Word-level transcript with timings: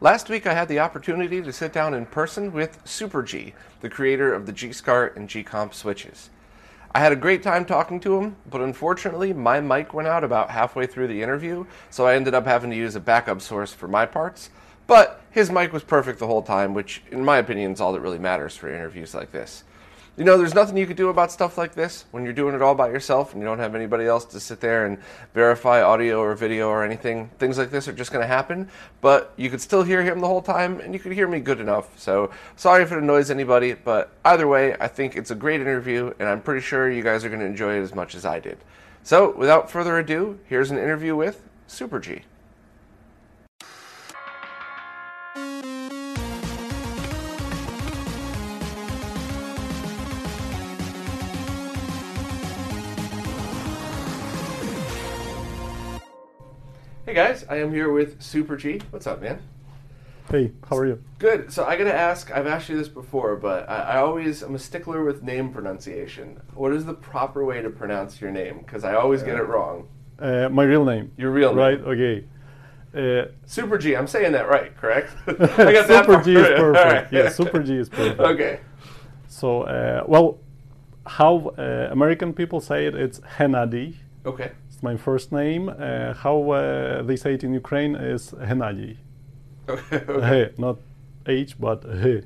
Last 0.00 0.28
week, 0.28 0.46
I 0.46 0.54
had 0.54 0.68
the 0.68 0.78
opportunity 0.78 1.42
to 1.42 1.52
sit 1.52 1.72
down 1.72 1.92
in 1.92 2.06
person 2.06 2.52
with 2.52 2.78
Super 2.84 3.20
G, 3.20 3.52
the 3.80 3.90
creator 3.90 4.32
of 4.32 4.46
the 4.46 4.52
G 4.52 4.70
SCART 4.70 5.16
and 5.16 5.28
G 5.28 5.42
Comp 5.42 5.74
switches. 5.74 6.30
I 6.94 7.00
had 7.00 7.10
a 7.10 7.16
great 7.16 7.42
time 7.42 7.64
talking 7.64 7.98
to 8.00 8.16
him, 8.16 8.36
but 8.48 8.60
unfortunately, 8.60 9.32
my 9.32 9.60
mic 9.60 9.92
went 9.92 10.06
out 10.06 10.22
about 10.22 10.50
halfway 10.50 10.86
through 10.86 11.08
the 11.08 11.20
interview, 11.20 11.66
so 11.90 12.06
I 12.06 12.14
ended 12.14 12.32
up 12.32 12.46
having 12.46 12.70
to 12.70 12.76
use 12.76 12.94
a 12.94 13.00
backup 13.00 13.40
source 13.40 13.74
for 13.74 13.88
my 13.88 14.06
parts. 14.06 14.50
But 14.86 15.20
his 15.32 15.50
mic 15.50 15.72
was 15.72 15.82
perfect 15.82 16.20
the 16.20 16.28
whole 16.28 16.42
time, 16.42 16.74
which, 16.74 17.02
in 17.10 17.24
my 17.24 17.38
opinion, 17.38 17.72
is 17.72 17.80
all 17.80 17.92
that 17.92 18.00
really 18.00 18.20
matters 18.20 18.56
for 18.56 18.72
interviews 18.72 19.16
like 19.16 19.32
this. 19.32 19.64
You 20.18 20.24
know, 20.24 20.36
there's 20.36 20.52
nothing 20.52 20.76
you 20.76 20.84
could 20.84 20.96
do 20.96 21.10
about 21.10 21.30
stuff 21.30 21.56
like 21.56 21.76
this 21.76 22.04
when 22.10 22.24
you're 22.24 22.32
doing 22.32 22.52
it 22.52 22.60
all 22.60 22.74
by 22.74 22.88
yourself 22.88 23.32
and 23.32 23.40
you 23.40 23.46
don't 23.46 23.60
have 23.60 23.76
anybody 23.76 24.04
else 24.04 24.24
to 24.24 24.40
sit 24.40 24.58
there 24.58 24.84
and 24.84 24.98
verify 25.32 25.80
audio 25.80 26.18
or 26.18 26.34
video 26.34 26.68
or 26.68 26.82
anything. 26.82 27.30
Things 27.38 27.56
like 27.56 27.70
this 27.70 27.86
are 27.86 27.92
just 27.92 28.10
going 28.10 28.24
to 28.24 28.26
happen, 28.26 28.68
but 29.00 29.32
you 29.36 29.48
could 29.48 29.60
still 29.60 29.84
hear 29.84 30.02
him 30.02 30.18
the 30.18 30.26
whole 30.26 30.42
time 30.42 30.80
and 30.80 30.92
you 30.92 30.98
could 30.98 31.12
hear 31.12 31.28
me 31.28 31.38
good 31.38 31.60
enough. 31.60 31.96
So, 31.96 32.32
sorry 32.56 32.82
if 32.82 32.90
it 32.90 32.98
annoys 32.98 33.30
anybody, 33.30 33.74
but 33.74 34.10
either 34.24 34.48
way, 34.48 34.74
I 34.80 34.88
think 34.88 35.14
it's 35.14 35.30
a 35.30 35.36
great 35.36 35.60
interview 35.60 36.12
and 36.18 36.28
I'm 36.28 36.42
pretty 36.42 36.62
sure 36.62 36.90
you 36.90 37.04
guys 37.04 37.24
are 37.24 37.28
going 37.28 37.38
to 37.38 37.46
enjoy 37.46 37.78
it 37.78 37.82
as 37.82 37.94
much 37.94 38.16
as 38.16 38.26
I 38.26 38.40
did. 38.40 38.58
So, 39.04 39.30
without 39.36 39.70
further 39.70 39.98
ado, 39.98 40.40
here's 40.46 40.72
an 40.72 40.78
interview 40.78 41.14
with 41.14 41.48
Super 41.68 42.00
G. 42.00 42.22
Hey 57.08 57.14
guys, 57.14 57.42
I 57.48 57.56
am 57.56 57.72
here 57.72 57.90
with 57.90 58.20
Super 58.20 58.54
G. 58.54 58.82
What's 58.90 59.06
up, 59.06 59.22
man? 59.22 59.40
Hey, 60.30 60.52
how 60.68 60.76
are 60.76 60.84
you? 60.84 61.02
Good. 61.18 61.50
So 61.50 61.64
I 61.64 61.74
gotta 61.78 61.94
ask. 61.94 62.30
I've 62.30 62.46
asked 62.46 62.68
you 62.68 62.76
this 62.76 62.88
before, 62.88 63.34
but 63.34 63.66
I, 63.66 63.76
I 63.76 63.96
always 64.00 64.42
I'm 64.42 64.54
a 64.54 64.58
stickler 64.58 65.02
with 65.02 65.22
name 65.22 65.50
pronunciation. 65.50 66.38
What 66.52 66.70
is 66.74 66.84
the 66.84 66.92
proper 66.92 67.46
way 67.46 67.62
to 67.62 67.70
pronounce 67.70 68.20
your 68.20 68.30
name? 68.30 68.58
Because 68.58 68.84
I 68.84 68.94
always 68.94 69.22
get 69.22 69.36
it 69.36 69.44
wrong. 69.44 69.88
Uh, 70.18 70.50
my 70.50 70.64
real 70.64 70.84
name. 70.84 71.10
Your 71.16 71.30
real 71.30 71.54
name. 71.54 71.58
Right, 71.58 71.80
okay. 71.80 72.24
Uh, 72.94 73.30
Super 73.46 73.78
G. 73.78 73.96
I'm 73.96 74.06
saying 74.06 74.32
that 74.32 74.46
right, 74.46 74.76
correct? 74.76 75.10
I 75.26 75.72
got 75.72 75.86
Super 75.86 76.04
part 76.04 76.24
G 76.26 76.34
is 76.34 76.46
perfect. 76.46 76.84
Right. 76.92 77.06
Yeah, 77.10 77.30
Super 77.30 77.62
G 77.62 77.76
is 77.78 77.88
perfect. 77.88 78.20
okay. 78.20 78.60
So, 79.28 79.62
uh, 79.62 80.04
well, 80.06 80.40
how 81.06 81.54
uh, 81.56 81.88
American 81.90 82.34
people 82.34 82.60
say 82.60 82.84
it, 82.84 82.94
it's 82.94 83.20
Hennady. 83.20 83.94
Okay. 84.26 84.52
It's 84.78 84.82
my 84.84 84.96
first 84.96 85.32
name. 85.32 85.68
Uh, 85.68 86.14
how 86.14 86.52
uh, 86.52 87.02
they 87.02 87.16
say 87.16 87.34
it 87.34 87.42
in 87.42 87.52
Ukraine 87.52 87.96
is 87.96 88.30
Hennady. 88.30 88.98
Okay. 89.68 90.52
not 90.56 90.76
H, 91.26 91.58
but 91.58 91.84
H. 91.84 92.22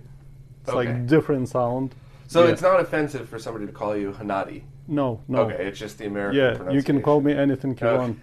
It's 0.61 0.69
Okay. 0.69 0.77
like 0.77 1.07
different 1.07 1.49
sound. 1.49 1.95
So 2.27 2.45
Yeah. 2.45 2.51
it's 2.53 2.61
not 2.61 2.79
offensive 2.79 3.27
for 3.27 3.39
somebody 3.39 3.65
to 3.65 3.73
call 3.73 3.97
you 3.97 4.13
Hanadi. 4.13 4.65
No, 4.87 5.21
no. 5.29 5.39
Okay, 5.45 5.65
it's 5.69 5.79
just 5.79 5.97
the 5.97 6.05
American 6.05 6.37
Yeah, 6.41 6.71
you 6.77 6.83
can 6.83 7.01
call 7.01 7.23
me 7.23 7.33
anything 7.33 7.71
you 7.81 7.87
Okay. 7.87 7.97
want. 7.99 8.17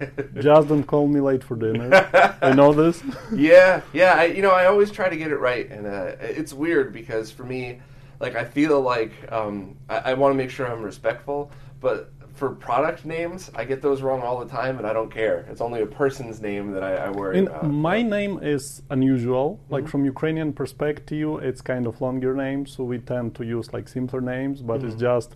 Just 0.48 0.68
don't 0.68 0.86
call 0.86 1.08
me 1.08 1.20
late 1.22 1.44
for 1.44 1.56
dinner. 1.56 1.90
I 2.50 2.52
know 2.54 2.72
this. 2.72 3.02
yeah, 3.34 3.82
yeah. 3.94 4.14
I, 4.22 4.26
you 4.26 4.44
know, 4.44 4.52
I 4.52 4.68
always 4.68 4.92
try 4.92 5.10
to 5.10 5.18
get 5.18 5.32
it 5.32 5.40
right, 5.52 5.68
and 5.76 5.88
uh, 5.88 6.36
it's 6.38 6.54
weird 6.54 6.94
because 6.94 7.32
for 7.32 7.46
me, 7.54 7.80
like, 8.20 8.36
I 8.36 8.46
feel 8.46 8.80
like 8.80 9.14
um, 9.32 9.76
I, 9.90 9.98
I 10.12 10.14
want 10.14 10.34
to 10.34 10.38
make 10.38 10.52
sure 10.52 10.68
I'm 10.72 10.84
respectful, 10.84 11.40
but 11.82 12.12
for 12.40 12.50
product 12.70 13.06
names, 13.06 13.52
I 13.54 13.64
get 13.72 13.80
those 13.88 14.00
wrong 14.02 14.22
all 14.22 14.38
the 14.44 14.50
time, 14.60 14.78
and 14.80 14.86
I 14.88 14.94
don't 14.98 15.12
care. 15.22 15.38
It's 15.52 15.62
only 15.68 15.82
a 15.82 15.86
person's 16.02 16.38
name 16.50 16.66
that 16.76 16.84
I, 16.84 16.94
I 17.08 17.10
worry 17.20 17.38
In 17.40 17.48
about. 17.48 17.70
my 17.90 18.02
name 18.02 18.34
is 18.56 18.82
unusual. 18.90 19.48
Like 19.70 19.84
Mm-hmm. 19.84 19.92
from 19.92 20.02
Ukrainian 20.16 20.50
perspective, 20.62 21.30
it's 21.50 21.62
kind 21.74 21.86
of 21.90 21.94
longer 22.06 22.34
name, 22.46 22.62
so 22.74 22.80
we 22.92 22.98
tend 23.14 23.28
to 23.40 23.44
use 23.58 23.68
like 23.76 23.86
simpler 23.98 24.22
names. 24.34 24.58
But 24.70 24.78
it's 24.86 24.96
Mm-hmm. 24.96 25.10
just 25.10 25.30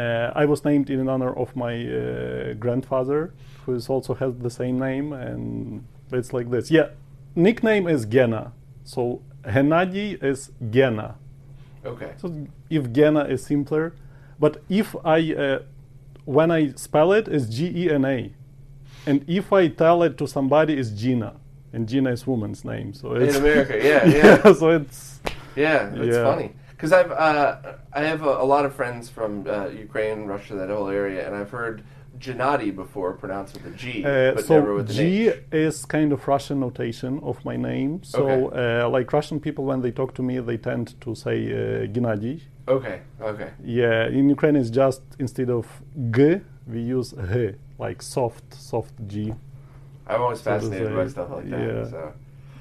uh, 0.00 0.42
I 0.42 0.44
was 0.52 0.60
named 0.70 0.86
in 0.90 1.08
honor 1.14 1.32
of 1.42 1.48
my 1.64 1.74
uh, 1.86 2.54
grandfather, 2.64 3.20
who 3.62 3.70
is 3.78 3.84
also 3.94 4.12
has 4.22 4.32
the 4.46 4.50
same 4.60 4.76
name, 4.88 5.06
and 5.26 5.84
it's 6.18 6.32
like 6.36 6.48
this. 6.54 6.64
Yeah, 6.78 6.88
nickname 7.46 7.84
is 7.94 8.00
Gena. 8.14 8.52
So 8.84 9.02
Hennady 9.54 10.08
is 10.30 10.40
Gena. 10.74 11.08
okay. 11.92 12.12
So 12.22 12.26
if 12.78 12.82
Gena 12.96 13.22
is 13.34 13.40
simpler, 13.52 13.86
but 14.44 14.54
if 14.68 14.88
I 15.04 15.18
uh, 15.34 15.58
when 16.26 16.50
I 16.50 16.72
spell 16.74 17.12
it 17.12 17.28
is 17.28 17.48
G 17.48 17.72
E 17.74 17.90
N 17.90 18.04
A, 18.04 18.32
and 19.06 19.24
if 19.26 19.52
I 19.52 19.68
tell 19.68 20.02
it 20.02 20.18
to 20.18 20.26
somebody 20.26 20.76
is 20.76 20.90
Gina, 20.90 21.34
and 21.72 21.88
Gina 21.88 22.10
is 22.10 22.26
woman's 22.26 22.64
name, 22.64 22.92
so 22.92 23.14
In 23.14 23.34
America, 23.36 23.74
yeah, 23.82 24.04
yeah. 24.06 24.52
so 24.52 24.70
it's 24.70 25.20
Yeah, 25.54 25.94
it's 25.94 26.16
Yeah. 26.16 26.24
funny 26.24 26.50
because 26.70 26.92
I've 26.92 27.10
uh, 27.10 27.56
I 27.94 28.02
have 28.02 28.22
a, 28.22 28.34
a 28.44 28.46
lot 28.54 28.64
of 28.66 28.74
friends 28.74 29.08
from 29.08 29.46
uh, 29.48 29.68
Ukraine, 29.68 30.26
Russia, 30.26 30.54
that 30.56 30.68
whole 30.68 30.88
area, 30.88 31.26
and 31.26 31.34
I've 31.34 31.50
heard 31.50 31.82
Gennady 32.18 32.74
before 32.74 33.12
pronounced 33.14 33.54
with 33.54 33.66
a 33.66 33.74
G, 33.76 34.04
uh, 34.04 34.34
but 34.34 34.48
never 34.48 34.70
so 34.72 34.76
with 34.76 34.90
an 34.90 34.96
G 34.96 35.28
H. 35.28 35.34
is 35.52 35.84
kind 35.84 36.12
of 36.12 36.26
Russian 36.26 36.58
notation 36.60 37.20
of 37.22 37.42
my 37.44 37.56
name. 37.56 38.02
So 38.02 38.22
Okay. 38.50 38.82
uh, 38.84 38.88
like 38.96 39.12
Russian 39.12 39.38
people 39.40 39.64
when 39.64 39.80
they 39.82 39.92
talk 39.92 40.14
to 40.14 40.22
me, 40.22 40.34
they 40.40 40.56
tend 40.56 41.00
to 41.02 41.14
say 41.14 41.36
uh, 41.52 41.86
Gennady. 41.94 42.40
Okay, 42.68 43.00
okay, 43.20 43.50
Yeah, 43.64 44.08
in 44.08 44.28
Ukraine 44.28 44.56
it's 44.56 44.70
just 44.70 45.02
instead 45.18 45.50
of 45.50 45.66
G 46.10 46.40
we 46.66 46.80
use 46.80 47.14
H, 47.30 47.54
like 47.78 48.02
soft, 48.02 48.52
soft 48.54 48.94
G. 49.06 49.32
I'm 50.08 50.20
always 50.20 50.40
So 50.40 50.50
fascinated 50.50 50.94
by 50.94 51.06
stuff 51.06 51.30
like 51.30 51.48
that. 51.50 51.60
yeah. 51.60 51.90
So. 51.90 52.12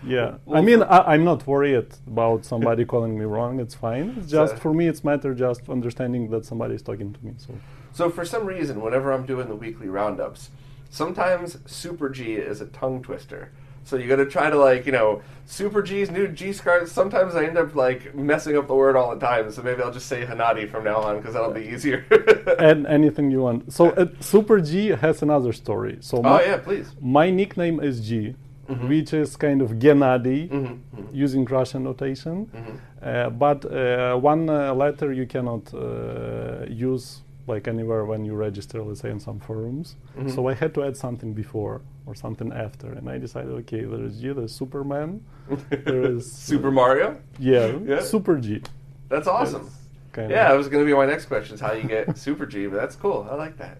Yeah, 0.06 0.36
Well, 0.46 0.60
I 0.60 0.62
mean, 0.62 0.84
I, 0.84 1.14
I'm 1.14 1.24
not 1.24 1.48
worried 1.48 1.88
about 2.06 2.46
somebody 2.46 2.86
calling 2.94 3.18
me 3.18 3.26
wrong. 3.26 3.60
It's 3.60 3.74
fine. 3.74 4.14
It's 4.18 4.30
just 4.30 4.54
So- 4.54 4.60
for 4.60 4.74
me, 4.74 4.88
it's 4.88 5.04
matter 5.04 5.34
just 5.34 5.68
understanding 5.70 6.30
that 6.30 6.46
somebody 6.46 6.76
is 6.76 6.84
talking 6.84 7.12
to 7.14 7.26
me. 7.26 7.34
So 7.38 7.54
So 7.92 8.10
for 8.12 8.26
some 8.26 8.46
reason, 8.46 8.82
whenever 8.82 9.12
I'm 9.12 9.26
doing 9.26 9.48
the 9.48 9.56
weekly 9.56 9.88
roundups, 9.90 10.52
sometimes 10.92 11.58
Super 11.66 12.10
G 12.10 12.34
is 12.52 12.62
a 12.62 12.68
tongue 12.68 13.02
twister. 13.02 13.50
So 13.86 13.96
you 13.98 14.08
got 14.10 14.18
to 14.18 14.26
try 14.26 14.50
to 14.50 14.58
like 14.58 14.86
you 14.86 14.92
know 14.92 15.22
Super 15.46 15.82
G's 15.82 16.10
new 16.12 16.28
G 16.28 16.52
SCARTs. 16.52 16.92
Sometimes 16.92 17.36
I 17.36 17.46
end 17.46 17.58
up 17.58 17.76
like 17.76 18.14
messing 18.16 18.58
up 18.58 18.68
the 18.68 18.74
word 18.76 18.96
all 18.96 19.10
the 19.16 19.26
time. 19.26 19.52
So 19.52 19.62
maybe 19.62 19.82
I'll 19.84 19.92
just 20.00 20.08
say 20.08 20.26
Hanadi 20.26 20.70
from 20.70 20.84
now 20.84 20.98
on 21.08 21.18
because 21.18 21.34
that'll 21.36 21.52
be 21.64 21.68
easier. 21.74 22.04
and 22.60 22.86
anything 23.00 23.30
you 23.32 23.42
want. 23.42 23.72
So 23.72 23.92
uh, 23.92 24.08
Super 24.20 24.60
G 24.60 24.88
has 24.90 25.22
another 25.22 25.54
story. 25.54 25.98
So 26.02 26.18
oh 26.18 26.24
my, 26.24 26.44
yeah, 26.44 26.58
please. 26.58 26.88
my 27.00 27.30
nickname 27.30 27.80
is 27.80 28.02
G, 28.08 28.36
Mm-hmm. 28.68 28.88
which 28.90 29.14
is 29.14 29.36
kind 29.36 29.62
of 29.62 29.70
Gennady 29.74 30.50
Mhm, 30.50 30.80
using 31.14 31.46
Russian 31.46 31.84
notation. 31.84 32.48
Mm-hmm. 32.48 32.76
Uh, 33.04 33.30
but 33.30 33.64
uh, 33.66 34.16
one 34.18 34.50
uh, 34.50 34.74
letter 34.74 35.14
you 35.14 35.28
cannot 35.28 35.72
uh, 35.72 36.66
use 36.68 37.22
like 37.46 37.68
anywhere 37.68 38.04
when 38.06 38.26
you 38.26 38.34
register, 38.34 38.82
let's 38.82 39.02
say 39.02 39.12
in 39.12 39.20
some 39.20 39.40
forums. 39.40 39.96
Mm-hmm. 40.18 40.30
So 40.30 40.48
I 40.48 40.56
had 40.56 40.74
to 40.74 40.84
add 40.84 40.98
something 40.98 41.32
before 41.36 41.82
or 42.06 42.16
something 42.16 42.52
after, 42.54 42.92
and 42.92 43.10
I 43.10 43.18
decided, 43.18 43.52
okay, 43.52 43.84
there 43.84 44.04
is 44.04 44.20
G, 44.20 44.32
there's 44.32 44.54
Superman, 44.54 45.24
there 45.70 46.04
is 46.04 46.32
Super 46.32 46.72
Mario. 46.72 47.18
yeah, 47.40 47.78
Yeah. 47.84 48.02
Super 48.02 48.38
G. 48.38 48.62
That's 49.10 49.28
awesome. 49.28 49.70
Yeah, 50.30 50.50
that 50.50 50.58
was 50.58 50.70
going 50.70 50.84
to 50.84 50.90
be 50.90 50.96
my 50.96 51.06
next 51.06 51.26
question: 51.26 51.56
is 51.56 51.62
how 51.62 51.74
you 51.74 51.84
get 51.84 52.18
Super 52.18 52.46
G. 52.46 52.68
But 52.68 52.78
that's 52.78 52.96
cool. 52.96 53.28
I 53.30 53.36
like 53.36 53.58
that. 53.58 53.80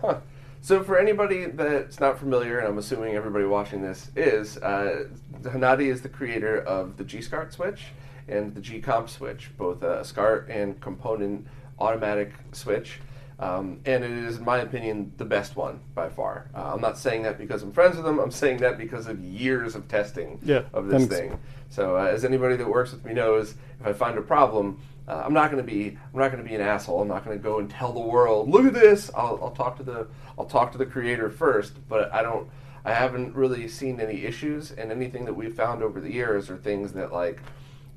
Huh. 0.00 0.18
So 0.60 0.82
for 0.82 0.98
anybody 0.98 1.46
that's 1.46 2.00
not 2.00 2.18
familiar, 2.18 2.58
and 2.58 2.68
I'm 2.68 2.78
assuming 2.78 3.14
everybody 3.14 3.44
watching 3.44 3.80
this 3.80 4.10
is, 4.16 4.58
uh, 4.58 5.04
Hanadi 5.42 5.86
is 5.86 6.02
the 6.02 6.08
creator 6.08 6.60
of 6.60 6.96
the 6.96 7.04
G 7.04 7.22
SCART 7.22 7.52
switch 7.52 7.86
and 8.28 8.54
the 8.54 8.60
G 8.60 8.80
Comp 8.80 9.08
switch, 9.08 9.50
both 9.56 9.82
a 9.82 10.04
SCART 10.04 10.48
and 10.50 10.78
component 10.80 11.46
automatic 11.78 12.32
switch. 12.52 13.00
Um, 13.40 13.80
and 13.86 14.02
it 14.02 14.10
is, 14.10 14.38
in 14.38 14.44
my 14.44 14.58
opinion, 14.58 15.12
the 15.16 15.24
best 15.24 15.54
one 15.54 15.78
by 15.94 16.08
far. 16.08 16.50
Uh, 16.54 16.72
I'm 16.74 16.80
not 16.80 16.98
saying 16.98 17.22
that 17.22 17.38
because 17.38 17.62
I'm 17.62 17.72
friends 17.72 17.94
with 17.96 18.04
them. 18.04 18.18
I'm 18.18 18.32
saying 18.32 18.58
that 18.58 18.76
because 18.78 19.06
of 19.06 19.20
years 19.20 19.76
of 19.76 19.86
testing 19.86 20.40
Yeah, 20.42 20.62
of 20.72 20.88
this 20.88 21.06
thanks. 21.06 21.14
thing. 21.14 21.38
So, 21.70 21.96
uh, 21.96 22.04
as 22.04 22.24
anybody 22.24 22.56
that 22.56 22.68
works 22.68 22.90
with 22.90 23.04
me 23.04 23.12
knows, 23.12 23.54
if 23.80 23.86
I 23.86 23.92
find 23.92 24.18
a 24.18 24.22
problem, 24.22 24.80
uh, 25.06 25.22
I'm 25.24 25.32
not 25.32 25.52
going 25.52 25.64
to 25.64 25.72
be 25.72 25.96
I'm 26.12 26.18
not 26.20 26.32
going 26.32 26.42
to 26.42 26.48
be 26.48 26.56
an 26.56 26.60
asshole. 26.60 27.00
I'm 27.00 27.08
not 27.08 27.24
going 27.24 27.38
to 27.38 27.42
go 27.42 27.60
and 27.60 27.70
tell 27.70 27.92
the 27.92 28.00
world, 28.00 28.50
look 28.50 28.66
at 28.66 28.74
this. 28.74 29.10
I'll, 29.16 29.38
I'll 29.40 29.52
talk 29.52 29.76
to 29.76 29.82
the 29.84 30.08
I'll 30.36 30.44
talk 30.46 30.72
to 30.72 30.78
the 30.78 30.86
creator 30.86 31.30
first, 31.30 31.74
but 31.88 32.12
I 32.12 32.22
don't 32.22 32.48
I 32.84 32.92
haven't 32.92 33.34
really 33.34 33.68
seen 33.68 34.00
any 34.00 34.24
issues, 34.24 34.72
and 34.72 34.90
anything 34.90 35.24
that 35.26 35.34
we've 35.34 35.54
found 35.54 35.82
over 35.82 36.00
the 36.00 36.12
years 36.12 36.50
are 36.50 36.56
things 36.56 36.92
that 36.94 37.12
like 37.12 37.40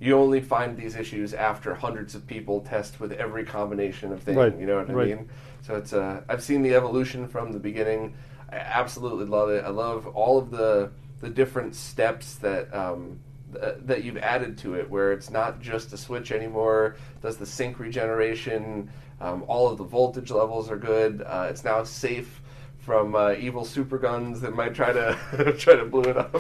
you 0.01 0.18
only 0.18 0.42
find 0.42 0.75
these 0.75 0.95
issues 0.95 1.33
after 1.36 1.75
hundreds 1.75 2.15
of 2.15 2.25
people 2.25 2.59
test 2.62 3.00
with 3.00 3.12
every 3.13 3.45
combination 3.45 4.12
of 4.12 4.24
things. 4.24 4.36
Right, 4.36 4.57
You 4.59 4.65
know 4.65 4.77
what 4.77 4.89
I 4.89 4.94
right. 4.94 5.07
mean? 5.09 5.30
So 5.62 5.75
it's 5.75 5.94
uh, 5.94 6.21
I've 6.27 6.42
seen 6.44 6.63
the 6.63 6.74
evolution 6.74 7.27
from 7.27 7.51
the 7.51 7.59
beginning. 7.59 8.15
I 8.51 8.56
absolutely 8.56 9.25
love 9.25 9.50
it. 9.51 9.63
I 9.63 9.69
love 9.69 10.07
all 10.07 10.39
of 10.39 10.50
the 10.50 10.92
the 11.21 11.30
different 11.30 11.75
steps 11.75 12.36
that 12.38 12.74
um, 12.74 13.19
th- 13.53 13.75
that 13.86 14.03
you've 14.03 14.18
added 14.18 14.57
to 14.59 14.74
it, 14.74 14.89
where 14.89 15.13
it's 15.13 15.30
not 15.30 15.62
just 15.62 15.94
a 15.94 15.98
switch 15.98 16.31
anymore. 16.31 16.95
Does 17.21 17.38
the 17.38 17.45
sync 17.45 17.77
regeneration? 17.80 18.89
Um, 19.21 19.44
all 19.48 19.69
of 19.69 19.77
the 19.77 19.83
voltage 19.83 20.31
levels 20.31 20.71
are 20.71 20.77
good. 20.77 21.21
Uh, 21.21 21.45
it's 21.48 21.63
now 21.63 21.83
safe 21.83 22.42
from 22.80 23.13
uh, 23.13 23.33
evil 23.33 23.63
super 23.63 24.00
guns 24.00 24.42
that 24.42 24.56
might 24.56 24.74
try 24.74 24.92
to 24.92 25.53
try 25.59 25.75
to 25.75 25.86
blow 25.86 26.01
it 26.01 26.18
up. 26.18 26.33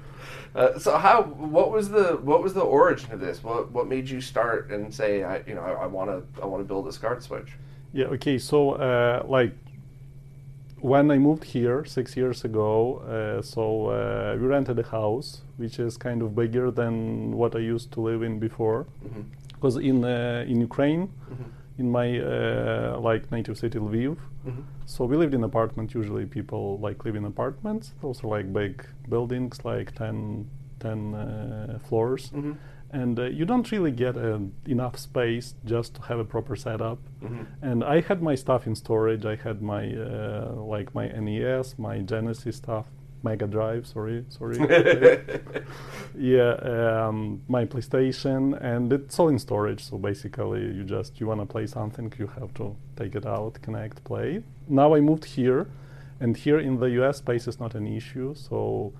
uh, 0.56 0.78
so 0.78 0.96
how? 0.96 1.22
What 1.22 1.70
was 1.70 1.90
the 1.90 2.18
what 2.22 2.42
was 2.42 2.54
the 2.54 2.62
origin 2.62 3.12
of 3.12 3.20
this? 3.20 3.44
What 3.44 3.70
what 3.72 3.86
made 3.86 4.08
you 4.08 4.20
start 4.20 4.70
and 4.70 4.92
say 4.92 5.22
I 5.22 5.42
you 5.46 5.54
know 5.54 5.62
I 5.62 5.86
want 5.86 6.08
to 6.10 6.42
I 6.42 6.46
want 6.46 6.60
to 6.62 6.66
build 6.66 6.88
a 6.88 6.92
SCART 6.92 7.22
switch? 7.22 7.50
Yeah. 7.92 8.06
Okay. 8.06 8.38
So, 8.38 8.72
uh, 8.72 9.24
like, 9.26 9.54
when 10.80 11.10
I 11.10 11.18
moved 11.18 11.44
here 11.44 11.84
six 11.84 12.16
years 12.16 12.44
ago, 12.44 12.98
uh, 12.98 13.42
so 13.42 13.86
uh, 13.86 14.36
we 14.38 14.46
rented 14.46 14.78
a 14.78 14.82
house, 14.82 15.42
which 15.56 15.78
is 15.78 15.96
kind 15.96 16.22
of 16.22 16.34
bigger 16.34 16.70
than 16.70 17.36
what 17.36 17.54
I 17.54 17.60
used 17.60 17.92
to 17.92 18.00
live 18.00 18.22
in 18.22 18.38
before. 18.38 18.86
Mm-hmm. 19.04 19.22
Because 19.54 19.76
in 19.76 20.04
uh, 20.04 20.44
in 20.48 20.60
Ukraine, 20.60 21.10
in 21.78 21.90
my 21.90 22.18
uh, 22.18 22.98
like 23.00 23.30
native 23.30 23.58
city 23.58 23.78
Lviv, 23.78 24.16
Mm-hmm. 24.46 24.62
so 24.86 25.04
we 25.04 25.16
lived 25.16 25.34
in 25.34 25.42
apartment. 25.44 25.94
Usually, 25.94 26.24
people 26.26 26.78
like 26.78 27.04
live 27.04 27.16
in 27.16 27.24
apartments. 27.24 27.94
Those 28.02 28.22
are 28.24 28.28
like 28.28 28.52
big 28.52 28.86
buildings, 29.08 29.64
like 29.64 29.94
10, 29.96 30.48
10 30.80 31.14
uh, 31.14 31.78
floors 31.88 32.30
Mm-hmm. 32.30 32.52
and 32.90 33.18
uh, 33.18 33.24
you 33.24 33.44
don't 33.44 33.70
really 33.72 33.90
get 33.90 34.16
uh, 34.16 34.38
enough 34.66 34.96
space 34.98 35.54
just 35.64 35.94
to 35.96 36.02
have 36.02 36.18
a 36.20 36.24
proper 36.24 36.54
setup. 36.56 36.98
Mm-hmm. 37.22 37.42
And 37.68 37.82
I 37.84 38.00
had 38.00 38.22
my 38.22 38.36
stuff 38.36 38.66
in 38.66 38.74
storage. 38.76 39.24
I 39.24 39.36
had 39.36 39.60
my 39.62 39.84
uh, 39.92 40.52
like 40.76 40.94
my 40.94 41.06
NES, 41.08 41.78
my 41.78 41.98
Genesis 42.12 42.56
stuff, 42.56 42.86
Mega 43.26 43.46
Drive. 43.46 43.86
Sorry, 43.86 44.24
sorry. 44.28 44.56
yeah, 46.34 46.52
um, 46.74 47.18
my 47.48 47.64
PlayStation, 47.72 48.40
and 48.72 48.92
it's 48.92 49.18
all 49.18 49.28
in 49.34 49.38
storage. 49.38 49.82
So 49.88 49.98
basically, 49.98 50.62
you 50.76 50.84
just 50.84 51.20
you 51.20 51.26
want 51.30 51.40
to 51.40 51.46
play 51.54 51.66
something, 51.66 52.12
you 52.18 52.28
have 52.38 52.52
to 52.60 52.76
take 53.00 53.14
it 53.20 53.26
out, 53.26 53.52
connect, 53.66 53.96
play. 54.04 54.42
Now 54.68 54.94
I 54.96 55.00
moved 55.00 55.24
here, 55.24 55.66
and 56.20 56.36
here 56.44 56.58
in 56.68 56.74
the 56.82 56.90
US, 57.00 57.18
space 57.18 57.44
is 57.48 57.58
not 57.64 57.74
an 57.74 57.86
issue. 58.00 58.34
So 58.34 58.92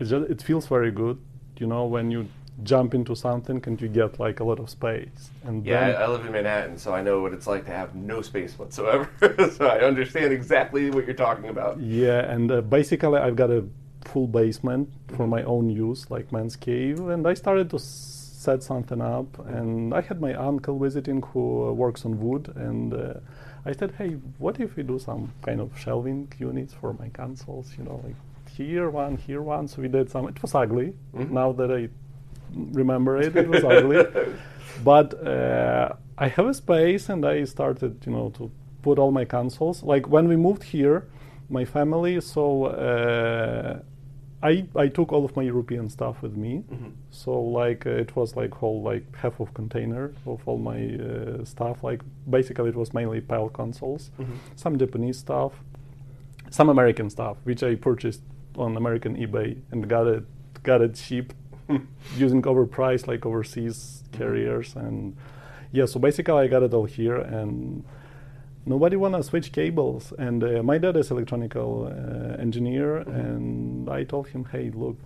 it 0.00 0.06
just 0.12 0.30
it 0.34 0.40
feels 0.48 0.66
very 0.76 0.92
good, 1.02 1.18
you 1.60 1.66
know, 1.72 1.84
when 1.94 2.10
you 2.10 2.20
jump 2.64 2.94
into 2.94 3.14
something 3.14 3.62
and 3.66 3.80
you 3.80 3.88
get 3.88 4.18
like 4.18 4.40
a 4.40 4.44
lot 4.44 4.58
of 4.58 4.70
space. 4.70 5.30
And 5.44 5.64
Yeah, 5.64 5.88
I, 5.88 5.90
I 6.02 6.08
live 6.08 6.24
in 6.26 6.32
Manhattan, 6.32 6.78
so 6.78 6.94
I 6.94 7.02
know 7.02 7.20
what 7.20 7.32
it's 7.32 7.46
like 7.46 7.64
to 7.66 7.72
have 7.72 7.94
no 7.94 8.22
space 8.22 8.58
whatsoever. 8.58 9.08
so 9.56 9.66
I 9.66 9.80
understand 9.80 10.32
exactly 10.32 10.90
what 10.90 11.06
you're 11.06 11.14
talking 11.14 11.48
about. 11.48 11.80
Yeah, 11.80 12.20
and 12.30 12.50
uh, 12.50 12.60
basically 12.60 13.18
I've 13.18 13.36
got 13.36 13.50
a 13.50 13.64
full 14.04 14.26
basement 14.26 14.88
for 15.16 15.26
my 15.26 15.42
own 15.42 15.70
use, 15.70 16.10
like 16.10 16.32
man's 16.32 16.56
cave, 16.56 17.00
and 17.08 17.26
I 17.26 17.34
started 17.34 17.70
to 17.70 17.78
set 17.78 18.62
something 18.62 19.00
up. 19.00 19.38
And 19.46 19.94
I 19.94 20.00
had 20.00 20.20
my 20.20 20.34
uncle 20.34 20.78
visiting 20.78 21.22
who 21.22 21.68
uh, 21.68 21.72
works 21.72 22.04
on 22.04 22.18
wood, 22.20 22.52
and 22.56 22.94
uh, 22.94 23.14
I 23.64 23.72
said, 23.72 23.92
"Hey, 23.98 24.12
what 24.38 24.58
if 24.60 24.76
we 24.76 24.82
do 24.82 24.98
some 24.98 25.32
kind 25.42 25.60
of 25.60 25.78
shelving 25.78 26.32
units 26.38 26.72
for 26.74 26.92
my 26.94 27.08
consoles? 27.10 27.76
You 27.76 27.84
know, 27.84 28.00
like 28.04 28.16
here 28.56 28.88
one, 28.90 29.16
here 29.16 29.42
one." 29.42 29.68
So 29.68 29.82
we 29.82 29.88
did 29.88 30.10
some. 30.10 30.28
It 30.28 30.40
was 30.42 30.54
ugly. 30.54 30.94
Now 31.12 31.52
that 31.52 31.70
I 31.70 31.88
remember 32.54 33.16
it, 33.20 33.36
it 33.36 33.48
was 33.48 33.64
ugly. 33.64 34.04
But 34.82 35.26
uh, 35.26 35.92
I 36.16 36.28
have 36.28 36.46
a 36.46 36.54
space, 36.54 37.10
and 37.10 37.26
I 37.26 37.44
started, 37.44 38.02
you 38.06 38.12
know, 38.12 38.30
to 38.38 38.50
put 38.80 38.98
all 38.98 39.10
my 39.10 39.26
consoles. 39.26 39.82
Like 39.82 40.08
when 40.08 40.26
we 40.26 40.36
moved 40.36 40.62
here, 40.62 41.06
my 41.50 41.64
family. 41.64 42.20
So 42.20 42.66
uh, 42.66 43.80
I 44.42 44.66
I 44.74 44.88
took 44.88 45.12
all 45.12 45.24
of 45.24 45.36
my 45.36 45.42
European 45.42 45.90
stuff 45.90 46.22
with 46.22 46.34
me. 46.36 46.62
So 47.10 47.32
like 47.32 47.86
uh, 47.86 47.90
it 47.90 48.16
was 48.16 48.36
like 48.36 48.54
whole 48.54 48.80
like 48.82 49.04
half 49.16 49.40
of 49.40 49.52
container 49.52 50.12
of 50.26 50.40
all 50.46 50.58
my 50.58 50.80
uh, 50.96 51.44
stuff. 51.44 51.82
Like 51.84 52.02
basically 52.28 52.70
it 52.70 52.76
was 52.76 52.94
mainly 52.94 53.20
PAL 53.20 53.50
consoles, 53.50 54.10
some 54.56 54.78
Japanese 54.78 55.18
stuff, 55.18 55.52
some 56.50 56.68
American 56.70 57.10
stuff, 57.10 57.36
which 57.44 57.62
I 57.62 57.74
purchased 57.74 58.22
on 58.56 58.76
American 58.76 59.16
eBay 59.16 59.58
and 59.72 59.88
got 59.88 60.06
it 60.06 60.24
got 60.62 60.80
it 60.80 60.94
cheap 60.94 61.32
using 62.16 62.42
overpriced 62.42 63.06
like 63.06 63.26
overseas 63.26 64.04
carriers. 64.12 64.76
And 64.76 65.16
yeah. 65.72 65.86
So 65.86 66.00
basically 66.00 66.34
I 66.34 66.46
got 66.46 66.62
it 66.62 66.74
all 66.74 66.84
here 66.84 67.16
and 67.16 67.84
nobody 68.66 68.96
want 68.96 69.14
to 69.14 69.22
switch 69.22 69.52
cables. 69.52 70.12
And 70.18 70.42
uh, 70.42 70.62
my 70.62 70.78
dad 70.78 70.96
is 70.96 71.10
electronical 71.10 71.86
uh, 71.86 72.40
engineer 72.40 72.98
and 72.98 73.88
i 73.88 74.04
told 74.04 74.28
him 74.28 74.44
hey 74.46 74.70
look 74.74 74.96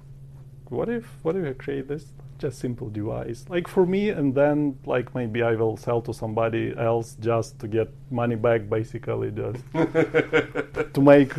what 0.69 0.89
if 0.89 1.05
what 1.23 1.37
if 1.37 1.47
i 1.47 1.53
create 1.53 1.89
this? 1.89 2.07
Just 2.39 2.59
simple 2.59 2.91
device. 2.91 3.45
Like 3.49 3.69
for 3.69 3.87
me 3.87 4.11
and 4.11 4.35
then 4.35 4.79
like 4.87 5.15
maybe 5.15 5.43
i 5.43 5.55
will 5.55 5.77
sell 5.77 6.01
to 6.03 6.13
somebody 6.13 6.75
else 6.77 7.17
just 7.21 7.59
to 7.61 7.69
get 7.69 7.89
money 8.11 8.35
back 8.35 8.69
basically 8.69 9.31
just 9.31 9.63
to 10.95 11.01
make 11.01 11.33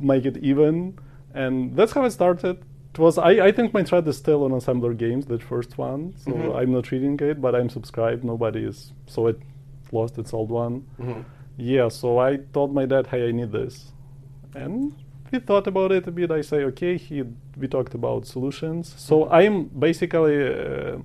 make 0.00 0.26
it 0.26 0.36
even. 0.38 0.98
And 1.34 1.76
that's 1.76 1.92
how 1.92 2.04
it 2.04 2.10
started 2.10 2.62
it 2.96 3.02
was 3.04 3.18
I, 3.18 3.32
I 3.48 3.50
think 3.56 3.68
my 3.78 3.82
thread 3.88 4.04
is 4.08 4.16
still 4.24 4.40
on 4.46 4.50
assembler 4.60 4.94
games 5.04 5.24
that 5.26 5.42
first 5.52 5.72
one 5.88 6.02
so 6.24 6.30
Mhm. 6.32 6.56
i'm 6.58 6.70
not 6.76 6.84
reading 6.92 7.16
it 7.30 7.36
but 7.44 7.52
i'm 7.58 7.68
subscribed 7.78 8.22
nobody 8.32 8.62
is 8.72 8.78
so 9.14 9.18
it 9.32 9.38
lost 9.98 10.14
its 10.22 10.32
old 10.38 10.50
one 10.64 10.74
Mhm. 11.04 11.20
yeah, 11.74 11.88
so 12.00 12.08
I 12.28 12.30
told 12.56 12.70
my 12.80 12.84
dad, 12.92 13.04
"Hey, 13.12 13.22
I 13.28 13.32
need 13.40 13.50
this," 13.60 13.74
and 14.62 14.74
we 15.32 15.38
thought 15.48 15.66
about 15.72 15.90
it 15.98 16.06
a 16.06 16.12
bit. 16.18 16.30
I 16.30 16.42
say, 16.42 16.58
"Okay." 16.70 16.92
He, 17.06 17.16
we 17.60 17.66
talked 17.76 17.94
about 18.00 18.20
solutions. 18.26 18.84
So 19.08 19.14
I'm 19.40 19.56
basically, 19.86 20.36
uh, 20.54 20.96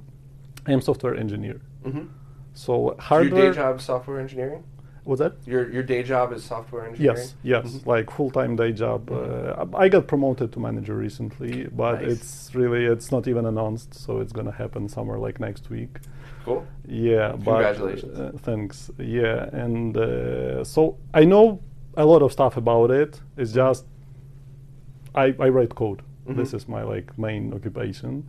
I 0.68 0.72
am 0.76 0.82
software 0.82 1.16
engineer. 1.24 1.58
Mhm. 1.88 2.06
So 2.54 2.74
hardware. 3.10 3.44
your 3.46 3.54
day 3.54 3.56
job 3.62 3.76
software 3.90 4.20
engineering? 4.26 4.64
What's 5.04 5.20
that? 5.20 5.34
Your 5.48 5.70
your 5.72 5.84
day 5.84 6.04
job 6.04 6.32
is 6.32 6.44
software 6.44 6.86
engineering? 6.86 7.18
Yes, 7.18 7.36
yes, 7.44 7.86
like 7.88 8.12
full-time 8.12 8.56
day 8.56 8.72
job. 8.72 9.10
Uh, 9.12 9.66
I 9.76 9.90
got 9.90 10.08
promoted 10.08 10.52
to 10.54 10.60
manager 10.60 10.96
recently, 10.96 11.68
but 11.76 12.02
Nice. 12.02 12.12
it's 12.12 12.56
really 12.56 12.86
it's 12.86 13.12
not 13.12 13.28
even 13.28 13.46
announced, 13.46 13.96
so 13.96 14.20
it's 14.20 14.32
gonna 14.32 14.52
happen 14.52 14.88
somewhere 14.88 15.18
like 15.18 15.40
next 15.40 15.70
week. 15.72 16.00
Cool. 16.46 16.66
Yeah, 16.88 17.32
but 17.32 17.46
Congratulations. 17.46 18.20
uh, 18.20 18.32
thanks. 18.44 18.92
Yeah, 19.00 19.50
and 19.64 19.98
uh, 19.98 20.64
so 20.64 20.98
I 21.14 21.26
know 21.26 21.60
a 21.98 22.06
lot 22.06 22.22
of 22.22 22.32
stuff 22.32 22.56
about 22.58 22.92
it. 22.92 23.20
It's 23.38 23.54
just 23.54 23.86
I 25.16 25.34
I 25.40 25.50
write 25.50 25.74
code. 25.76 26.02
This 26.28 26.52
Mhm. 26.52 26.56
is 26.58 26.68
my 26.68 26.84
like 26.84 27.18
main 27.18 27.54
occupation. 27.54 28.24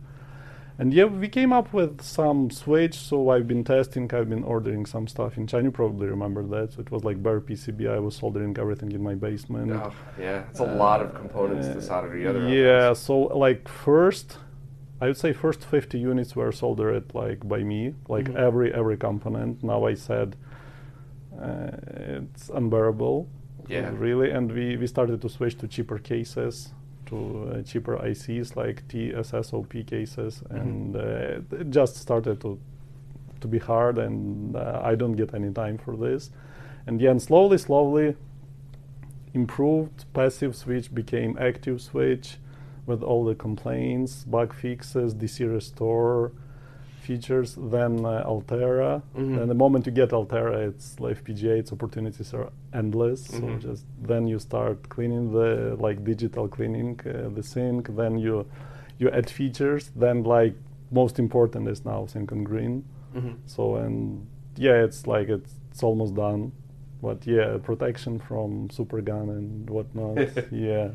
And 0.79 0.91
yeah, 0.93 1.05
we 1.05 1.29
came 1.29 1.53
up 1.53 1.71
with 1.71 2.01
some 2.01 2.49
switch. 2.49 2.95
So 2.95 3.29
I've 3.29 3.47
been 3.47 3.63
testing. 3.63 4.11
I've 4.13 4.29
been 4.29 4.43
ordering 4.43 4.85
some 4.87 5.07
stuff 5.07 5.37
in 5.37 5.45
China. 5.45 5.65
You 5.65 5.71
probably 5.71 6.07
remember 6.07 6.43
that. 6.47 6.73
So 6.73 6.81
it 6.81 6.89
was 6.91 7.03
like 7.03 7.21
bare 7.21 7.39
PCB. 7.39 7.87
I 7.87 7.99
was 7.99 8.15
soldering 8.15 8.57
everything 8.57 8.91
in 8.91 9.03
my 9.03 9.13
basement. 9.13 9.71
Oh, 9.71 9.93
yeah, 10.19 10.43
it's 10.49 10.59
a 10.59 10.63
lot 10.65 11.01
of 11.01 11.13
components 11.13 11.67
to 11.67 11.81
solder 11.81 12.11
together. 12.11 12.41
Uh, 12.45 12.47
Yeah, 12.49 12.93
so 12.93 13.15
like 13.19 13.67
first, 13.67 14.37
I 14.99 15.07
would 15.07 15.17
say 15.17 15.31
first 15.33 15.63
50 15.63 15.99
units 15.99 16.35
were 16.35 16.51
soldered 16.51 17.13
like 17.13 17.47
by 17.47 17.61
me, 17.63 17.93
like 18.07 18.25
Mhm. 18.25 18.35
every 18.47 18.73
every 18.73 18.97
component. 18.97 19.63
Now 19.63 19.85
I 19.85 19.93
said 19.95 20.35
uh, 21.39 21.71
it's 22.21 22.49
unbearable, 22.49 23.27
Yeah. 23.67 23.91
really, 23.97 24.29
and 24.31 24.51
we 24.51 24.77
we 24.77 24.87
started 24.87 25.21
to 25.21 25.29
switch 25.29 25.55
to 25.59 25.67
cheaper 25.67 25.97
cases, 25.99 26.73
to 27.07 27.51
uh, 27.55 27.61
cheaper 27.63 27.97
ICs 27.97 28.55
like 28.55 28.87
TSSOP 28.87 29.85
cases, 29.87 30.41
Mhm. 30.49 30.61
and 30.61 30.95
uh, 30.95 31.55
it 31.61 31.69
just 31.69 31.95
started 31.97 32.39
to 32.41 32.59
to 33.41 33.47
be 33.47 33.59
hard, 33.59 33.97
and 33.97 34.55
uh, 34.55 34.79
I 34.83 34.95
don't 34.95 35.13
get 35.17 35.33
any 35.33 35.51
time 35.51 35.77
for 35.77 35.97
this. 35.97 36.31
And 36.87 36.99
then 36.99 37.19
slowly, 37.19 37.57
slowly, 37.57 38.15
improved 39.33 40.05
passive 40.13 40.55
switch 40.55 40.93
became 40.93 41.37
active 41.39 41.81
switch 41.81 42.37
with 42.85 43.01
all 43.03 43.23
the 43.25 43.35
complaints, 43.35 44.23
bug 44.23 44.53
fixes, 44.53 45.13
DC 45.13 45.45
restore 45.45 46.31
features, 47.03 47.49
then 47.75 48.05
uh, 48.05 48.23
Altera. 48.33 49.01
Mhm. 49.15 49.37
And 49.41 49.47
the 49.53 49.59
moment 49.63 49.85
you 49.87 49.91
get 50.01 50.13
Altera, 50.13 50.57
it's 50.69 50.99
like 50.99 51.17
FPGA, 51.23 51.59
its 51.59 51.71
opportunities 51.71 52.33
are 52.33 52.49
endless. 52.73 53.21
Mhm. 53.27 53.39
So 53.39 53.67
just 53.67 53.85
then 54.09 54.27
you 54.27 54.39
start 54.39 54.77
cleaning 54.89 55.31
the 55.37 55.75
like 55.85 55.97
digital 56.03 56.47
cleaning 56.47 56.99
uh, 57.05 57.29
the 57.37 57.43
sync. 57.43 57.81
Then 57.95 58.17
you 58.25 58.45
you 58.99 59.09
add 59.09 59.29
features. 59.29 59.91
Then 59.95 60.23
like 60.23 60.55
most 60.91 61.19
important 61.19 61.67
is 61.67 61.83
now 61.85 62.05
sync 62.07 62.31
and 62.31 62.45
green. 62.45 62.83
Mhm. 63.15 63.33
So 63.45 63.75
and 63.75 64.25
yeah, 64.57 64.83
it's 64.85 65.07
like 65.07 65.27
it's, 65.37 65.53
it's 65.71 65.83
almost 65.83 66.13
done. 66.15 66.51
But 67.01 67.27
yeah, 67.27 67.57
protection 67.69 68.19
from 68.19 68.69
super 68.69 69.01
gun 69.01 69.29
and 69.37 69.69
whatnot. 69.69 70.17
yeah. 70.51 70.89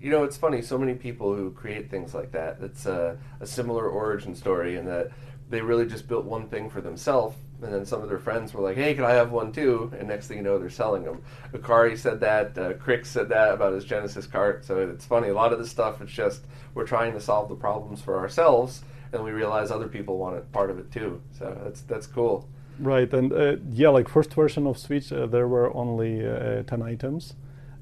You 0.00 0.10
know, 0.10 0.24
it's 0.24 0.36
funny. 0.36 0.62
So 0.62 0.78
many 0.78 0.94
people 0.94 1.34
who 1.34 1.50
create 1.50 1.90
things 1.90 2.14
like 2.14 2.32
that. 2.32 2.58
It's 2.62 2.86
a, 2.86 3.18
a 3.40 3.46
similar 3.46 3.88
origin 3.88 4.34
story 4.34 4.76
in 4.76 4.86
that 4.86 5.10
they 5.50 5.60
really 5.60 5.86
just 5.86 6.08
built 6.08 6.24
one 6.24 6.48
thing 6.48 6.70
for 6.70 6.80
themselves, 6.80 7.36
and 7.60 7.74
then 7.74 7.84
some 7.84 8.02
of 8.02 8.08
their 8.08 8.18
friends 8.18 8.54
were 8.54 8.62
like, 8.62 8.76
"Hey, 8.76 8.94
can 8.94 9.04
I 9.04 9.10
have 9.10 9.32
one 9.32 9.52
too?" 9.52 9.92
And 9.98 10.08
next 10.08 10.28
thing 10.28 10.38
you 10.38 10.42
know, 10.42 10.58
they're 10.58 10.70
selling 10.70 11.02
them. 11.02 11.22
Akari 11.52 11.98
said 11.98 12.20
that. 12.20 12.56
Uh, 12.56 12.72
Krikzz 12.74 13.06
said 13.06 13.28
that 13.30 13.52
about 13.52 13.72
his 13.74 13.84
Genesis 13.84 14.26
cart. 14.26 14.64
So 14.64 14.78
it's 14.78 15.04
funny. 15.04 15.28
A 15.28 15.34
lot 15.34 15.52
of 15.52 15.58
this 15.58 15.70
stuff, 15.70 16.00
it's 16.00 16.12
just 16.12 16.46
we're 16.74 16.86
trying 16.86 17.12
to 17.12 17.20
solve 17.20 17.48
the 17.48 17.56
problems 17.56 18.00
for 18.00 18.16
ourselves, 18.18 18.82
and 19.12 19.22
we 19.24 19.32
realize 19.32 19.70
other 19.70 19.88
people 19.88 20.18
want 20.18 20.36
it 20.36 20.50
part 20.52 20.70
of 20.70 20.78
it 20.78 20.90
too. 20.92 21.20
So 21.32 21.60
that's 21.64 21.82
that's 21.82 22.06
cool. 22.06 22.48
Right, 22.78 23.12
and 23.12 23.32
uh, 23.32 23.56
yeah, 23.70 23.90
like 23.90 24.08
first 24.08 24.32
version 24.32 24.66
of 24.66 24.78
Switch, 24.78 25.12
uh, 25.12 25.26
there 25.26 25.46
were 25.48 25.74
only 25.76 26.26
uh, 26.26 26.62
ten 26.62 26.80
items, 26.80 27.34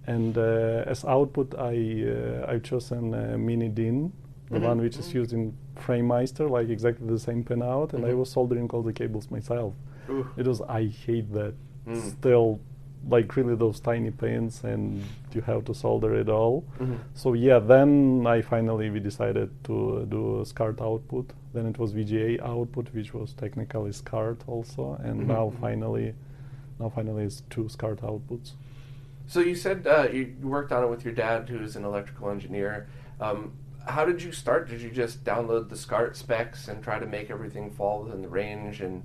and 0.08 0.36
uh, 0.38 0.84
as 0.92 1.04
output, 1.04 1.54
I 1.58 1.74
uh, 2.14 2.50
I've 2.50 2.62
chosen 2.62 3.14
uh, 3.14 3.36
Mini 3.38 3.68
DIN, 3.68 4.10
the 4.50 4.58
Mhm. 4.58 4.62
one 4.70 4.78
which 4.80 4.96
is 4.98 5.08
used 5.20 5.32
in 5.38 5.52
FrameMeister, 5.76 6.48
like 6.56 6.68
exactly 6.70 7.06
the 7.06 7.18
same 7.18 7.44
pinout, 7.44 7.92
and 7.94 8.04
I 8.04 8.12
Mhm. 8.12 8.18
was 8.20 8.30
soldering 8.30 8.68
all 8.72 8.82
the 8.82 8.92
cables 9.02 9.30
myself. 9.30 9.72
Ooh. 10.10 10.26
It 10.40 10.46
was 10.46 10.60
I 10.62 10.82
hate 11.06 11.28
that. 11.38 11.54
Mm. 11.86 11.96
Still, 12.16 12.58
like 13.10 13.36
really 13.36 13.54
those 13.64 13.80
tiny 13.80 14.10
pins, 14.10 14.64
and 14.64 15.02
you 15.34 15.42
have 15.42 15.62
to 15.66 15.74
solder 15.74 16.14
it 16.22 16.28
all. 16.28 16.64
Mhm. 16.80 16.96
So 17.14 17.34
yeah, 17.34 17.58
then 17.58 17.90
I 18.26 18.40
finally 18.42 18.88
we 18.90 19.00
decided 19.00 19.48
to 19.64 20.06
do 20.16 20.40
a 20.40 20.44
SCART 20.46 20.80
output. 20.80 21.26
Then 21.54 21.66
it 21.66 21.78
was 21.78 21.92
VGA 21.92 22.38
output, 22.52 22.86
which 22.94 23.10
was 23.14 23.34
technically 23.34 23.92
SCART 23.92 24.38
also, 24.48 24.82
and 25.04 25.16
Mhm, 25.20 25.26
now 25.36 25.50
finally, 25.60 26.14
now 26.80 26.88
finally 26.88 27.24
it's 27.24 27.42
two 27.50 27.68
SCART 27.68 28.00
outputs. 28.02 28.48
So 29.28 29.40
you 29.40 29.54
said 29.54 29.87
uh, 29.87 30.08
you 30.11 30.35
worked 30.42 30.73
on 30.73 30.82
it 30.82 30.88
with 30.88 31.04
your 31.04 31.12
dad, 31.12 31.49
who's 31.49 31.76
an 31.76 31.85
electrical 31.85 32.30
engineer. 32.30 32.88
Um, 33.20 33.52
how 33.87 34.06
did 34.06 34.23
you 34.23 34.32
start? 34.32 34.68
Did 34.68 34.80
you 34.80 34.90
just 34.90 35.23
download 35.23 35.68
the 35.68 35.76
SCART 35.76 36.16
specs 36.16 36.68
and 36.68 36.82
try 36.82 36.99
to 36.99 37.06
make 37.06 37.30
everything 37.30 37.70
fall 37.70 38.02
within 38.02 38.23
the 38.23 38.28
range, 38.28 38.80
and 38.80 39.04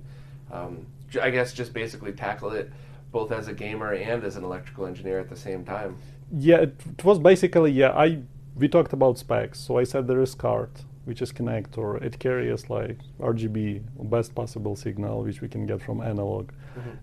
um, 0.50 0.86
I 1.20 1.28
guess 1.28 1.52
just 1.52 1.74
basically 1.74 2.12
tackle 2.12 2.50
it 2.52 2.72
both 3.12 3.32
as 3.32 3.48
a 3.48 3.52
gamer 3.52 3.92
and 3.92 4.24
as 4.24 4.36
an 4.36 4.44
electrical 4.44 4.86
engineer 4.86 5.20
at 5.20 5.28
the 5.28 5.36
same 5.36 5.62
time? 5.64 5.98
Yeah, 6.32 6.56
it, 6.56 6.74
it 6.98 7.04
was 7.04 7.18
basically 7.18 7.72
yeah. 7.72 7.92
I 7.92 8.22
we 8.56 8.66
talked 8.66 8.94
about 8.94 9.18
specs, 9.18 9.60
so 9.60 9.76
I 9.76 9.84
said 9.84 10.06
there 10.08 10.22
is 10.22 10.30
SCART, 10.30 10.84
which 11.04 11.20
is 11.20 11.32
connector. 11.32 12.02
It 12.02 12.18
carries 12.18 12.70
like 12.70 12.98
RGB, 13.20 13.82
best 14.10 14.34
possible 14.34 14.74
signal, 14.74 15.22
which 15.22 15.42
we 15.42 15.48
can 15.48 15.66
get 15.66 15.82
from 15.82 16.00
analog. 16.00 16.50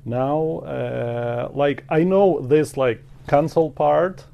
Now, 0.06 0.60
uh, 0.66 1.50
like 1.54 1.84
I 1.90 2.04
know 2.04 2.42
this 2.42 2.75
like 2.75 3.04
console 3.28 3.72
part. 3.72 4.25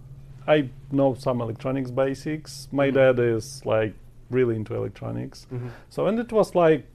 I 0.48 0.70
know 0.92 1.14
some 1.16 1.42
electronics 1.42 1.92
basics. 1.92 2.68
My 2.72 2.90
Mhm. 2.90 2.94
dad 2.94 3.20
is 3.20 3.62
like 3.66 3.94
really 4.30 4.56
into 4.56 4.76
electronics. 4.76 5.48
Mhm. 5.52 5.70
So 5.90 6.08
and 6.08 6.20
it 6.20 6.32
was 6.32 6.56
like, 6.56 6.86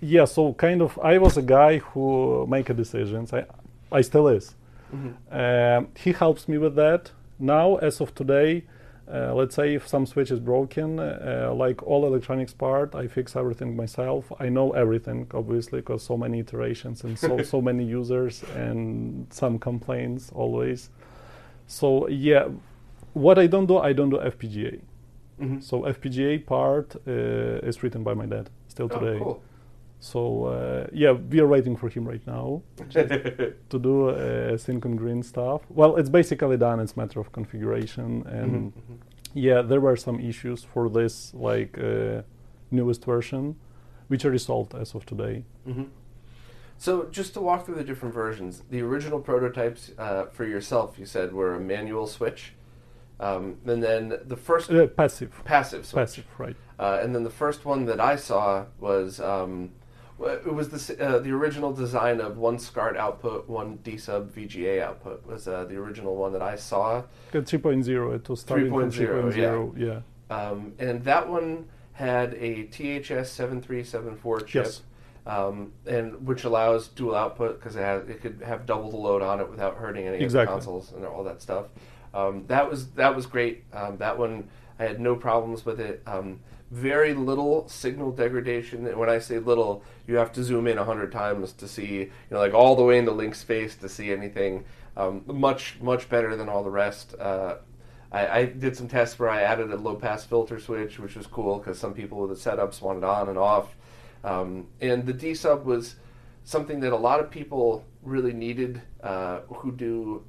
yeah. 0.00 0.26
So 0.26 0.52
kind 0.54 0.82
of, 0.82 0.98
I 1.02 1.18
was 1.18 1.36
a 1.36 1.42
guy 1.42 1.78
who 1.78 2.46
make 2.46 2.70
a 2.70 2.74
decisions. 2.74 3.32
I, 3.32 3.44
I 3.90 4.02
still 4.02 4.28
is. 4.28 4.54
Mhm. 4.94 5.12
Um, 5.30 5.88
he 5.96 6.12
helps 6.12 6.48
me 6.48 6.58
with 6.58 6.74
that. 6.76 7.12
Now, 7.38 7.76
as 7.76 8.00
of 8.00 8.14
today, 8.14 8.64
uh, 9.12 9.34
let's 9.34 9.54
say 9.54 9.74
if 9.74 9.88
some 9.88 10.06
switch 10.06 10.30
is 10.30 10.38
broken, 10.38 10.98
uh, 11.00 11.52
like 11.54 11.82
all 11.82 12.06
electronics 12.06 12.52
part, 12.54 12.94
I 12.94 13.06
fix 13.08 13.34
everything 13.36 13.74
myself. 13.74 14.30
I 14.38 14.48
know 14.48 14.72
everything, 14.72 15.26
obviously, 15.34 15.80
because 15.80 16.02
so 16.02 16.16
many 16.16 16.38
iterations 16.40 17.04
and 17.04 17.18
so 17.18 17.42
so 17.54 17.60
many 17.60 17.84
users 17.84 18.44
and 18.54 19.26
some 19.30 19.58
complaints 19.58 20.30
always. 20.34 20.90
So 21.66 22.08
yeah, 22.08 22.48
what 23.14 23.38
I 23.38 23.46
don't 23.46 23.66
do, 23.66 23.78
I 23.78 23.92
don't 23.92 24.10
do 24.10 24.18
FPGA. 24.18 24.80
Mhm. 25.40 25.62
So 25.62 25.82
FPGA 25.86 26.38
part 26.46 26.96
uh, 27.06 27.68
is 27.68 27.82
written 27.82 28.02
by 28.04 28.14
my 28.14 28.26
dad 28.26 28.50
still 28.68 28.88
Oh, 28.92 28.98
today. 28.98 29.18
cool. 29.18 29.42
So 30.00 30.44
uh, 30.46 30.86
yeah, 30.92 31.12
we 31.12 31.40
are 31.40 31.46
waiting 31.46 31.76
for 31.76 31.88
him 31.88 32.06
right 32.08 32.26
now 32.26 32.62
to 33.70 33.78
do 33.78 34.08
uh, 34.10 34.56
sync 34.58 34.84
and 34.84 34.98
green 34.98 35.22
stuff. 35.22 35.62
Well, 35.70 35.96
it's 35.96 36.10
basically 36.10 36.56
done. 36.56 36.80
It's 36.80 36.94
a 36.94 36.98
matter 36.98 37.20
of 37.20 37.30
configuration, 37.32 38.24
and 38.26 38.50
Mhm, 38.50 38.72
mhm. 38.72 38.96
yeah, 39.34 39.62
there 39.62 39.80
were 39.80 39.96
some 39.96 40.18
issues 40.20 40.64
for 40.64 40.88
this 40.90 41.32
like 41.34 41.78
uh, 41.78 42.22
newest 42.70 43.04
version, 43.04 43.54
which 44.08 44.24
are 44.24 44.30
resolved 44.32 44.74
as 44.74 44.94
of 44.94 45.04
today. 45.06 45.44
So, 46.82 47.04
just 47.12 47.34
to 47.34 47.40
walk 47.40 47.64
through 47.64 47.76
the 47.76 47.84
different 47.84 48.12
versions, 48.12 48.64
the 48.68 48.82
original 48.82 49.20
prototypes 49.20 49.92
uh, 49.98 50.24
for 50.32 50.44
yourself, 50.44 50.98
you 50.98 51.06
said, 51.06 51.32
were 51.32 51.54
a 51.54 51.60
manual 51.60 52.08
switch, 52.08 52.54
um, 53.20 53.58
and 53.64 53.80
then 53.80 54.18
the 54.24 54.36
first 54.36 54.68
Uh, 54.68 54.88
passive, 54.88 55.30
passive 55.44 55.86
switch, 55.86 56.00
passive, 56.00 56.26
right? 56.38 56.56
Uh, 56.80 56.98
and 57.00 57.14
then 57.14 57.22
the 57.22 57.30
first 57.30 57.64
one 57.64 57.84
that 57.84 58.00
I 58.00 58.16
saw 58.16 58.64
was 58.80 59.20
um, 59.20 59.70
it 60.18 60.52
was 60.52 60.70
the 60.70 61.00
uh, 61.00 61.20
the 61.20 61.30
original 61.30 61.72
design 61.72 62.20
of 62.20 62.36
one 62.36 62.58
SCART 62.58 62.96
output, 62.96 63.48
one 63.48 63.76
D 63.84 63.96
sub 63.96 64.34
VGA 64.34 64.82
output 64.82 65.24
was 65.24 65.46
uh, 65.46 65.64
the 65.66 65.76
original 65.76 66.16
one 66.16 66.32
that 66.32 66.42
I 66.42 66.56
saw. 66.56 67.04
Uh, 67.32 67.38
3.0. 67.42 68.16
It 68.16 68.28
was 68.28 68.40
starting 68.40 68.70
from 68.70 68.90
3.0, 68.90 69.32
3.0. 69.32 69.78
Yeah. 69.78 70.36
Um, 70.36 70.72
and 70.80 71.04
that 71.04 71.28
one 71.28 71.66
had 71.92 72.34
a 72.34 72.64
THS 72.64 73.30
seven 73.30 73.62
three 73.62 73.84
seven 73.84 74.16
four 74.16 74.40
chip, 74.40 74.64
Yes. 74.64 74.82
Um, 75.26 75.72
and 75.86 76.26
which 76.26 76.44
allows 76.44 76.88
dual 76.88 77.14
output 77.14 77.58
because 77.58 77.76
it 77.76 77.80
has 77.80 78.08
it 78.08 78.20
could 78.20 78.42
have 78.44 78.66
double 78.66 78.90
the 78.90 78.96
load 78.96 79.22
on 79.22 79.40
it 79.40 79.48
without 79.48 79.76
hurting 79.76 80.06
any 80.06 80.18
Exactly. 80.18 80.54
of 80.54 80.60
the 80.60 80.66
consoles 80.70 80.92
and 80.92 81.04
all 81.04 81.24
that 81.24 81.40
stuff. 81.40 81.66
Um, 82.14 82.44
that 82.48 82.68
was 82.68 82.90
that 82.92 83.14
was 83.14 83.26
great. 83.26 83.64
Um, 83.72 83.96
that 83.98 84.18
one 84.18 84.48
I 84.78 84.84
had 84.84 85.00
no 85.00 85.14
problems 85.14 85.64
with 85.64 85.80
it. 85.80 86.02
Um, 86.06 86.40
very 86.70 87.12
little 87.12 87.68
signal 87.68 88.10
degradation. 88.10 88.86
And 88.86 88.96
when 88.98 89.10
I 89.10 89.18
say 89.18 89.38
little, 89.38 89.84
you 90.06 90.16
have 90.16 90.32
to 90.32 90.42
zoom 90.42 90.66
in 90.66 90.78
a 90.78 90.84
hundred 90.84 91.12
times 91.12 91.52
to 91.54 91.68
see, 91.68 91.98
you 91.98 92.10
know, 92.30 92.38
like 92.38 92.54
all 92.54 92.74
the 92.74 92.82
way 92.82 92.98
into 92.98 93.12
Link's 93.12 93.42
face 93.42 93.76
to 93.76 93.88
see 93.88 94.10
anything. 94.10 94.64
Um, 94.96 95.22
much 95.26 95.76
much 95.80 96.08
better 96.08 96.34
than 96.36 96.48
all 96.48 96.64
the 96.64 96.70
rest. 96.70 97.14
Uh, 97.18 97.56
I, 98.10 98.40
I 98.40 98.44
did 98.44 98.76
some 98.76 98.88
tests 98.88 99.18
where 99.18 99.30
I 99.30 99.42
added 99.42 99.70
a 99.72 99.76
low 99.76 99.94
pass 99.94 100.24
filter 100.24 100.58
switch, 100.58 100.98
which 100.98 101.14
was 101.16 101.26
cool 101.26 101.58
because 101.58 101.78
some 101.78 101.94
people 101.94 102.18
with 102.26 102.30
the 102.42 102.50
setups 102.50 102.82
wanted 102.82 103.04
on 103.04 103.28
and 103.28 103.38
off. 103.38 103.74
Um, 104.24 104.68
and 104.80 105.04
the 105.06 105.12
D 105.12 105.34
sub 105.34 105.64
was 105.64 105.96
something 106.44 106.80
that 106.80 106.92
a 106.92 106.96
lot 106.96 107.20
of 107.20 107.30
people 107.30 107.84
really 108.02 108.32
needed 108.32 108.80
uh, 109.02 109.40
who 109.48 109.72
do 109.72 110.24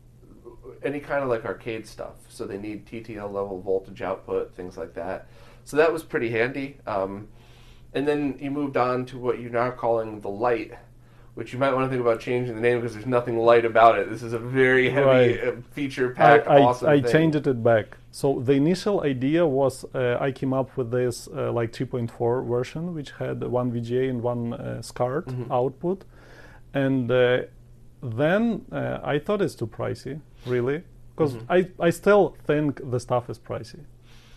any 0.84 1.00
kind 1.00 1.24
of 1.24 1.30
like 1.30 1.46
arcade 1.46 1.86
stuff. 1.88 2.14
So 2.30 2.46
they 2.46 2.58
need 2.58 2.86
TTL 2.86 3.32
level 3.32 3.62
voltage 3.62 4.02
output, 4.02 4.54
things 4.56 4.78
like 4.78 4.94
that. 4.96 5.28
So 5.66 5.78
that 5.78 5.92
was 5.92 6.04
pretty 6.04 6.30
handy. 6.30 6.78
Um, 6.86 7.28
and 7.94 8.08
then 8.08 8.38
you 8.40 8.52
moved 8.52 8.78
on 8.78 9.06
to 9.08 9.18
what 9.18 9.40
you're 9.40 9.52
now 9.52 9.72
calling 9.72 10.20
the 10.22 10.30
light, 10.30 10.74
which 11.36 11.54
you 11.54 11.60
might 11.60 11.74
want 11.74 11.86
to 11.86 11.90
think 11.90 12.02
about 12.02 12.20
changing 12.20 12.56
the 12.56 12.62
name 12.62 12.80
because 12.80 12.94
there's 12.94 13.06
nothing 13.06 13.38
light 13.38 13.66
about 13.66 13.98
it. 14.00 14.10
This 14.10 14.24
is 14.24 14.34
a 14.34 14.40
very 14.40 14.90
heavy 14.90 15.06
Right. 15.38 15.48
uh, 15.48 15.52
feature 15.72 16.12
I, 16.12 16.14
packed, 16.18 16.48
I, 16.48 16.60
awesome 16.60 16.90
I 16.90 17.02
thing. 17.02 17.12
changed 17.12 17.48
it 17.48 17.64
back. 17.64 17.98
So 18.16 18.40
the 18.40 18.54
initial 18.54 19.02
idea 19.02 19.44
was 19.46 19.86
uh, 19.96 20.18
I 20.22 20.32
came 20.32 20.54
up 20.54 20.78
with 20.78 20.92
this 20.92 21.28
uh, 21.36 21.52
like 21.52 21.72
3.4 21.74 22.48
version, 22.48 22.94
which 22.94 23.10
had 23.18 23.44
one 23.44 23.72
VGA 23.72 24.08
and 24.12 24.22
one 24.22 24.54
uh, 24.54 24.82
SCART 24.84 25.26
Mhm. 25.30 25.50
output, 25.50 26.06
and 26.76 27.10
uh, 27.12 27.42
then 28.20 28.66
uh, 28.72 29.00
I 29.04 29.18
thought 29.18 29.42
it's 29.42 29.56
too 29.56 29.66
pricey, 29.68 30.20
really, 30.46 30.84
because 31.16 31.34
Mhm. 31.34 31.46
I 31.50 31.88
I 31.88 31.90
still 31.92 32.36
think 32.48 32.82
the 32.92 33.00
stuff 33.00 33.30
is 33.32 33.40
pricey. 33.40 33.80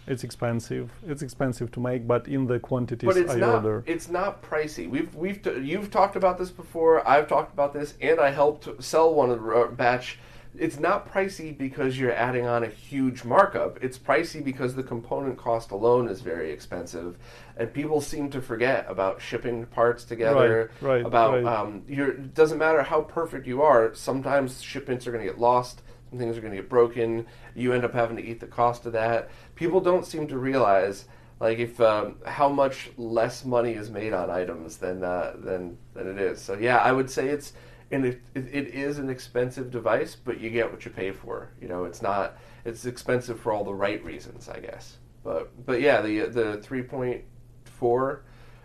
It's 0.07 0.25
expensive. 0.25 0.87
It's 1.07 1.23
expensive 1.23 1.69
to 1.73 1.81
make, 1.81 2.07
but 2.07 2.29
in 2.29 2.47
the 2.47 2.59
quantities 2.61 3.09
But 3.09 3.17
it's 3.23 3.35
I 3.35 3.41
not. 3.41 3.55
order, 3.57 3.83
It's 3.87 4.09
not 4.09 4.41
pricey. 4.51 4.89
We've 4.89 5.13
we've 5.15 5.41
t- 5.43 5.61
you've 5.71 5.91
talked 5.91 6.17
about 6.17 6.39
this 6.39 6.51
before. 6.63 6.95
I've 7.07 7.27
talked 7.29 7.53
about 7.53 7.73
this, 7.75 7.89
and 8.01 8.19
I 8.21 8.31
helped 8.31 8.65
sell 8.83 9.09
one 9.21 9.31
of 9.35 9.39
the 9.43 9.51
uh, 9.53 9.69
batch. 9.85 10.19
It's 10.59 10.79
not 10.79 11.13
pricey 11.13 11.57
because 11.57 11.99
you're 11.99 12.13
adding 12.13 12.47
on 12.47 12.65
a 12.65 12.69
huge 12.69 13.25
markup. 13.25 13.83
It's 13.83 13.99
pricey 13.99 14.43
because 14.45 14.75
the 14.75 14.83
component 14.83 15.37
cost 15.37 15.71
alone 15.71 16.09
is 16.09 16.21
very 16.21 16.51
expensive, 16.51 17.19
and 17.57 17.73
people 17.73 18.01
seem 18.01 18.31
to 18.31 18.41
forget 18.41 18.87
about 18.89 19.21
shipping 19.21 19.67
parts 19.67 20.05
together. 20.05 20.71
Right, 20.81 20.89
right, 20.97 21.07
About 21.07 21.45
right. 21.45 21.45
um, 21.45 21.83
your 21.89 22.11
it 22.11 22.35
doesn't 22.35 22.59
matter 22.59 22.83
how 22.83 23.03
perfect 23.03 23.47
you 23.47 23.63
are. 23.63 23.95
Sometimes 23.95 24.63
shipments 24.63 25.07
are 25.07 25.13
going 25.13 25.25
to 25.25 25.31
get 25.31 25.41
lost. 25.41 25.83
Some 26.11 26.19
things 26.19 26.37
are 26.37 26.41
going 26.41 26.53
to 26.53 26.61
get 26.61 26.69
broken. 26.69 27.27
You 27.55 27.73
end 27.73 27.85
up 27.85 27.93
having 27.93 28.17
to 28.17 28.25
eat 28.25 28.41
the 28.41 28.47
cost 28.47 28.87
of 28.87 28.93
that. 28.93 29.31
People 29.55 29.81
don't 29.81 30.07
seem 30.07 30.29
to 30.29 30.39
realize 30.39 31.07
like 31.41 31.59
if 31.59 31.81
um, 31.81 32.17
how 32.25 32.49
much 32.49 32.91
less 32.97 33.45
money 33.45 33.75
is 33.75 33.91
made 33.91 34.13
on 34.13 34.31
items 34.31 34.79
than 34.79 35.05
uh, 35.05 35.35
than 35.37 35.77
than 35.95 36.09
it 36.09 36.19
is. 36.19 36.41
So 36.41 36.55
yeah, 36.55 36.79
I 36.79 36.93
would 36.93 37.11
say 37.11 37.29
it's 37.29 37.53
and 37.91 38.05
it, 38.05 38.21
it, 38.35 38.69
is 38.69 38.99
an 38.99 39.09
expensive 39.09 39.71
device, 39.71 40.17
but 40.17 40.41
you 40.41 40.51
get 40.51 40.71
what 40.71 40.85
you 40.85 40.91
pay 40.91 41.13
for. 41.13 41.51
You 41.61 41.69
know, 41.69 41.85
it's 41.85 42.03
not 42.03 42.37
it's 42.65 42.85
expensive 42.85 43.39
for 43.39 43.53
all 43.53 43.65
the 43.65 43.75
right 43.75 44.05
reasons, 44.05 44.49
I 44.49 44.61
guess. 44.61 44.97
But 45.23 45.51
but 45.67 45.81
yeah, 45.81 46.01
the 46.01 46.27
the 46.27 46.57
three 46.59 46.83
point 46.83 47.23
four. 47.65 48.23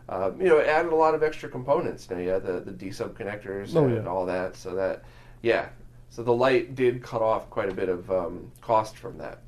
Uh, 0.10 0.32
you 0.38 0.46
know, 0.46 0.58
it 0.58 0.68
added 0.68 0.92
a 0.92 0.96
lot 0.96 1.16
of 1.16 1.24
extra 1.24 1.48
components. 1.48 2.10
Now 2.10 2.18
had 2.18 2.44
the, 2.44 2.60
the 2.60 2.72
D 2.72 2.92
sub 2.92 3.18
connectors 3.18 3.76
Oh, 3.76 3.86
and 3.86 4.04
yeah. 4.04 4.10
all 4.10 4.26
that. 4.26 4.56
So 4.56 4.76
that, 4.76 5.06
yeah. 5.42 5.70
So 6.10 6.24
the 6.24 6.34
light 6.34 6.76
did 6.76 7.02
cut 7.02 7.22
off 7.22 7.50
quite 7.50 7.70
a 7.70 7.74
bit 7.74 7.88
of 7.88 8.12
um, 8.12 8.52
cost 8.60 8.98
from 8.98 9.18
that. 9.20 9.40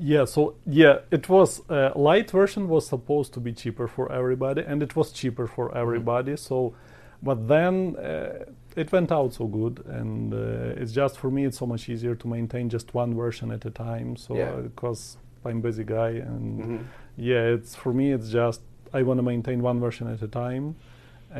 Yeah, 0.00 0.26
so 0.26 0.54
yeah, 0.64 0.98
it 1.10 1.28
was 1.28 1.60
uh, 1.68 1.90
light 1.96 2.30
version 2.30 2.68
was 2.68 2.86
supposed 2.86 3.34
to 3.34 3.40
be 3.40 3.52
cheaper 3.52 3.88
for 3.88 4.12
everybody, 4.12 4.62
and 4.62 4.80
it 4.80 4.94
was 4.94 5.10
cheaper 5.10 5.48
for 5.48 5.76
everybody. 5.76 6.36
So, 6.36 6.74
but 7.20 7.48
then 7.48 7.96
uh, 7.96 8.44
it 8.78 8.92
went 8.92 9.10
out 9.12 9.30
so 9.34 9.46
good, 9.46 9.74
and 9.86 10.32
uh, 10.32 10.80
it's 10.80 10.92
just 10.92 11.18
for 11.18 11.30
me, 11.30 11.44
it's 11.48 11.58
so 11.58 11.66
much 11.66 11.88
easier 11.88 12.14
to 12.14 12.26
maintain 12.28 12.68
just 12.68 12.94
one 12.94 13.14
version 13.14 13.50
at 13.50 13.64
a 13.64 13.70
time. 13.70 14.16
So, 14.16 14.34
Yeah. 14.36 14.52
because 14.68 15.16
I'm 15.44 15.60
busy 15.60 15.84
guy, 15.84 16.10
and 16.30 16.44
Mhm. 16.60 16.84
yeah, 17.16 17.54
it's 17.56 17.74
for 17.74 17.92
me, 17.92 18.06
it's 18.16 18.30
just 18.30 18.60
I 18.92 19.02
want 19.02 19.18
to 19.18 19.22
maintain 19.34 19.58
one 19.62 19.78
version 19.80 20.06
at 20.14 20.22
a 20.22 20.28
time, 20.28 20.76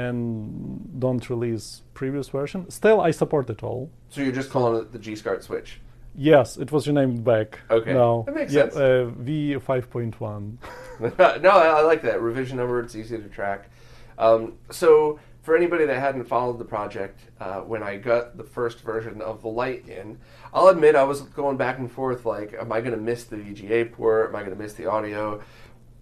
and 0.03 1.01
don't 1.01 1.29
release 1.31 1.83
previous 1.95 2.29
version. 2.29 2.69
Still, 2.71 3.01
I 3.01 3.11
support 3.13 3.49
it 3.51 3.63
all. 3.63 3.91
So 4.11 4.21
you're 4.23 4.33
just 4.33 4.51
calling 4.51 4.81
it 4.83 4.93
the 4.93 4.99
G 4.99 5.15
SCART 5.17 5.43
switch. 5.43 5.81
Yes, 6.15 6.57
it 6.57 6.73
was 6.73 6.87
renamed 6.89 7.23
back. 7.25 7.61
Okay, 7.71 7.93
now. 7.95 8.25
that 8.27 8.35
makes 8.35 8.53
yeah, 8.53 8.63
sense. 8.63 8.77
Uh, 8.77 9.05
V 9.19 9.59
five 9.59 9.89
point 9.91 10.21
one. 10.21 10.59
no, 11.01 11.51
I, 11.51 11.67
I 11.79 11.83
like 11.83 12.03
that 12.03 12.21
revision 12.21 12.57
number. 12.57 12.81
It's 12.81 12.97
easy 12.97 13.17
to 13.19 13.29
track. 13.29 13.71
Um, 14.19 14.55
so 14.71 15.19
for 15.49 15.57
anybody 15.57 15.87
that 15.87 15.99
hadn't 15.99 16.25
followed 16.25 16.59
the 16.59 16.65
project, 16.67 17.21
uh, 17.41 17.61
when 17.61 17.83
I 17.83 17.97
got 17.97 18.37
the 18.37 18.45
first 18.45 18.83
version 18.83 19.23
of 19.23 19.41
the 19.41 19.49
light 19.49 19.89
in, 19.89 20.19
I'll 20.53 20.69
admit 20.69 20.95
I 20.95 21.05
was 21.05 21.23
going 21.23 21.57
back 21.57 21.79
and 21.79 21.91
forth. 21.91 22.27
Like, 22.27 22.53
am 22.53 22.71
I 22.71 22.83
going 22.83 22.93
to 22.93 23.01
miss 23.01 23.25
the 23.25 23.37
VGA 23.37 23.91
port? 23.91 24.29
Am 24.29 24.37
I 24.37 24.41
going 24.41 24.55
to 24.55 24.63
miss 24.63 24.75
the 24.75 24.85
audio? 24.85 25.43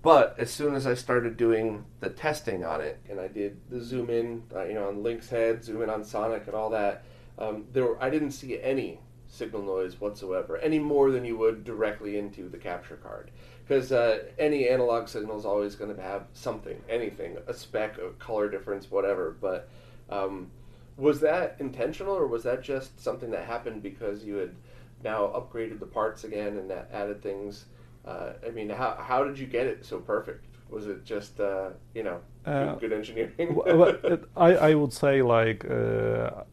But 0.03 0.35
as 0.37 0.51
soon 0.51 0.75
as 0.75 0.85
I 0.85 0.95
started 0.95 1.37
doing 1.37 1.85
the 2.01 2.11
testing 2.11 2.65
on 2.65 2.81
it, 2.81 2.99
and 3.09 3.21
I 3.21 3.29
did 3.29 3.61
the 3.71 3.81
zoom 3.81 4.11
in, 4.11 4.43
uh, 4.53 4.65
you 4.65 4.75
know, 4.75 4.89
on 4.89 5.05
Link's 5.05 5.29
head, 5.29 5.63
zoom 5.63 5.81
in 5.81 5.91
on 5.91 6.03
Sonic, 6.03 6.49
and 6.49 6.57
all 6.57 6.71
that, 6.71 7.05
um, 7.39 7.67
there 7.73 7.85
were, 7.85 8.03
I 8.03 8.11
didn't 8.11 8.33
see 8.33 8.61
any 8.61 8.99
signal 9.29 9.63
noise 9.63 10.01
whatsoever, 10.01 10.57
any 10.57 10.81
more 10.81 11.13
than 11.13 11.25
you 11.25 11.37
would 11.39 11.63
directly 11.63 12.19
into 12.19 12.49
the 12.49 12.59
capture 12.59 12.97
card. 12.97 13.31
Because 13.67 13.91
uh, 13.91 14.21
any 14.39 14.69
analog 14.69 15.09
signal 15.09 15.39
is 15.39 15.45
always 15.45 15.75
going 15.75 15.95
to 15.95 16.01
have 16.01 16.27
something, 16.35 16.81
anything, 16.89 17.37
a 17.49 17.55
speck, 17.55 17.99
a 17.99 18.11
color 18.11 18.49
difference, 18.49 18.91
whatever. 18.91 19.37
But 19.41 19.69
um, 20.09 20.51
was 20.97 21.21
that 21.21 21.57
intentional, 21.59 22.15
or 22.15 22.27
was 22.29 22.45
that 22.45 22.63
just 22.63 23.01
something 23.03 23.31
that 23.33 23.45
happened 23.45 23.83
because 23.83 24.25
you 24.25 24.37
had 24.37 24.55
now 25.03 25.27
upgraded 25.29 25.81
the 25.81 25.87
parts 25.87 26.23
again 26.25 26.57
and 26.59 26.71
that 26.71 26.89
added 26.93 27.23
things? 27.23 27.65
Uh, 28.07 28.35
I 28.47 28.51
mean, 28.51 28.69
how 28.71 28.97
how 29.01 29.25
did 29.25 29.37
you 29.39 29.47
get 29.47 29.67
it 29.67 29.85
so 29.85 29.99
perfect? 29.99 30.45
Was 30.71 30.87
it 30.87 31.05
just 31.05 31.41
uh, 31.41 31.71
you 31.95 32.05
know 32.05 32.21
Uh, 32.45 32.75
good, 32.75 32.81
good 32.81 32.93
engineering? 32.93 33.55
Well, 33.57 33.97
I, 34.37 34.55
I 34.71 34.75
would 34.75 34.93
say 34.93 35.23
like 35.23 35.69
uh, 35.69 36.45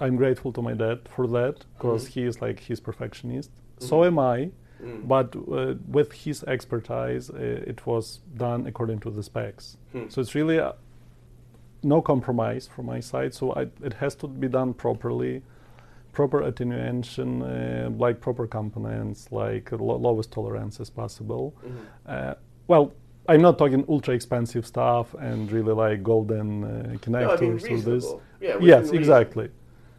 I'm 0.00 0.16
grateful 0.16 0.52
to 0.52 0.60
my 0.62 0.74
dad 0.74 1.08
for 1.08 1.26
that 1.28 1.64
because 1.74 2.08
he 2.08 2.24
is 2.24 2.42
like 2.42 2.60
he's 2.60 2.80
perfectionist. 2.80 3.50
So 3.78 4.04
am 4.04 4.18
I, 4.18 4.50
Mm. 4.82 5.08
but 5.08 5.34
uh, 5.36 5.74
with 5.88 6.12
his 6.12 6.44
expertise, 6.44 7.30
uh, 7.30 7.36
it 7.38 7.84
was 7.86 8.20
done 8.36 8.66
according 8.66 9.00
to 9.00 9.10
the 9.10 9.22
specs. 9.22 9.76
Hmm. 9.92 10.08
So 10.08 10.20
it's 10.20 10.34
really 10.34 10.58
uh, 10.60 10.72
no 11.82 12.00
compromise 12.02 12.68
from 12.68 12.86
my 12.86 13.00
side. 13.00 13.34
So 13.34 13.52
I, 13.54 13.62
it 13.82 13.94
has 13.94 14.14
to 14.16 14.28
be 14.28 14.48
done 14.48 14.74
properly, 14.74 15.42
proper 16.12 16.42
attenuation, 16.42 17.42
uh, 17.42 17.90
like 17.96 18.20
proper 18.20 18.46
components, 18.46 19.32
like 19.32 19.72
lo- 19.72 19.96
lowest 19.96 20.30
tolerance 20.32 20.80
as 20.80 20.90
possible. 20.90 21.54
Mhm. 21.64 21.74
Uh, 22.06 22.34
well, 22.68 22.92
I'm 23.28 23.42
not 23.42 23.58
talking 23.58 23.84
ultra 23.88 24.14
expensive 24.14 24.64
stuff 24.66 25.14
and 25.14 25.50
really 25.52 25.74
like 25.74 26.02
golden 26.02 26.64
uh, 26.64 26.68
No, 26.68 26.92
I 26.92 26.96
connectors 26.96 27.62
mean 27.64 27.78
or 27.78 27.82
this. 27.82 28.06
Yeah. 28.40 28.56
Yes, 28.60 28.82
reason. 28.82 28.96
exactly. 28.96 29.50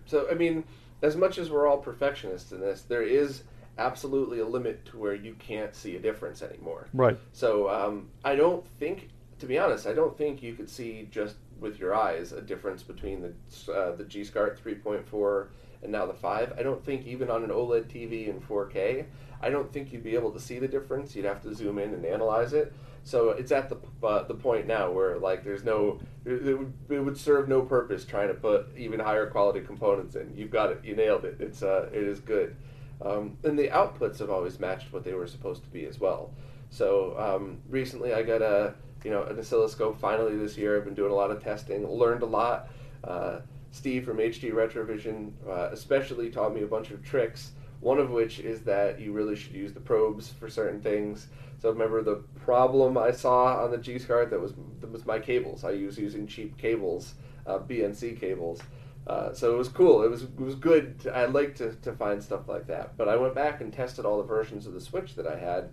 So 0.06 0.26
I 0.32 0.34
mean, 0.36 0.64
as 1.02 1.16
much 1.16 1.38
as 1.38 1.50
we're 1.52 1.68
all 1.68 1.78
perfectionists 1.78 2.52
in 2.52 2.60
this, 2.62 2.82
there 2.82 3.04
is 3.04 3.44
absolutely 3.80 4.40
a 4.40 4.46
limit 4.46 4.86
to 4.86 4.98
where 4.98 5.16
you 5.16 5.34
can't 5.40 5.76
see 5.76 5.96
a 5.96 6.00
difference 6.00 6.42
anymore. 6.42 6.88
Right. 6.94 7.18
So 7.32 7.70
um, 7.70 8.10
I 8.24 8.36
don't 8.36 8.66
think, 8.80 9.10
to 9.40 9.46
be 9.46 9.58
honest, 9.58 9.88
I 9.88 9.94
don't 9.94 10.16
think 10.18 10.44
you 10.44 10.54
could 10.54 10.70
see 10.70 11.08
just 11.10 11.36
with 11.60 11.80
your 11.80 11.96
eyes 11.96 12.32
a 12.32 12.42
difference 12.42 12.84
between 12.84 13.22
the 13.22 13.74
uh, 13.74 13.96
the 13.96 14.04
G 14.04 14.24
SCART 14.24 14.64
3.4 14.64 15.48
and 15.82 15.92
now 15.92 16.06
the 16.06 16.14
5. 16.14 16.54
I 16.58 16.64
don't 16.64 16.84
think 16.84 17.06
even 17.08 17.30
on 17.30 17.44
an 17.44 17.50
OLED 17.50 17.86
TV 17.86 18.28
in 18.28 18.40
4K, 18.42 19.06
I 19.42 19.50
don't 19.50 19.72
think 19.72 19.94
you'd 19.94 20.04
be 20.04 20.16
able 20.16 20.32
to 20.32 20.40
see 20.40 20.60
the 20.60 20.68
difference. 20.68 21.16
You'd 21.16 21.26
have 21.26 21.42
to 21.44 21.56
zoom 21.56 21.80
in 21.80 21.94
and 21.94 22.06
analyze 22.06 22.54
it. 22.54 22.74
So 23.04 23.30
it's 23.30 23.52
at 23.52 23.70
the 23.70 23.78
uh, 24.06 24.24
the 24.24 24.36
point 24.36 24.68
now 24.68 24.92
where 24.92 25.18
like 25.18 25.44
there's 25.44 25.64
no 25.64 26.00
it 26.26 26.58
would, 26.58 26.74
it 26.90 27.00
would 27.00 27.18
serve 27.18 27.48
no 27.48 27.62
purpose 27.62 28.06
trying 28.06 28.28
to 28.28 28.34
put 28.34 28.68
even 28.78 29.00
higher 29.00 29.28
quality 29.28 29.62
components 29.62 30.16
in. 30.16 30.36
You've 30.36 30.52
got 30.52 30.72
it. 30.72 30.82
You 30.84 30.96
nailed 30.96 31.26
it. 31.26 31.38
It's 31.40 31.64
uh 31.64 31.90
it 31.94 32.04
is 32.04 32.20
good. 32.20 32.56
Um, 33.02 33.38
and 33.44 33.58
the 33.58 33.70
outputs 33.70 34.20
have 34.20 34.30
always 34.30 34.60
matched 34.60 34.92
what 34.92 35.04
they 35.04 35.14
were 35.14 35.28
supposed 35.28 35.64
to 35.64 35.70
be 35.70 35.86
as 35.86 36.00
well. 36.00 36.34
So 36.70 37.18
um, 37.18 37.60
recently, 37.70 38.14
I 38.14 38.24
got 38.24 38.42
a 38.42 38.76
you 39.04 39.12
know 39.12 39.24
an 39.24 39.40
oscilloscope. 39.40 40.00
Finally, 40.00 40.38
this 40.38 40.58
year, 40.58 40.78
I've 40.78 40.86
been 40.86 40.96
doing 40.96 41.12
a 41.12 41.16
lot 41.16 41.32
of 41.32 41.44
testing. 41.44 41.88
Learned 41.88 42.24
a 42.24 42.28
lot. 42.28 42.70
Uh, 43.04 43.40
Steve 43.72 44.06
from 44.06 44.18
HD 44.18 44.52
Retrovision 44.52 45.32
uh, 45.48 45.70
especially 45.72 46.30
taught 46.30 46.54
me 46.54 46.64
a 46.64 46.68
bunch 46.68 46.92
of 46.92 47.04
tricks. 47.04 47.52
One 47.80 47.98
of 47.98 48.10
which 48.10 48.40
is 48.40 48.62
that 48.62 49.00
you 49.00 49.14
really 49.14 49.36
should 49.38 49.54
use 49.54 49.72
the 49.72 49.80
probes 49.80 50.30
for 50.30 50.50
certain 50.50 50.82
things. 50.82 51.28
So 51.62 51.70
remember 51.70 52.02
the 52.02 52.24
problem 52.44 52.98
I 52.98 53.12
saw 53.12 53.64
on 53.64 53.72
the 53.72 53.78
G 53.78 53.98
SCART 53.98 54.30
that 54.32 54.40
was 54.40 54.54
that 54.82 54.92
was 54.92 55.06
my 55.06 55.20
cables. 55.20 55.64
I 55.64 55.72
was 55.72 55.98
using 55.98 56.28
cheap 56.28 56.58
cables, 56.58 57.14
uh, 57.46 57.60
BNC 57.60 58.20
cables. 58.20 58.62
Uh, 59.08 59.34
so 59.34 59.54
it 59.54 59.58
was 59.58 59.70
cool. 59.70 60.04
It 60.04 60.10
was 60.12 60.24
it 60.24 60.40
was 60.40 60.56
good. 60.56 61.00
To, 61.02 61.16
I 61.16 61.26
like 61.26 61.56
to, 61.56 61.74
to 61.74 61.94
find 61.94 62.22
stuff 62.24 62.48
like 62.48 62.68
that. 62.68 62.96
But 62.98 63.08
I 63.10 63.16
went 63.16 63.34
back 63.36 63.62
and 63.62 63.74
tested 63.74 64.06
all 64.06 64.18
the 64.18 64.24
versions 64.28 64.68
of 64.68 64.74
the 64.74 64.82
Switch 64.82 65.16
that 65.16 65.26
I 65.26 65.38
had, 65.38 65.70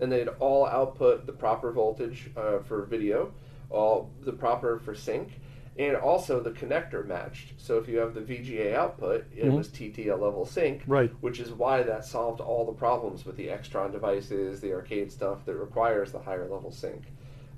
and 0.00 0.10
they'd 0.12 0.28
all 0.38 0.66
output 0.66 1.26
the 1.26 1.32
proper 1.32 1.72
voltage 1.72 2.30
uh, 2.36 2.58
for 2.60 2.84
video, 2.84 3.32
all 3.70 4.10
the 4.22 4.32
proper 4.32 4.78
for 4.78 4.94
sync, 4.94 5.40
and 5.78 5.96
also 5.96 6.40
the 6.40 6.52
connector 6.52 7.04
matched. 7.04 7.54
So 7.58 7.76
if 7.78 7.88
you 7.88 7.98
have 7.98 8.14
the 8.14 8.20
VGA 8.20 8.74
output, 8.76 9.24
it 9.34 9.46
Mhm. 9.46 9.56
was 9.56 9.68
TTL 9.68 10.18
level 10.18 10.44
sync, 10.46 10.82
Right. 10.86 11.10
which 11.20 11.40
is 11.40 11.50
why 11.52 11.82
that 11.82 12.04
solved 12.04 12.40
all 12.40 12.64
the 12.64 12.72
problems 12.72 13.26
with 13.26 13.36
the 13.36 13.48
Extron 13.48 13.90
devices, 13.90 14.60
the 14.60 14.72
arcade 14.72 15.10
stuff 15.10 15.44
that 15.46 15.56
requires 15.56 16.12
the 16.12 16.20
higher 16.20 16.46
level 16.48 16.70
sync. 16.70 17.02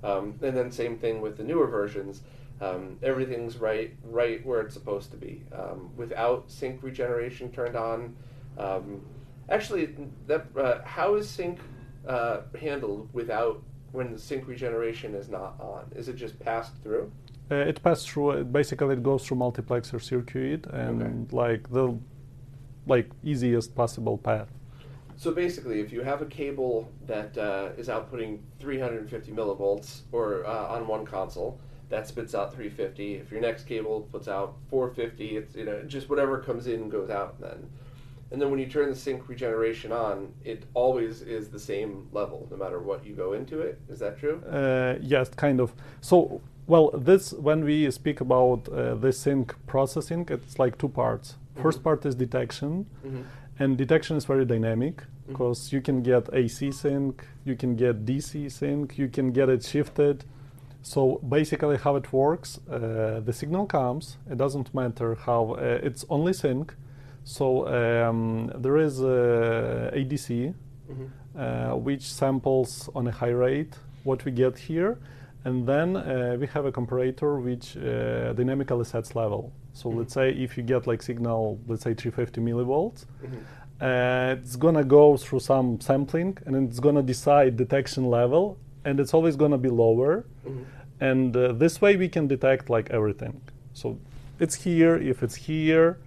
Um, 0.03 0.39
and 0.41 0.55
then 0.57 0.71
same 0.71 0.97
thing 0.97 1.21
with 1.21 1.37
the 1.37 1.43
newer 1.43 1.67
versions. 1.67 2.23
Um, 2.61 2.97
everything's 3.01 3.57
right 3.57 3.95
right 4.03 4.45
where 4.45 4.61
it's 4.61 4.73
supposed 4.73 5.11
to 5.11 5.17
be. 5.17 5.43
Um, 5.51 5.91
without 5.95 6.51
sync 6.51 6.83
regeneration 6.83 7.51
turned 7.51 7.75
on, 7.75 8.15
um, 8.57 9.01
actually, 9.49 9.95
that 10.27 10.45
uh, 10.57 10.81
how 10.83 11.15
is 11.15 11.29
sync 11.29 11.59
uh, 12.07 12.41
handled 12.59 13.09
without 13.13 13.63
when 13.91 14.11
the 14.11 14.19
sync 14.19 14.47
regeneration 14.47 15.15
is 15.15 15.29
not 15.29 15.55
on? 15.59 15.91
Is 15.95 16.09
it 16.09 16.15
just 16.15 16.39
passed 16.39 16.73
through? 16.83 17.11
Uh, 17.51 17.55
it 17.55 17.81
passes 17.81 18.05
through. 18.05 18.43
Basically, 18.43 18.93
it 18.93 19.01
goes 19.01 19.25
through 19.25 19.37
multiplexer 19.37 20.01
circuit 20.01 20.65
and 20.67 21.31
like 21.33 21.69
the 21.71 21.97
like 22.85 23.09
easiest 23.23 23.75
possible 23.75 24.17
path. 24.17 24.49
So 25.15 25.31
basically, 25.31 25.81
if 25.81 25.91
you 25.91 26.01
have 26.01 26.21
a 26.21 26.25
cable 26.25 26.89
that 27.05 27.37
uh, 27.37 27.69
is 27.77 27.89
outputting 27.89 28.39
350 28.59 29.31
millivolts, 29.31 30.01
or 30.13 30.45
uh, 30.45 30.67
on 30.75 30.87
one 30.87 31.05
console, 31.05 31.59
that 31.89 32.07
spits 32.07 32.35
out 32.35 32.53
350. 32.53 33.15
If 33.15 33.31
your 33.31 33.41
next 33.41 33.63
cable 33.65 34.07
puts 34.11 34.27
out 34.27 34.55
450, 34.69 35.37
it's 35.37 35.55
you 35.55 35.65
know 35.65 35.81
just 35.83 36.09
whatever 36.09 36.37
comes 36.39 36.67
in 36.67 36.89
goes 36.89 37.09
out 37.09 37.39
then. 37.41 37.69
And 38.31 38.39
then 38.39 38.51
when 38.51 38.59
you 38.59 38.67
turn 38.67 38.89
the 38.91 38.95
sync 38.95 39.27
regeneration 39.27 39.91
on, 39.91 40.31
it 40.45 40.63
always 40.75 41.23
is 41.23 41.49
the 41.49 41.59
same 41.59 42.07
level, 42.11 42.47
no 42.51 42.57
matter 42.57 42.79
what 42.79 43.03
you 43.03 43.13
go 43.15 43.33
into 43.33 43.59
it. 43.61 43.79
Is 43.89 43.97
that 43.99 44.19
true? 44.19 44.39
Uh, 44.45 44.99
yes, 45.01 45.29
kind 45.29 45.59
of. 45.59 45.73
So, 45.99 46.39
well, 46.67 46.91
this 46.91 47.33
when 47.33 47.65
we 47.65 47.89
speak 47.89 48.21
about 48.21 48.69
uh, 48.69 48.93
the 48.93 49.11
sync 49.11 49.55
processing, 49.65 50.27
it's 50.29 50.59
like 50.59 50.77
two 50.77 50.89
parts. 50.89 51.37
First 51.59 51.83
part 51.83 52.05
is 52.05 52.15
detection, 52.15 52.85
Mm-hmm. 53.05 53.21
and 53.57 53.77
detection 53.77 54.15
is 54.15 54.25
very 54.25 54.45
dynamic 54.45 55.03
because 55.27 55.73
you 55.73 55.81
can 55.81 56.01
get 56.03 56.29
AC 56.33 56.71
sync, 56.71 57.25
you 57.45 57.55
can 57.55 57.75
get 57.75 58.05
DC 58.05 58.49
sync, 58.51 58.97
you 58.97 59.07
can 59.09 59.31
get 59.31 59.49
it 59.49 59.63
shifted. 59.65 60.23
So 60.81 61.19
basically, 61.27 61.77
how 61.77 61.95
it 61.97 62.11
works, 62.13 62.59
uh, 62.71 63.21
the 63.23 63.33
signal 63.33 63.65
comes. 63.65 64.17
It 64.29 64.37
doesn't 64.37 64.73
matter 64.73 65.15
how 65.15 65.53
uh, 65.53 65.79
it's 65.83 66.05
only 66.09 66.33
sync. 66.33 66.73
So 67.23 67.67
um, 67.67 68.51
there 68.55 68.77
is 68.77 69.01
a 69.01 69.91
ADC 69.93 70.53
uh, 71.37 71.75
which 71.75 72.01
samples 72.01 72.89
on 72.95 73.07
a 73.07 73.11
high 73.11 73.29
rate 73.29 73.75
what 74.03 74.23
we 74.25 74.31
get 74.31 74.57
here, 74.57 74.97
and 75.45 75.67
then 75.67 75.95
uh, 75.97 76.37
we 76.39 76.47
have 76.47 76.65
a 76.65 76.71
comparator 76.71 77.41
which 77.43 77.77
uh, 77.77 78.33
dynamically 78.33 78.85
sets 78.85 79.15
level. 79.15 79.51
So 79.73 79.89
let's 79.89 80.13
say 80.13 80.31
if 80.31 80.57
you 80.57 80.63
get 80.63 80.87
like 80.87 81.01
signal, 81.01 81.59
let's 81.67 81.83
say 81.83 81.93
350 81.93 82.41
millivolts, 82.41 83.05
uh, 83.81 84.35
it's 84.39 84.55
gonna 84.55 84.83
go 84.83 85.15
through 85.17 85.39
some 85.41 85.79
sampling 85.79 86.37
and 86.45 86.55
it's 86.69 86.79
gonna 86.79 87.03
decide 87.03 87.55
detection 87.57 88.05
level, 88.09 88.57
and 88.85 88.99
it's 88.99 89.13
always 89.13 89.35
gonna 89.35 89.57
be 89.57 89.69
lower. 89.69 90.25
And 91.01 91.35
uh, 91.35 91.53
this 91.53 91.79
way 91.81 91.95
we 91.95 92.09
can 92.09 92.27
detect 92.27 92.69
like 92.69 92.89
everything. 92.89 93.39
So 93.73 93.97
it's 94.39 94.55
here. 94.55 94.95
If 94.97 95.23
it's 95.23 95.35
here, 95.35 95.97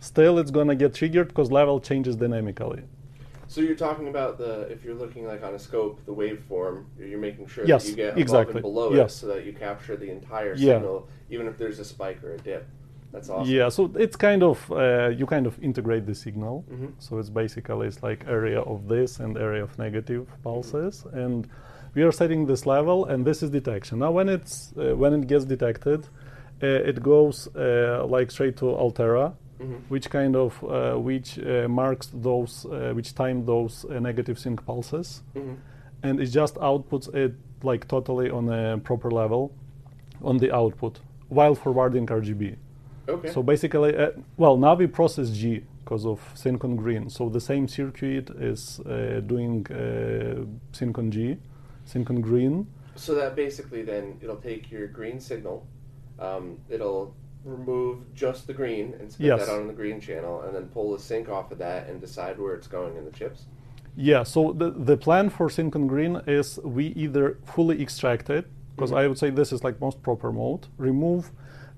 still 0.00 0.38
it's 0.38 0.50
gonna 0.50 0.76
get 0.76 0.94
triggered 0.94 1.28
because 1.28 1.50
level 1.50 1.80
changes 1.80 2.14
dynamically. 2.16 2.82
So 3.48 3.60
you're 3.62 3.76
talking 3.76 4.08
about 4.08 4.36
the 4.38 4.60
if 4.70 4.84
you're 4.84 4.94
looking 4.94 5.26
like 5.26 5.42
on 5.42 5.54
a 5.54 5.58
scope, 5.58 6.04
the 6.04 6.14
waveform, 6.14 6.84
you're 6.98 7.18
making 7.18 7.46
sure 7.48 7.64
Yes, 7.66 7.84
that 7.84 7.90
you 7.90 7.96
get 7.96 8.08
above 8.10 8.18
exactly. 8.20 8.54
and 8.56 8.62
below 8.62 8.92
it 8.92 8.96
Yes. 8.96 9.14
so 9.14 9.26
that 9.28 9.44
you 9.46 9.52
capture 9.52 9.96
the 9.96 10.10
entire 10.10 10.54
Yeah. 10.54 10.74
signal, 10.74 11.08
even 11.30 11.46
if 11.46 11.56
there's 11.58 11.78
a 11.78 11.84
spike 11.84 12.22
or 12.22 12.34
a 12.34 12.38
dip. 12.38 12.66
That's 13.10 13.30
awesome. 13.30 13.50
Yeah, 13.50 13.70
so 13.70 13.90
it's 13.96 14.16
kind 14.16 14.42
of 14.42 14.70
uh, 14.70 15.08
you 15.16 15.24
kind 15.24 15.46
of 15.46 15.58
integrate 15.64 16.04
the 16.04 16.14
signal. 16.14 16.62
Mhm. 16.70 16.92
So 16.98 17.18
it's 17.18 17.30
basically 17.30 17.86
it's 17.88 18.02
like 18.02 18.26
area 18.28 18.60
of 18.60 18.86
this 18.86 19.18
and 19.18 19.38
area 19.38 19.62
of 19.64 19.76
negative 19.78 20.26
pulses, 20.44 21.06
and 21.14 21.48
we 21.94 22.02
are 22.02 22.12
setting 22.12 22.46
this 22.46 22.66
level, 22.66 23.04
and 23.06 23.24
this 23.24 23.42
is 23.42 23.50
detection. 23.50 23.98
Now, 23.98 24.10
when 24.12 24.28
it's 24.28 24.72
uh, 24.76 24.94
when 24.96 25.12
it 25.14 25.26
gets 25.26 25.44
detected, 25.44 26.06
uh, 26.62 26.66
it 26.66 27.02
goes 27.02 27.48
uh, 27.56 28.04
like 28.06 28.30
straight 28.30 28.56
to 28.58 28.66
Altera, 28.70 29.32
Mhm. 29.60 29.80
which 29.88 30.08
kind 30.10 30.36
of 30.36 30.62
uh, 30.62 30.94
which 31.08 31.38
uh, 31.38 31.68
marks 31.68 32.10
those 32.14 32.66
uh, 32.66 32.92
which 32.94 33.14
time 33.14 33.44
those 33.44 33.84
uh, 33.90 33.98
negative 34.00 34.38
sync 34.38 34.64
pulses, 34.66 35.22
Mhm. 35.34 35.56
and 36.02 36.20
it 36.20 36.26
just 36.26 36.54
outputs 36.60 37.08
it 37.14 37.32
like 37.64 37.86
totally 37.88 38.30
on 38.30 38.48
a 38.48 38.78
proper 38.78 39.10
level 39.10 39.50
on 40.22 40.38
the 40.38 40.52
output 40.54 41.00
while 41.28 41.54
forwarding 41.54 42.06
RGB. 42.10 42.54
Okay. 43.08 43.30
So 43.30 43.42
basically, 43.42 43.96
uh, 43.96 44.10
well, 44.36 44.56
now 44.56 44.74
we 44.76 44.86
process 44.86 45.30
G 45.30 45.62
because 45.84 46.06
of 46.06 46.20
sync 46.34 46.64
on 46.64 46.76
green. 46.76 47.08
So 47.10 47.28
the 47.28 47.40
same 47.40 47.66
circuit 47.66 48.30
is 48.38 48.80
uh, 48.80 49.20
doing 49.26 49.66
uh, 49.70 50.44
sync 50.72 50.98
on 50.98 51.10
G, 51.10 51.36
sync 51.88 52.10
on 52.10 52.20
green. 52.20 52.66
So 52.96 53.14
that 53.14 53.34
basically 53.36 53.82
then 53.82 54.18
it'll 54.22 54.36
take 54.50 54.70
your 54.70 54.86
green 54.88 55.20
signal, 55.20 55.66
um, 56.18 56.58
it'll 56.68 57.14
remove 57.44 57.98
just 58.14 58.46
the 58.46 58.52
green 58.52 58.94
and 59.00 59.10
spit 59.12 59.26
Yes. 59.26 59.40
that 59.46 59.52
out 59.52 59.60
on 59.60 59.68
the 59.68 59.72
green 59.72 60.00
channel, 60.00 60.42
and 60.42 60.54
then 60.54 60.66
pull 60.68 60.92
the 60.92 60.98
sync 60.98 61.28
off 61.28 61.52
of 61.52 61.58
that 61.58 61.88
and 61.88 62.00
decide 62.00 62.38
where 62.38 62.54
it's 62.54 62.66
going 62.66 62.96
in 62.96 63.04
the 63.04 63.12
chips. 63.12 63.46
Yeah. 63.96 64.22
So 64.24 64.52
the 64.52 64.70
the 64.70 64.96
plan 64.96 65.30
for 65.30 65.48
sync 65.50 65.74
on 65.76 65.86
green 65.86 66.20
is 66.26 66.58
we 66.64 66.86
either 67.04 67.38
fully 67.44 67.80
extract 67.80 68.28
it 68.30 68.44
because 68.74 68.90
Mhm. 68.92 68.98
I 68.98 69.08
would 69.08 69.18
say 69.18 69.30
this 69.30 69.52
is 69.52 69.64
like 69.64 69.80
most 69.80 70.02
proper 70.02 70.30
mode. 70.32 70.66
Remove. 70.78 71.30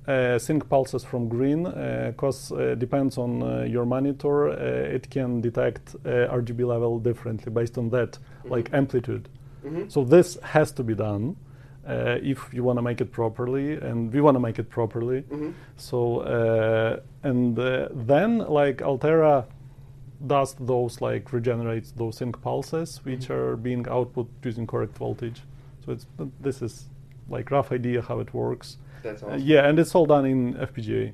Uh, 0.09 0.39
sync 0.39 0.67
pulses 0.69 1.05
from 1.05 1.29
green 1.29 1.63
because 2.11 2.51
uh, 2.53 2.75
depends 2.79 3.19
on 3.19 3.43
uh, 3.43 3.63
your 3.75 3.85
monitor 3.85 4.49
uh, 4.49 4.95
it 4.97 5.09
can 5.11 5.41
detect 5.43 5.95
uh, 6.05 6.27
RGB 6.39 6.65
level 6.67 6.99
differently 6.99 7.53
based 7.53 7.77
on 7.79 7.91
that 7.91 8.19
like 8.45 8.73
amplitude 8.73 9.29
Mm-hmm. 9.65 9.89
So 9.89 10.05
this 10.05 10.39
has 10.43 10.73
to 10.73 10.83
be 10.83 10.95
done 10.95 11.37
uh, 11.89 12.19
if 12.23 12.53
you 12.53 12.63
want 12.65 12.79
to 12.79 12.83
make 12.83 13.01
it 13.01 13.11
properly, 13.13 13.75
and 13.75 14.13
we 14.13 14.21
want 14.21 14.35
to 14.35 14.41
make 14.41 14.59
it 14.59 14.69
properly. 14.71 15.23
Mhm. 15.23 15.53
So 15.77 16.21
uh, 16.21 17.01
and 17.23 17.59
uh, 17.59 17.89
then 17.93 18.39
like 18.39 18.83
Altera 18.83 19.47
does 20.27 20.55
those 20.61 21.01
like 21.01 21.33
regenerates 21.33 21.93
those 21.93 22.19
sync 22.19 22.41
pulses, 22.43 23.01
which 23.05 23.29
Mhm. 23.29 23.35
are 23.37 23.57
being 23.57 23.87
output 23.89 24.29
using 24.45 24.67
correct 24.67 24.99
voltage. 24.99 25.43
So 25.85 25.93
it's 25.93 26.07
this 26.41 26.63
is 26.63 26.89
like 27.29 27.51
rough 27.51 27.73
idea 27.73 28.03
how 28.03 28.21
it 28.21 28.33
works. 28.35 28.77
That's 29.03 29.23
Uh, 29.23 29.27
awesome. 29.29 29.41
yeah, 29.47 29.69
and 29.69 29.79
it's 29.79 29.95
all 29.95 30.07
done 30.07 30.27
in 30.27 30.55
FPGA. 30.57 31.13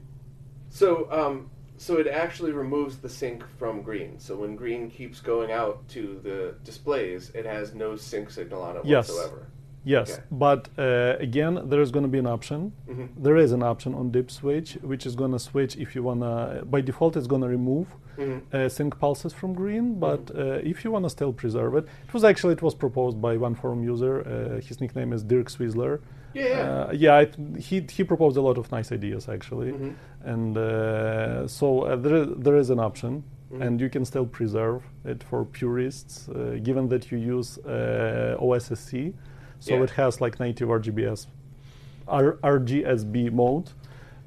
So, 0.71 1.07
um, 1.13 1.47
so 1.79 1.99
it 1.99 2.07
actually 2.07 2.53
removes 2.53 2.99
the 2.99 3.09
sync 3.09 3.45
from 3.59 3.83
green. 3.83 4.19
So 4.19 4.37
when 4.37 4.57
green 4.57 4.91
keeps 4.91 5.21
going 5.21 5.51
out 5.53 5.87
to 5.91 6.21
the 6.23 6.55
displays, 6.65 7.31
it 7.35 7.45
has 7.47 7.75
no 7.75 7.97
sync 7.97 8.31
signal 8.31 8.62
on 8.62 8.77
it 8.77 8.85
Yes. 8.85 9.09
whatsoever. 9.09 9.47
Yes, 9.85 10.15
Okay. 10.15 10.23
but 10.33 10.69
uh, 10.79 11.15
again, 11.21 11.69
there 11.71 11.81
is 11.81 11.93
going 11.93 12.03
to 12.03 12.09
be 12.11 12.19
an 12.19 12.27
option. 12.27 12.73
Mhm. 12.91 13.09
There 13.17 13.37
is 13.37 13.53
an 13.53 13.62
option 13.62 13.95
on 13.95 14.11
dip 14.11 14.31
switch, 14.33 14.75
which 14.83 15.07
is 15.07 15.15
going 15.15 15.31
to 15.31 15.39
switch 15.39 15.77
if 15.77 15.95
you 15.95 16.03
want 16.03 16.23
to. 16.23 16.65
By 16.69 16.81
default, 16.81 17.17
it's 17.17 17.29
going 17.29 17.43
to 17.43 17.49
remove 17.49 17.87
Mhm. 18.19 18.41
uh, 18.53 18.69
sync 18.69 18.99
pulses 18.99 19.33
from 19.33 19.55
green. 19.55 20.01
But 20.01 20.23
uh, 20.35 20.59
if 20.73 20.83
you 20.85 20.91
want 20.91 21.05
to 21.05 21.11
still 21.11 21.33
preserve 21.33 21.77
it, 21.77 21.85
it 22.09 22.12
was 22.12 22.25
actually 22.25 22.55
it 22.55 22.62
was 22.62 22.75
proposed 22.75 23.21
by 23.23 23.37
one 23.37 23.55
forum 23.55 23.85
user. 23.85 24.15
Uh, 24.27 24.61
his 24.61 24.81
nickname 24.81 25.12
is 25.12 25.23
Dirk 25.23 25.49
Swizzler. 25.51 26.01
Yeah, 26.37 26.46
yeah. 26.49 26.70
Uh, 26.88 26.92
yeah. 26.92 27.20
It, 27.25 27.37
he 27.68 27.77
he 27.96 28.05
proposed 28.05 28.37
a 28.37 28.42
lot 28.49 28.59
of 28.59 28.70
nice 28.72 28.92
ideas 28.94 29.29
actually, 29.29 29.72
Mhm. 29.72 29.94
and 30.25 30.57
uh, 30.57 31.49
so 31.49 31.66
uh, 31.83 31.96
there 31.96 32.16
is, 32.22 32.27
there 32.44 32.57
is 32.62 32.70
an 32.70 32.79
option. 32.81 33.22
Mhm. 33.53 33.62
And 33.66 33.81
you 33.81 33.88
can 33.88 34.05
still 34.05 34.27
preserve 34.27 34.81
it 35.05 35.22
for 35.22 35.44
purists, 35.44 36.29
uh, 36.29 36.59
given 36.68 36.88
that 36.88 37.03
you 37.12 37.18
use 37.38 37.59
uh, 37.59 38.37
OSSC, 38.46 39.12
so 39.61 39.75
Yeah. 39.75 39.85
it 39.85 39.90
has 39.90 40.20
like 40.20 40.40
native 40.40 40.68
RGBS, 40.68 41.27
R- 42.09 42.38
RGSB 42.42 43.31
mode, 43.31 43.70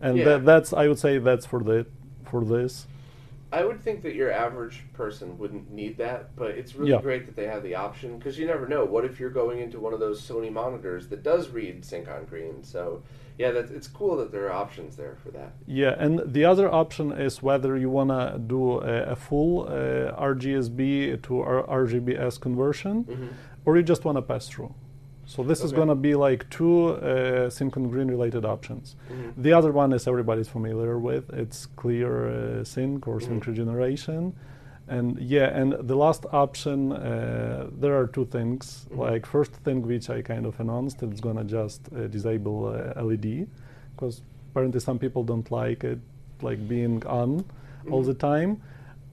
and 0.01 0.17
Yeah. 0.17 0.25
that, 0.25 0.45
that's 0.45 0.71
I 0.73 0.87
would 0.87 0.99
say 0.99 1.19
that's 1.19 1.45
for 1.45 1.61
the 1.63 1.85
for 2.23 2.45
this. 2.45 2.87
I 3.51 3.63
would 3.65 3.81
think 3.81 4.03
that 4.03 4.13
your 4.13 4.31
average 4.31 4.83
person 4.93 5.37
wouldn't 5.39 5.71
need 5.71 5.97
that, 5.97 6.35
but 6.35 6.51
it's 6.51 6.75
really 6.75 6.91
Yeah. 6.91 7.01
great 7.01 7.25
that 7.25 7.35
they 7.35 7.47
have 7.47 7.63
the 7.63 7.73
option 7.75 8.17
because 8.17 8.37
you 8.37 8.45
never 8.45 8.67
know. 8.67 8.85
What 8.85 9.05
if 9.05 9.19
you're 9.19 9.31
going 9.31 9.59
into 9.59 9.79
one 9.79 9.91
of 9.93 9.99
those 9.99 10.21
Sony 10.21 10.51
monitors 10.51 11.07
that 11.07 11.23
does 11.23 11.49
read 11.49 11.83
sync 11.83 12.07
on 12.07 12.25
green? 12.25 12.61
So, 12.63 13.01
yeah, 13.39 13.49
that 13.51 13.71
it's 13.71 13.87
cool 13.87 14.17
that 14.17 14.31
there 14.31 14.45
are 14.47 14.51
options 14.51 14.97
there 14.97 15.15
for 15.23 15.31
that. 15.31 15.53
Yeah, 15.65 15.95
and 15.97 16.21
the 16.31 16.45
other 16.45 16.71
option 16.71 17.11
is 17.11 17.41
whether 17.41 17.75
you 17.75 17.89
wanna 17.89 18.39
do 18.45 18.81
a, 18.81 19.03
a 19.13 19.15
full 19.15 19.63
uh, 19.67 20.13
RGSB 20.15 21.17
to 21.23 21.41
R- 21.41 21.65
RGBS 21.67 22.37
conversion, 22.39 23.05
Mhm. 23.05 23.27
or 23.65 23.77
you 23.77 23.83
just 23.83 24.05
wanna 24.05 24.21
pass 24.21 24.47
through. 24.47 24.73
So 25.33 25.43
this 25.43 25.63
is 25.63 25.71
gonna 25.71 25.95
be 26.09 26.15
like 26.15 26.49
two 26.49 26.75
uh, 26.95 27.49
sync 27.51 27.73
green 27.73 28.07
related 28.15 28.43
options. 28.45 28.95
Mhm. 29.11 29.33
The 29.45 29.53
other 29.53 29.71
one 29.71 29.93
is 29.97 30.07
everybody's 30.07 30.49
familiar 30.57 30.97
with. 31.09 31.23
It's 31.43 31.59
clear 31.81 32.11
uh, 32.29 32.63
sync 32.63 33.07
or 33.07 33.17
sync 33.27 33.43
Mhm. 33.43 33.47
regeneration. 33.51 34.21
And 34.95 35.19
yeah, 35.19 35.59
and 35.59 35.69
the 35.91 35.95
last 36.05 36.23
option, 36.43 36.91
uh, 36.91 37.67
there 37.81 37.95
are 37.99 38.07
two 38.07 38.25
things. 38.25 38.63
Mhm. 38.89 38.97
Like 39.05 39.23
first 39.35 39.51
thing 39.65 39.77
which 39.91 40.09
I 40.09 40.19
kind 40.23 40.45
of 40.49 40.59
announced, 40.59 40.97
it's 41.03 41.21
gonna 41.27 41.43
just 41.59 41.81
uh, 41.93 42.07
disable 42.07 42.57
uh, 42.65 43.07
LED, 43.09 43.45
because 43.93 44.15
apparently 44.51 44.79
some 44.79 44.97
people 44.97 45.23
don't 45.31 45.49
like 45.51 45.81
it, 45.91 45.99
like 46.41 46.59
being 46.67 47.05
on 47.05 47.29
all 47.91 48.01
Mhm. 48.03 48.07
the 48.11 48.17
time. 48.31 48.51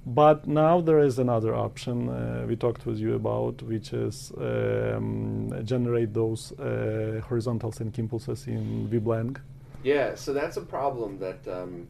But 0.06 0.46
now 0.46 0.80
there 0.80 1.00
is 1.00 1.18
another 1.18 1.52
option 1.52 2.08
uh, 2.08 2.44
we 2.46 2.54
talked 2.54 2.86
with 2.86 2.98
you 2.98 3.14
about, 3.14 3.60
which 3.62 3.92
is 3.92 4.32
um, 4.38 5.52
generate 5.64 6.14
those 6.14 6.52
uh, 6.60 7.20
horizontal 7.28 7.72
sync 7.72 7.98
impulses 7.98 8.46
in 8.46 8.88
VBlank. 8.88 9.38
Yeah, 9.82 10.14
so 10.14 10.32
that's 10.32 10.56
a 10.56 10.60
problem 10.60 11.18
that 11.18 11.46
um, 11.48 11.88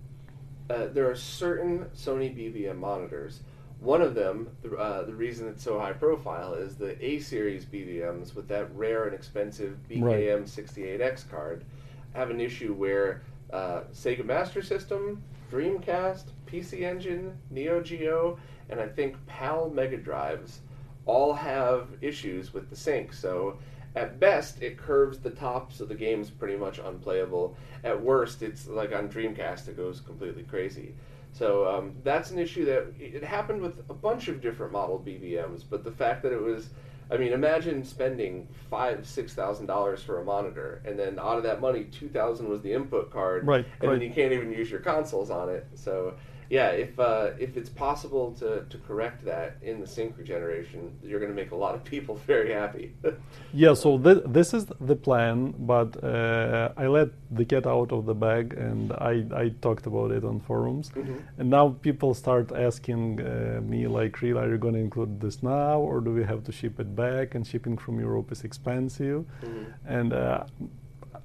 uh, 0.71 0.87
there 0.87 1.11
are 1.11 1.15
certain 1.15 1.85
Sony 1.95 2.35
BVM 2.35 2.79
monitors. 2.79 3.41
One 3.81 4.01
of 4.01 4.15
them, 4.15 4.49
the, 4.63 4.75
uh, 4.75 5.05
the 5.05 5.15
reason 5.15 5.47
it's 5.49 5.63
so 5.63 5.79
high 5.79 5.93
profile, 5.93 6.55
is 6.55 6.77
the 6.77 6.97
A 7.05 7.19
series 7.21 7.67
BVMs 7.67 8.35
with 8.35 8.49
that 8.49 8.75
rare 8.75 9.05
and 9.05 9.15
expensive 9.15 9.77
BKM 9.91 10.45
68X 10.45 11.31
card 11.31 11.67
have 12.15 12.31
an 12.31 12.41
issue 12.41 12.73
where 12.73 13.21
uh, 13.53 13.83
Sega 13.93 14.25
Master 14.25 14.63
System, 14.63 15.23
Dreamcast, 15.53 16.25
PC 16.47 16.83
Engine, 16.83 17.37
Neo 17.51 17.83
Geo, 17.83 18.39
and 18.71 18.81
I 18.81 18.89
think 18.89 19.17
PAL 19.27 19.71
Mega 19.71 19.97
Drives 19.97 20.61
all 21.05 21.33
have 21.35 21.89
issues 22.01 22.53
with 22.53 22.69
the 22.71 22.77
sync. 22.77 23.13
So 23.13 23.59
at 23.95 24.19
best, 24.21 24.63
it 24.63 24.77
curves 24.77 25.19
the 25.19 25.31
top, 25.31 25.73
so 25.73 25.85
the 25.85 25.95
game's 25.95 26.31
pretty 26.31 26.57
much 26.57 26.79
unplayable. 26.79 27.57
At 27.85 28.01
worst, 28.01 28.43
it's 28.43 28.67
like 28.67 28.93
on 28.93 29.09
Dreamcast, 29.09 29.69
it 29.69 29.77
goes 29.77 30.01
completely 30.01 30.43
crazy. 30.43 30.95
So 31.33 31.69
um, 31.69 31.95
that's 32.03 32.31
an 32.31 32.39
issue 32.39 32.65
that 32.67 32.87
it 32.99 33.23
happened 33.23 33.61
with 33.63 33.79
a 33.91 33.95
bunch 33.95 34.29
of 34.29 34.41
different 34.41 34.73
model 34.73 35.03
BVMs, 35.05 35.65
but 35.69 35.85
the 35.85 35.91
fact 35.93 36.23
that 36.23 36.33
it 36.33 36.41
was, 36.41 36.71
I 37.11 37.19
mean, 37.19 37.33
imagine 37.33 37.85
spending 37.85 38.49
five, 38.71 39.07
six 39.07 39.35
thousand 39.35 39.67
dollars 39.67 40.03
for 40.03 40.21
a 40.21 40.25
monitor, 40.25 40.83
and 40.85 40.99
then 40.99 41.19
out 41.19 41.37
of 41.37 41.43
that 41.45 41.61
money, 41.61 41.85
two 41.85 42.09
thousand 42.09 42.49
was 42.49 42.63
the 42.63 42.73
input 42.73 43.11
card, 43.13 43.47
Right, 43.47 43.65
and 43.81 43.91
right. 43.91 43.99
then 43.99 44.09
you 44.09 44.15
can't 44.15 44.33
even 44.33 44.51
use 44.51 44.71
your 44.71 44.81
consoles 44.81 45.31
on 45.31 45.49
it. 45.51 45.67
So 45.75 46.15
yeah, 46.51 46.69
if 46.69 46.99
uh, 46.99 47.31
if 47.39 47.57
it's 47.57 47.69
possible 47.69 48.33
to, 48.41 48.65
to 48.69 48.79
correct 48.79 49.25
that 49.25 49.57
in 49.63 49.81
the 49.81 49.87
sync 49.87 50.17
regeneration, 50.19 50.93
you're 51.03 51.21
going 51.21 51.31
to 51.31 51.37
make 51.43 51.51
a 51.53 51.57
lot 51.57 51.75
of 51.75 51.83
people 51.85 52.15
very 52.27 52.53
happy. 52.53 52.95
Yeah, 53.53 53.75
so 53.75 53.97
th- 53.99 54.25
this 54.27 54.53
is 54.53 54.67
the 54.81 54.97
plan, 54.97 55.55
but 55.59 56.03
uh, 56.05 56.73
I 56.77 56.87
let 56.89 57.09
the 57.31 57.45
cat 57.45 57.67
out 57.67 57.91
of 57.91 58.05
the 58.05 58.15
bag 58.15 58.53
and 58.53 58.93
I, 58.93 59.25
I 59.35 59.49
talked 59.63 59.87
about 59.87 60.11
it 60.11 60.25
on 60.25 60.41
forums. 60.41 60.91
Mhm. 60.91 61.23
And 61.39 61.49
now 61.49 61.71
people 61.81 62.13
start 62.13 62.53
asking 62.53 63.21
uh, 63.21 63.61
me, 63.63 63.87
like, 63.87 64.21
really, 64.21 64.39
are 64.41 64.51
you 64.51 64.59
going 64.59 64.75
to 64.75 64.81
include 64.81 65.21
this 65.21 65.43
now 65.43 65.79
or 65.81 66.01
do 66.01 66.11
we 66.13 66.25
have 66.25 66.45
to 66.45 66.53
ship 66.53 66.79
it 66.81 66.95
back? 66.95 67.35
And 67.35 67.47
shipping 67.47 67.79
from 67.79 67.99
Europe 67.99 68.31
is 68.31 68.45
expensive. 68.45 69.25
Mhm. 69.43 69.65
And 69.87 70.13
uh, 70.13 70.45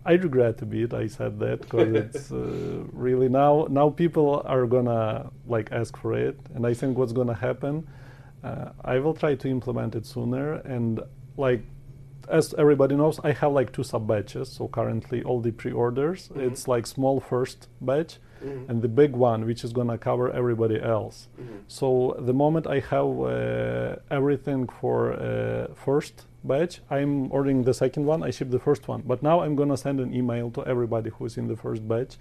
I 0.06 0.14
regret 0.14 0.62
a 0.62 0.66
bit 0.66 0.94
I 0.94 1.08
said 1.08 1.40
that 1.40 1.62
because 1.62 1.94
it's 2.04 2.32
uh, 2.32 2.38
really 2.92 3.30
now 3.30 3.68
now 3.70 3.90
people 3.90 4.42
are 4.46 4.66
gonna 4.66 5.30
like 5.48 5.72
ask 5.72 5.96
for 5.98 6.14
it, 6.14 6.38
and 6.56 6.66
I 6.66 6.74
think 6.74 6.98
what's 6.98 7.14
gonna 7.14 7.36
happen, 7.36 7.88
uh, 8.44 8.70
I 8.84 9.00
will 9.00 9.14
try 9.14 9.36
to 9.36 9.48
implement 9.48 9.96
it 9.96 10.06
sooner, 10.06 10.54
and 10.66 11.00
like 11.38 11.64
as 12.30 12.54
everybody 12.58 12.96
knows, 12.96 13.20
I 13.24 13.32
have 13.34 13.52
like 13.52 13.72
two 13.74 13.84
sub 13.84 14.08
batches. 14.08 14.50
So 14.50 14.68
currently, 14.68 15.22
all 15.24 15.42
the 15.42 15.52
pre-orders, 15.52 16.30
Mm-hmm. 16.30 16.40
it's 16.48 16.68
like 16.68 16.88
small 16.88 17.20
first 17.20 17.68
batch, 17.82 18.18
and 18.70 18.82
the 18.82 18.88
big 18.88 19.12
one, 19.16 19.46
which 19.46 19.64
is 19.64 19.72
gonna 19.72 19.98
cover 20.00 20.32
everybody 20.32 20.82
else. 20.82 21.28
Mm-hmm. 21.40 21.58
So 21.68 22.16
the 22.20 22.34
moment 22.34 22.66
I 22.66 22.80
have 22.80 23.20
uh, 23.22 23.96
everything 24.10 24.68
for 24.80 25.14
uh, 25.14 25.68
first 25.76 26.26
batch, 26.44 26.82
I'm 26.90 27.32
ordering 27.32 27.64
the 27.64 27.74
second 27.74 28.06
one. 28.06 28.24
I 28.24 28.32
ship 28.32 28.50
the 28.50 28.60
first 28.60 28.88
one, 28.88 29.04
but 29.06 29.22
now 29.24 29.42
I'm 29.42 29.56
gonna 29.56 29.78
send 29.78 30.00
an 30.00 30.14
email 30.14 30.50
to 30.52 30.66
everybody 30.66 31.10
who's 31.12 31.38
in 31.38 31.48
the 31.48 31.56
first 31.56 31.88
batch. 31.88 32.18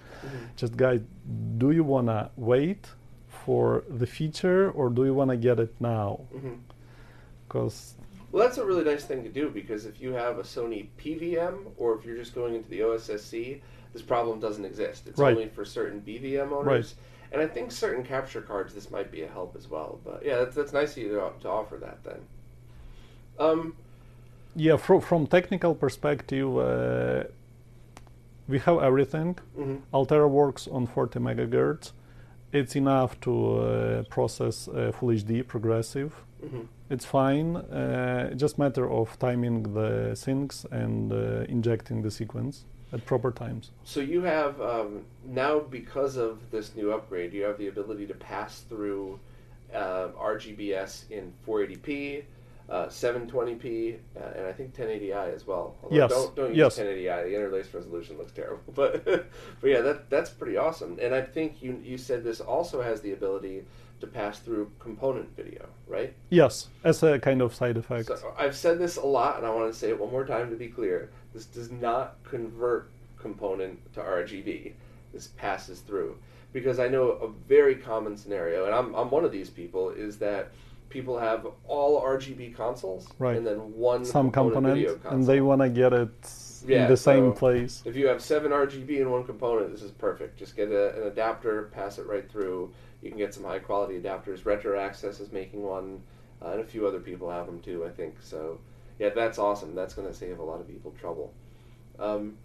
Just 0.56 0.76
guys, 0.76 1.00
do 1.58 1.70
you 1.70 1.84
wanna 1.84 2.30
wait 2.36 2.88
for 3.28 3.84
the 3.88 4.06
feature 4.06 4.70
or 4.70 4.90
do 4.90 5.04
you 5.04 5.14
wanna 5.14 5.36
get 5.36 5.58
it 5.58 5.74
now? 5.80 6.20
Because 7.48 7.94
Well, 8.32 8.44
that's 8.46 8.58
a 8.58 8.64
really 8.64 8.84
nice 8.84 9.04
thing 9.04 9.22
to 9.24 9.28
do 9.28 9.50
because 9.50 9.86
if 9.86 10.00
you 10.00 10.12
have 10.12 10.38
a 10.38 10.42
Sony 10.42 10.86
PVM 10.98 11.72
or 11.76 11.96
if 11.98 12.04
you're 12.04 12.16
just 12.16 12.34
going 12.34 12.54
into 12.54 12.68
the 12.70 12.80
OSSC, 12.80 13.60
this 13.92 14.02
problem 14.02 14.38
doesn't 14.38 14.64
exist. 14.64 15.08
It's 15.08 15.18
Right. 15.18 15.36
only 15.36 15.48
for 15.48 15.64
certain 15.64 16.00
BVM 16.00 16.52
owners. 16.52 16.94
And 17.32 17.40
I 17.40 17.46
think 17.46 17.70
certain 17.72 18.04
capture 18.04 18.40
cards, 18.40 18.74
this 18.74 18.90
might 18.90 19.10
be 19.10 19.22
a 19.22 19.28
help 19.28 19.56
as 19.56 19.68
well. 19.68 19.98
But 20.04 20.24
yeah, 20.24 20.38
that's, 20.38 20.54
that's 20.54 20.72
nice 20.72 20.92
of 20.92 20.98
you 20.98 21.08
to, 21.10 21.30
to 21.40 21.48
offer 21.48 21.76
that 21.78 22.02
then. 22.04 22.20
Um, 23.38 23.76
Yeah, 24.56 24.76
from 24.76 25.00
from 25.00 25.26
technical 25.26 25.74
perspective, 25.74 26.48
uh, 26.58 27.24
we 28.48 28.58
have 28.58 28.78
everything. 28.82 29.36
mhm. 29.56 29.80
Altera 29.92 30.28
works 30.28 30.68
on 30.68 30.86
40 30.86 31.20
megahertz. 31.20 31.92
It's 32.52 32.74
enough 32.74 33.20
to 33.20 33.32
uh, 33.32 34.02
process 34.10 34.68
uh, 34.68 34.90
Full 34.92 35.10
HD 35.12 35.42
progressive. 35.46 36.12
Mhm. 36.42 36.66
It's 36.90 37.04
fine. 37.04 37.56
Uh, 37.56 38.34
just 38.34 38.58
matter 38.58 38.90
of 38.90 39.16
timing 39.18 39.62
the 39.74 40.14
syncs 40.14 40.64
and 40.72 41.12
uh, 41.12 41.44
injecting 41.48 42.02
the 42.02 42.10
sequence 42.10 42.64
at 42.92 43.04
proper 43.06 43.30
times. 43.30 43.70
So 43.84 44.00
you 44.00 44.22
have 44.22 44.60
um, 44.60 45.04
now 45.24 45.60
because 45.60 46.16
of 46.16 46.38
this 46.50 46.74
new 46.74 46.92
upgrade, 46.92 47.32
you 47.32 47.44
have 47.44 47.56
the 47.58 47.68
ability 47.68 48.06
to 48.08 48.14
pass 48.14 48.62
through 48.68 49.20
uh, 49.72 50.08
RGBS 50.18 51.04
in 51.10 51.32
480p, 51.46 52.24
uh, 52.70 52.86
720p, 52.86 53.96
uh, 54.16 54.20
and 54.36 54.46
I 54.46 54.52
think 54.52 54.74
1080i 54.74 55.34
as 55.34 55.46
well. 55.46 55.74
Although 55.82 55.96
Yes, 55.96 56.10
Don't 56.10 56.36
don't 56.36 56.48
use 56.54 56.56
yes. 56.56 56.78
1080i. 56.78 57.24
The 57.24 57.34
interlace 57.34 57.74
resolution 57.74 58.16
looks 58.16 58.32
terrible, 58.32 58.62
but 58.74 59.04
but 59.04 59.24
yeah, 59.64 59.80
that 59.80 60.08
that's 60.08 60.30
pretty 60.30 60.56
awesome. 60.56 60.96
And 61.02 61.14
I 61.14 61.20
think 61.22 61.62
you 61.62 61.80
you 61.84 61.98
said 61.98 62.22
this 62.22 62.40
also 62.40 62.80
has 62.80 63.00
the 63.00 63.12
ability 63.12 63.64
to 64.00 64.06
pass 64.06 64.38
through 64.38 64.70
component 64.78 65.34
video, 65.36 65.66
right? 65.86 66.14
Yes, 66.30 66.68
as 66.84 67.02
a 67.02 67.18
kind 67.18 67.42
of 67.42 67.54
side 67.54 67.76
effect. 67.76 68.06
So 68.06 68.34
I've 68.38 68.56
said 68.56 68.78
this 68.78 68.96
a 68.96 69.04
lot, 69.04 69.36
and 69.36 69.46
I 69.46 69.50
want 69.50 69.70
to 69.72 69.78
say 69.78 69.88
it 69.90 69.98
one 69.98 70.10
more 70.10 70.24
time 70.24 70.48
to 70.50 70.56
be 70.56 70.68
clear. 70.68 71.10
This 71.34 71.46
does 71.46 71.70
not 71.70 72.16
convert 72.24 72.90
component 73.18 73.92
to 73.94 74.00
RGB. 74.00 74.72
This 75.12 75.26
passes 75.36 75.80
through 75.80 76.16
because 76.52 76.78
I 76.78 76.88
know 76.88 77.10
a 77.10 77.28
very 77.48 77.74
common 77.74 78.16
scenario, 78.16 78.66
and 78.66 78.74
I'm 78.74 78.94
I'm 78.94 79.10
one 79.10 79.24
of 79.24 79.32
these 79.32 79.50
people, 79.50 79.90
is 79.90 80.18
that 80.18 80.52
people 80.90 81.18
have 81.18 81.46
all 81.66 82.02
RGB 82.02 82.54
consoles 82.54 83.08
Right. 83.18 83.36
and 83.36 83.46
then 83.46 83.56
one 83.76 84.04
Some 84.04 84.30
component 84.30 84.84
component, 84.86 85.04
and 85.14 85.24
they 85.26 85.40
want 85.40 85.62
to 85.62 85.70
get 85.70 85.92
it 85.92 86.10
Yeah, 86.66 86.82
in 86.82 86.90
the 86.90 86.96
same 86.96 87.30
so- 87.32 87.38
place. 87.38 87.82
If 87.86 87.96
you 87.96 88.08
have 88.08 88.20
seven 88.20 88.52
RGB 88.52 89.00
in 89.00 89.10
one 89.10 89.24
component, 89.24 89.72
this 89.72 89.82
is 89.82 89.92
perfect. 89.92 90.36
Just 90.36 90.56
get 90.56 90.70
a, 90.70 90.94
an 91.00 91.06
adapter, 91.06 91.70
pass 91.72 91.98
it 91.98 92.06
right 92.06 92.28
through. 92.30 92.72
You 93.00 93.08
can 93.08 93.16
get 93.18 93.32
some 93.32 93.44
high 93.44 93.60
quality 93.60 93.98
adapters. 93.98 94.44
Retro 94.44 94.78
Access 94.78 95.20
is 95.20 95.32
making 95.32 95.62
one, 95.62 96.02
uh, 96.42 96.50
and 96.50 96.60
a 96.60 96.64
few 96.64 96.86
other 96.86 97.00
people 97.00 97.30
have 97.30 97.46
them 97.46 97.60
too, 97.60 97.86
I 97.86 97.90
think. 97.90 98.16
So, 98.20 98.58
yeah, 98.98 99.08
that's 99.10 99.38
awesome. 99.38 99.74
That's 99.74 99.94
going 99.94 100.08
to 100.08 100.12
save 100.12 100.38
a 100.38 100.42
lot 100.42 100.60
of 100.60 100.68
people 100.68 100.92
trouble. 101.00 101.32
Um, 101.98 102.36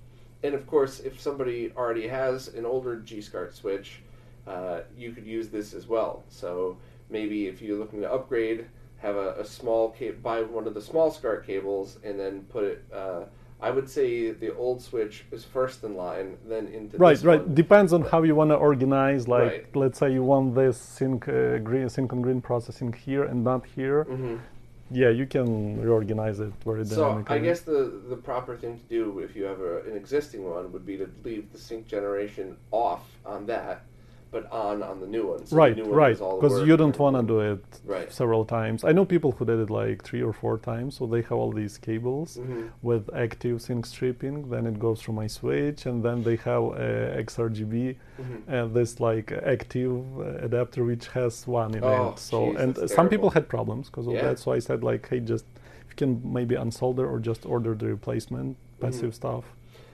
and 0.43 0.53
of 0.53 0.67
course, 0.67 0.99
if 0.99 1.19
somebody 1.19 1.71
already 1.75 2.07
has 2.07 2.49
an 2.49 2.65
older 2.65 2.97
G 2.97 3.19
SCART 3.21 3.53
switch, 3.55 4.01
uh, 4.47 4.81
you 4.95 5.11
could 5.11 5.25
use 5.25 5.49
this 5.49 5.73
as 5.73 5.87
well. 5.87 6.23
So 6.29 6.77
maybe 7.09 7.47
if 7.47 7.61
you're 7.61 7.77
looking 7.77 8.01
to 8.01 8.11
upgrade, 8.11 8.65
have 8.97 9.15
a, 9.15 9.33
a 9.39 9.45
small 9.45 9.93
ca- 9.97 10.11
buy 10.11 10.41
one 10.41 10.67
of 10.67 10.73
the 10.73 10.81
small 10.81 11.11
SCART 11.11 11.45
cables 11.45 11.97
and 12.03 12.19
then 12.19 12.41
put 12.49 12.63
it. 12.63 12.83
Uh, 12.93 13.21
I 13.61 13.71
would 13.71 13.89
say 13.89 14.31
the 14.31 14.53
old 14.55 14.81
switch 14.81 15.25
is 15.31 15.43
first 15.45 15.83
in 15.83 15.95
line, 15.95 16.37
then 16.45 16.67
into 16.67 16.97
Right, 16.97 17.15
this 17.15 17.23
right. 17.23 17.39
one. 17.45 17.53
Depends 17.55 17.93
on 17.93 18.01
how 18.01 18.21
you 18.23 18.35
want 18.35 18.51
to 18.51 18.55
organize. 18.55 19.27
Like, 19.27 19.51
Right. 19.51 19.75
let's 19.75 19.97
say 19.97 20.11
you 20.11 20.23
want 20.23 20.55
this 20.55 20.77
sync 20.77 21.27
uh, 21.27 21.57
green, 21.59 21.87
sync 21.89 22.11
on 22.11 22.21
green 22.21 22.41
processing 22.41 22.91
here 22.93 23.23
and 23.23 23.43
not 23.43 23.65
here. 23.65 24.05
Mhm. 24.05 24.39
Yeah, 24.91 25.09
you 25.09 25.25
can 25.25 25.81
reorganize 25.81 26.39
it 26.39 26.53
very 26.63 26.85
So. 26.85 27.23
I 27.27 27.39
guess 27.39 27.61
the 27.61 28.01
the 28.09 28.17
proper 28.17 28.55
thing 28.55 28.77
to 28.77 28.85
do 28.97 29.19
if 29.19 29.35
you 29.35 29.45
have 29.45 29.59
a, 29.61 29.81
an 29.89 29.95
existing 29.95 30.43
one 30.43 30.71
would 30.73 30.85
be 30.85 30.97
to 30.97 31.09
leave 31.23 31.51
the 31.51 31.57
sync 31.57 31.87
generation 31.87 32.57
off 32.71 33.03
on 33.25 33.45
that, 33.47 33.81
but 34.35 34.51
on 34.51 34.83
on 34.91 34.97
the 35.03 35.07
new 35.15 35.25
one. 35.33 35.41
So 35.45 35.55
the 35.55 35.61
right, 35.63 35.75
new 35.77 35.85
one 35.91 35.97
right. 36.03 36.15
does 36.17 36.21
all 36.27 36.35
the 36.39 36.47
Because 36.47 36.67
you 36.69 36.75
don't 36.81 36.97
want 37.03 37.15
to 37.19 37.23
do 37.33 37.39
it 37.51 37.63
Right. 37.95 38.09
several 38.21 38.43
times. 38.59 38.77
I 38.89 38.91
know 38.97 39.05
people 39.15 39.31
who 39.37 39.43
did 39.51 39.59
it 39.65 39.69
like 39.83 39.97
three 40.09 40.23
or 40.29 40.33
four 40.41 40.55
times. 40.71 40.89
So 40.97 41.01
they 41.13 41.21
have 41.29 41.37
all 41.41 41.51
these 41.61 41.75
cables 41.89 42.27
Mhm. 42.37 42.63
with 42.89 43.03
active 43.25 43.55
sync 43.65 43.81
stripping. 43.93 44.35
Then 44.53 44.63
it 44.71 44.77
goes 44.87 44.97
through 45.01 45.17
my 45.23 45.29
switch, 45.39 45.79
and 45.89 45.97
then 46.07 46.17
they 46.27 46.37
have 46.49 46.63
uh, 46.63 47.23
XRGB 47.27 47.75
Mhm. 48.21 48.39
and 48.55 48.65
this 48.77 48.91
like 49.09 49.27
active 49.55 49.93
uh, 50.19 50.47
adapter 50.47 50.81
which 50.91 51.05
has 51.19 51.33
one 51.61 51.71
in 51.77 51.83
Oh, 51.83 52.09
it. 52.09 52.19
So 52.31 52.37
jeez, 52.41 52.59
and 52.61 52.71
some 52.97 53.07
people 53.13 53.29
had 53.37 53.45
problems 53.55 53.83
because 53.89 54.07
of 54.11 54.13
Yeah. 54.15 54.25
that. 54.25 54.35
So 54.43 54.47
I 54.57 54.59
said 54.67 54.79
like, 54.91 55.03
hey, 55.11 55.21
just 55.33 55.45
you 55.89 55.95
can 56.01 56.11
maybe 56.37 56.55
unsolder 56.65 57.05
or 57.11 57.17
just 57.29 57.41
order 57.55 57.71
the 57.81 57.87
replacement 57.97 58.49
Mm-hmm. 58.57 58.85
passive 58.85 59.13
stuff. 59.21 59.43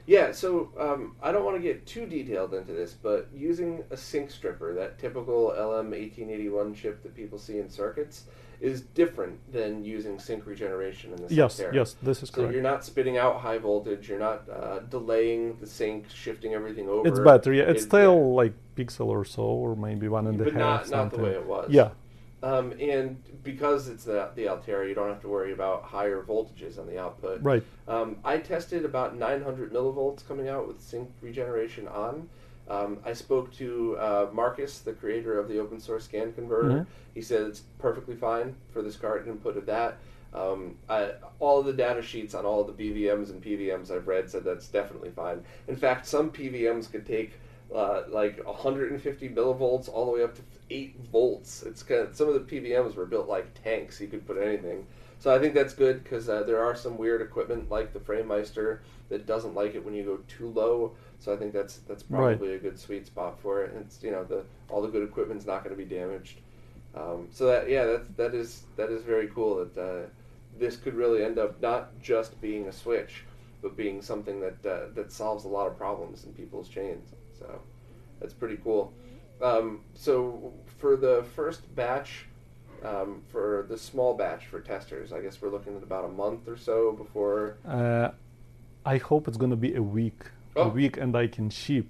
Yeah, 0.07 0.31
so 0.31 0.71
um, 0.79 1.15
I 1.21 1.31
don't 1.31 1.45
want 1.45 1.57
to 1.57 1.61
get 1.61 1.85
too 1.85 2.05
detailed 2.05 2.53
into 2.53 2.73
this, 2.73 2.93
but 2.93 3.29
using 3.33 3.83
a 3.91 3.97
sync 3.97 4.31
stripper, 4.31 4.73
that 4.75 4.99
typical 4.99 5.53
LM1881 5.57 6.75
chip 6.75 7.03
that 7.03 7.15
people 7.15 7.37
see 7.37 7.59
in 7.59 7.69
circuits, 7.69 8.25
is 8.59 8.81
different 8.81 9.39
than 9.51 9.83
using 9.83 10.19
sync 10.19 10.45
regeneration 10.45 11.11
in 11.13 11.25
the 11.27 11.33
Yes, 11.33 11.59
Cyxtera. 11.59 11.73
yes, 11.73 11.95
this 12.03 12.21
is 12.21 12.29
So 12.29 12.35
correct. 12.41 12.53
you're 12.53 12.61
not 12.61 12.85
spitting 12.85 13.17
out 13.17 13.37
high 13.41 13.57
voltage. 13.57 14.07
You're 14.07 14.19
not 14.19 14.47
uh, 14.49 14.79
delaying 14.81 15.57
the 15.59 15.65
sync, 15.65 16.09
shifting 16.11 16.53
everything 16.53 16.87
over. 16.87 17.07
It's 17.07 17.19
better, 17.19 17.51
yeah. 17.53 17.63
It's 17.63 17.81
It- 17.83 17.87
still 17.87 18.35
like 18.35 18.53
pixel 18.75 19.07
or 19.07 19.25
so, 19.25 19.41
or 19.43 19.75
maybe 19.75 20.07
one 20.07 20.27
and 20.27 20.39
a 20.39 20.43
half. 20.45 20.53
but 20.53 20.59
not 20.59 20.89
not 20.91 21.11
the 21.11 21.23
way 21.23 21.31
it 21.31 21.45
was. 21.45 21.71
Yeah, 21.71 21.89
Um, 22.43 22.71
and 22.79 23.21
because 23.43 23.87
it's 23.87 24.05
the, 24.05 24.29
the 24.35 24.47
Altera, 24.49 24.87
you 24.87 24.95
don't 24.95 25.09
have 25.09 25.21
to 25.21 25.27
worry 25.27 25.53
about 25.53 25.83
higher 25.83 26.23
voltages 26.23 26.79
on 26.79 26.87
the 26.87 26.99
output. 26.99 27.41
right. 27.43 27.63
Um, 27.87 28.17
I 28.23 28.37
tested 28.39 28.83
about 28.83 29.15
900 29.15 29.71
millivolts 29.71 30.27
coming 30.27 30.49
out 30.49 30.67
with 30.67 30.81
sync 30.81 31.09
regeneration 31.21 31.87
on. 31.87 32.29
Um, 32.67 32.99
I 33.05 33.13
spoke 33.13 33.53
to 33.55 33.97
uh, 33.99 34.29
Marcus, 34.31 34.79
the 34.79 34.93
creator 34.93 35.37
of 35.39 35.49
the 35.49 35.59
open 35.59 35.79
source 35.79 36.05
scan 36.05 36.33
converter. 36.33 36.69
Mhm. 36.69 36.87
He 37.13 37.21
said 37.21 37.41
it's 37.41 37.61
perfectly 37.79 38.15
fine 38.15 38.55
for 38.71 38.81
this 38.81 38.95
card 38.95 39.27
input 39.27 39.57
of 39.57 39.65
that. 39.67 39.97
Um, 40.33 40.77
I, 40.89 41.11
all 41.39 41.59
of 41.59 41.65
the 41.65 41.73
data 41.73 42.01
sheets 42.01 42.33
on 42.33 42.45
all 42.45 42.63
the 42.63 42.71
BVMs 42.71 43.29
and 43.31 43.43
PVMs 43.43 43.91
I've 43.91 44.07
read 44.07 44.29
said 44.29 44.45
that's 44.45 44.67
definitely 44.67 45.09
fine. 45.09 45.43
In 45.67 45.75
fact, 45.75 46.05
some 46.05 46.29
PVMs 46.31 46.89
could 46.89 47.05
take 47.05 47.33
uh, 47.73 48.03
like 48.09 48.45
150 48.45 49.29
millivolts 49.29 49.89
all 49.89 50.05
the 50.05 50.11
way 50.11 50.23
up 50.23 50.35
to 50.35 50.41
8 50.69 50.95
volts. 51.11 51.63
It's 51.63 51.83
kind 51.83 52.01
of, 52.01 52.15
some 52.15 52.27
of 52.27 52.33
the 52.33 52.39
PVMs 52.41 52.95
were 52.95 53.05
built 53.05 53.27
like 53.27 53.61
tanks. 53.63 53.99
You 54.01 54.07
could 54.07 54.25
put 54.25 54.37
anything. 54.37 54.85
So 55.19 55.33
I 55.33 55.39
think 55.39 55.53
that's 55.53 55.73
good 55.73 56.03
because 56.03 56.29
uh, 56.29 56.43
there 56.43 56.63
are 56.63 56.75
some 56.75 56.97
weird 56.97 57.21
equipment 57.21 57.69
like 57.69 57.93
the 57.93 57.99
FrameMeister 57.99 58.79
that 59.09 59.27
doesn't 59.27 59.53
like 59.53 59.75
it 59.75 59.85
when 59.85 59.93
you 59.93 60.03
go 60.03 60.17
too 60.27 60.49
low. 60.49 60.93
So 61.19 61.31
I 61.31 61.37
think 61.37 61.53
that's 61.53 61.77
that's 61.87 62.03
Right. 62.09 62.37
probably 62.37 62.55
a 62.55 62.57
good 62.59 62.79
sweet 62.79 63.05
spot 63.05 63.39
for 63.39 63.63
it. 63.63 63.71
And 63.73 63.81
it's 63.85 64.01
you 64.01 64.09
know 64.11 64.23
the 64.23 64.43
all 64.69 64.81
the 64.81 64.87
good 64.87 65.03
equipment's 65.03 65.45
not 65.45 65.63
going 65.63 65.75
to 65.77 65.81
be 65.81 65.87
damaged. 65.87 66.39
Um, 66.95 67.27
so 67.31 67.45
that 67.45 67.69
yeah 67.69 67.85
that 67.85 68.17
that 68.17 68.33
is 68.33 68.63
that 68.77 68.89
is 68.89 69.03
very 69.03 69.27
cool 69.27 69.63
that 69.63 69.77
uh, 69.79 70.07
this 70.57 70.75
could 70.75 70.95
really 70.95 71.23
end 71.23 71.37
up 71.37 71.61
not 71.61 71.99
just 72.01 72.41
being 72.41 72.67
a 72.67 72.71
switch, 72.71 73.23
but 73.61 73.77
being 73.77 74.01
something 74.01 74.39
that 74.41 74.65
uh, 74.65 74.85
that 74.95 75.11
solves 75.11 75.45
a 75.45 75.47
lot 75.47 75.67
of 75.67 75.77
problems 75.77 76.23
in 76.25 76.33
people's 76.33 76.67
chains. 76.67 77.13
So 77.41 77.59
that's 78.19 78.33
pretty 78.33 78.57
cool. 78.63 78.93
Um, 79.41 79.81
so 79.95 80.53
for 80.77 80.95
the 80.95 81.25
first 81.35 81.61
batch, 81.75 82.25
um, 82.83 83.21
for 83.31 83.65
the 83.69 83.77
small 83.77 84.13
batch 84.13 84.45
for 84.47 84.59
testers, 84.59 85.11
I 85.11 85.21
guess 85.21 85.41
we're 85.41 85.49
looking 85.49 85.75
at 85.75 85.83
about 85.83 86.05
a 86.05 86.13
month 86.23 86.47
or 86.47 86.57
so 86.57 86.91
before. 86.93 87.57
Uh, 87.67 88.09
I 88.85 88.97
hope 88.97 89.27
it's 89.27 89.37
gonna 89.37 89.55
be 89.55 89.73
a 89.75 89.81
week, 89.81 90.21
Oh. 90.55 90.63
a 90.63 90.69
week, 90.69 90.97
and 90.97 91.15
I 91.15 91.27
can 91.27 91.49
ship. 91.49 91.87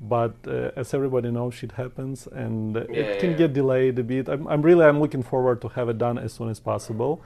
But 0.00 0.34
uh, 0.46 0.70
as 0.76 0.92
everybody 0.94 1.30
knows, 1.30 1.54
shit 1.54 1.72
happens, 1.72 2.26
and 2.26 2.74
Yeah, 2.76 2.82
it 3.12 3.20
can 3.20 3.30
yeah, 3.32 3.36
get 3.38 3.52
delayed 3.54 3.98
a 3.98 4.02
bit. 4.02 4.28
I'm, 4.28 4.46
I'm 4.46 4.60
really, 4.62 4.84
I'm 4.84 5.00
looking 5.00 5.22
forward 5.22 5.60
to 5.62 5.68
have 5.68 5.88
it 5.88 5.98
done 5.98 6.18
as 6.18 6.32
soon 6.34 6.50
as 6.50 6.60
possible, 6.60 7.22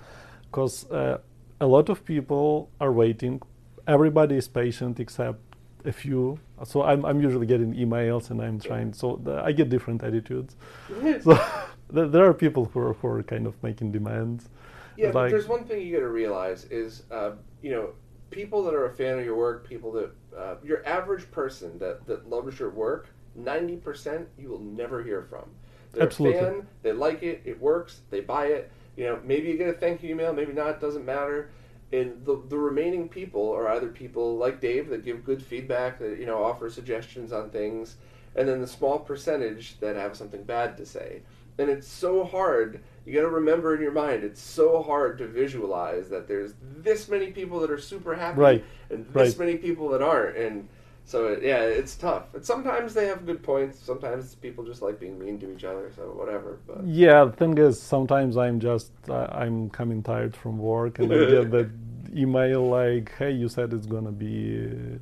because 0.48 0.88
uh, 0.90 1.18
a 1.60 1.66
lot 1.66 1.88
of 1.88 2.04
people 2.04 2.70
are 2.80 2.92
waiting. 2.92 3.42
Everybody 3.88 4.36
is 4.36 4.46
patient 4.46 5.00
except 5.00 5.40
a 5.84 5.92
few. 5.92 6.38
So 6.64 6.82
I'm, 6.82 7.04
I'm 7.04 7.20
usually 7.20 7.46
getting 7.46 7.74
emails, 7.74 8.30
and 8.30 8.40
I'm 8.40 8.60
trying. 8.60 8.92
So 8.92 9.20
the, 9.22 9.42
I 9.42 9.52
get 9.52 9.68
different 9.68 10.02
attitudes. 10.02 10.56
so 11.22 11.38
there, 11.90 12.24
are 12.24 12.34
people 12.34 12.66
who 12.66 12.80
are, 12.80 12.92
who 12.94 13.08
are 13.08 13.22
kind 13.22 13.46
of 13.46 13.60
making 13.62 13.92
demands. 13.92 14.48
Yeah, 14.96 15.12
but 15.12 15.30
there's 15.30 15.48
one 15.48 15.64
thing 15.64 15.86
you 15.86 15.94
got 15.94 16.00
to 16.00 16.08
realize 16.08 16.64
is 16.64 17.04
uh, 17.10 17.32
you 17.62 17.70
know, 17.70 17.90
people 18.30 18.62
that 18.64 18.74
are 18.74 18.86
a 18.86 18.94
fan 18.94 19.18
of 19.18 19.24
your 19.24 19.36
work, 19.36 19.68
people 19.68 19.92
that 19.92 20.10
uh, 20.36 20.54
your 20.62 20.86
average 20.86 21.30
person 21.30 21.78
that 21.78 22.06
that 22.06 22.28
loves 22.28 22.58
your 22.58 22.70
work, 22.70 23.08
ninety 23.34 23.76
percent 23.76 24.28
you 24.38 24.48
will 24.48 24.60
never 24.60 25.02
hear 25.02 25.22
from. 25.22 25.48
They're 25.92 26.04
Absolutely. 26.04 26.38
a 26.38 26.42
fan, 26.42 26.66
they 26.82 26.92
like 26.92 27.22
it, 27.22 27.42
it 27.44 27.60
works, 27.60 28.00
they 28.10 28.20
buy 28.20 28.46
it. 28.46 28.70
You 28.96 29.06
know, 29.06 29.20
maybe 29.24 29.48
you 29.48 29.56
get 29.56 29.68
a 29.68 29.72
thank 29.72 30.02
you 30.02 30.10
email, 30.10 30.32
maybe 30.32 30.52
not, 30.52 30.80
doesn't 30.80 31.04
matter. 31.04 31.50
And 31.92 32.24
the 32.24 32.40
the 32.48 32.58
remaining 32.58 33.08
people 33.08 33.50
are 33.52 33.68
either 33.68 33.88
people 33.88 34.36
like 34.36 34.60
Dave 34.60 34.88
that 34.90 35.04
give 35.04 35.24
good 35.24 35.42
feedback, 35.42 35.98
that 35.98 36.18
you 36.18 36.26
know 36.26 36.42
offer 36.42 36.70
suggestions 36.70 37.32
on 37.32 37.50
things, 37.50 37.96
and 38.36 38.48
then 38.48 38.60
the 38.60 38.66
small 38.66 38.98
percentage 38.98 39.78
that 39.80 39.96
have 39.96 40.16
something 40.16 40.44
bad 40.44 40.76
to 40.76 40.86
say. 40.86 41.22
And 41.58 41.68
it's 41.68 41.88
so 41.88 42.24
hard. 42.24 42.80
You 43.04 43.12
got 43.14 43.22
to 43.22 43.28
remember 43.28 43.74
in 43.74 43.82
your 43.82 43.92
mind, 43.92 44.24
it's 44.24 44.40
so 44.40 44.82
hard 44.82 45.18
to 45.18 45.26
visualize 45.26 46.08
that 46.10 46.28
there's 46.28 46.54
this 46.78 47.08
many 47.08 47.32
people 47.32 47.58
that 47.60 47.70
are 47.70 47.78
super 47.80 48.14
happy 48.14 48.38
Right, 48.38 48.64
and 48.88 49.04
this 49.12 49.36
right. 49.36 49.46
many 49.46 49.58
people 49.58 49.88
that 49.90 50.00
aren't. 50.00 50.36
And 50.36 50.68
so, 51.10 51.26
it, 51.28 51.42
yeah, 51.42 51.60
it's 51.62 51.96
tough. 51.96 52.34
And 52.34 52.44
sometimes 52.44 52.94
they 52.94 53.06
have 53.06 53.26
good 53.26 53.42
points. 53.42 53.78
Sometimes 53.78 54.34
people 54.36 54.64
just 54.64 54.82
like 54.82 55.00
being 55.00 55.18
mean 55.18 55.38
to 55.40 55.52
each 55.52 55.64
other. 55.64 55.90
So 55.96 56.02
whatever. 56.12 56.58
But 56.66 56.84
Yeah, 56.84 57.24
the 57.24 57.32
thing 57.32 57.58
is, 57.58 57.80
sometimes 57.82 58.36
I'm 58.36 58.60
just 58.60 58.92
uh, 59.08 59.26
I'm 59.32 59.70
coming 59.70 60.02
tired 60.02 60.36
from 60.36 60.58
work, 60.58 60.98
and 60.98 61.12
I 61.12 61.22
get 61.22 61.50
that 61.50 61.68
email 62.14 62.68
like, 62.68 63.12
"Hey, 63.18 63.32
you 63.32 63.48
said 63.48 63.72
it's 63.72 63.86
gonna 63.86 64.12
be 64.12 64.98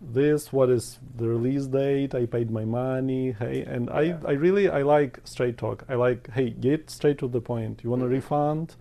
this. 0.00 0.52
What 0.52 0.70
is 0.70 0.98
the 1.16 1.28
release 1.28 1.66
date? 1.66 2.14
I 2.14 2.26
paid 2.26 2.50
my 2.50 2.64
money. 2.64 3.32
Hey, 3.32 3.62
and 3.62 3.88
Yeah. 3.92 3.94
I 3.94 4.16
I 4.26 4.32
really 4.32 4.68
I 4.68 4.82
like 4.82 5.20
straight 5.24 5.58
talk. 5.58 5.84
I 5.88 5.94
like, 5.94 6.30
hey, 6.32 6.50
get 6.50 6.90
straight 6.90 7.18
to 7.18 7.28
the 7.28 7.40
point. 7.40 7.82
You 7.84 7.90
want 7.90 8.02
a 8.02 8.06
Mhm. 8.06 8.12
refund? 8.18 8.76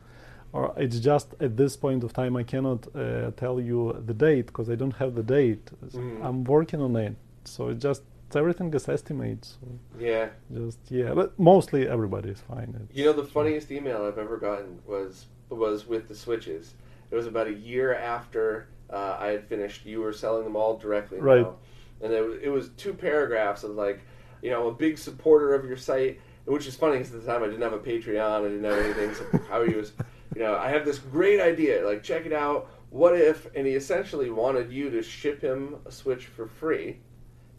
Or 0.51 0.73
it's 0.77 0.99
just 0.99 1.35
at 1.39 1.55
this 1.57 1.77
point 1.77 2.03
of 2.03 2.11
time 2.13 2.35
I 2.35 2.43
cannot 2.43 2.87
uh, 2.95 3.31
tell 3.37 3.59
you 3.61 4.01
the 4.05 4.13
date 4.13 4.47
because 4.47 4.69
I 4.69 4.75
don't 4.75 4.95
have 4.95 5.13
the 5.15 5.23
date. 5.23 5.65
Mhm. 5.93 6.23
I'm 6.25 6.43
working 6.43 6.81
on 6.81 6.95
it, 6.95 7.15
so 7.45 7.69
it 7.69 7.79
just 7.79 8.01
everything 8.35 8.73
is 8.73 8.87
estimates. 8.89 9.57
So 9.61 9.67
yeah, 9.99 10.29
just 10.53 10.79
yeah, 10.89 11.13
but 11.13 11.37
mostly 11.39 11.87
everybody 11.87 12.29
is 12.29 12.41
fine. 12.41 12.69
It's, 12.81 12.97
you 12.97 13.05
know, 13.05 13.13
the 13.13 13.23
funniest 13.37 13.71
email 13.71 14.03
I've 14.05 14.17
ever 14.17 14.37
gotten 14.37 14.79
was 14.87 15.27
was 15.49 15.87
with 15.87 16.07
the 16.07 16.15
switches. 16.15 16.73
It 17.11 17.15
was 17.15 17.27
about 17.27 17.47
a 17.47 17.53
year 17.53 17.93
after 17.95 18.67
uh, 18.91 19.17
I 19.19 19.27
had 19.27 19.43
finished. 19.45 19.85
You 19.85 20.01
were 20.01 20.13
selling 20.13 20.43
them 20.43 20.55
all 20.55 20.77
directly 20.77 21.19
Right. 21.19 21.41
now, 21.41 21.55
and 22.01 22.11
it 22.13 22.23
was, 22.27 22.37
it 22.41 22.49
was 22.49 22.69
two 22.77 22.93
paragraphs 22.93 23.63
of 23.63 23.71
like, 23.71 23.99
you 24.41 24.49
know, 24.51 24.61
I'm 24.61 24.67
a 24.67 24.77
big 24.77 24.97
supporter 24.97 25.53
of 25.53 25.63
your 25.65 25.77
site, 25.77 26.19
which 26.45 26.65
is 26.67 26.75
funny 26.75 26.97
because 26.97 27.13
at 27.13 27.21
the 27.21 27.27
time 27.31 27.43
I 27.43 27.47
didn't 27.47 27.61
have 27.61 27.73
a 27.73 27.79
Patreon, 27.79 28.19
I 28.19 28.41
didn't 28.43 28.63
have 28.63 28.77
anything. 28.85 29.13
So 29.15 29.23
how 29.49 29.63
he 29.63 29.73
was, 29.75 29.91
you 30.35 30.41
know, 30.41 30.55
I 30.55 30.69
have 30.69 30.85
this 30.85 30.99
great 30.99 31.39
idea, 31.39 31.85
like 31.85 32.03
check 32.03 32.25
it 32.25 32.33
out. 32.33 32.69
What 32.89 33.15
if? 33.15 33.47
And 33.55 33.67
he 33.67 33.73
essentially 33.73 34.29
wanted 34.29 34.71
you 34.71 34.89
to 34.91 35.03
ship 35.03 35.41
him 35.41 35.77
a 35.85 35.91
Switch 35.91 36.25
for 36.25 36.47
free, 36.47 36.99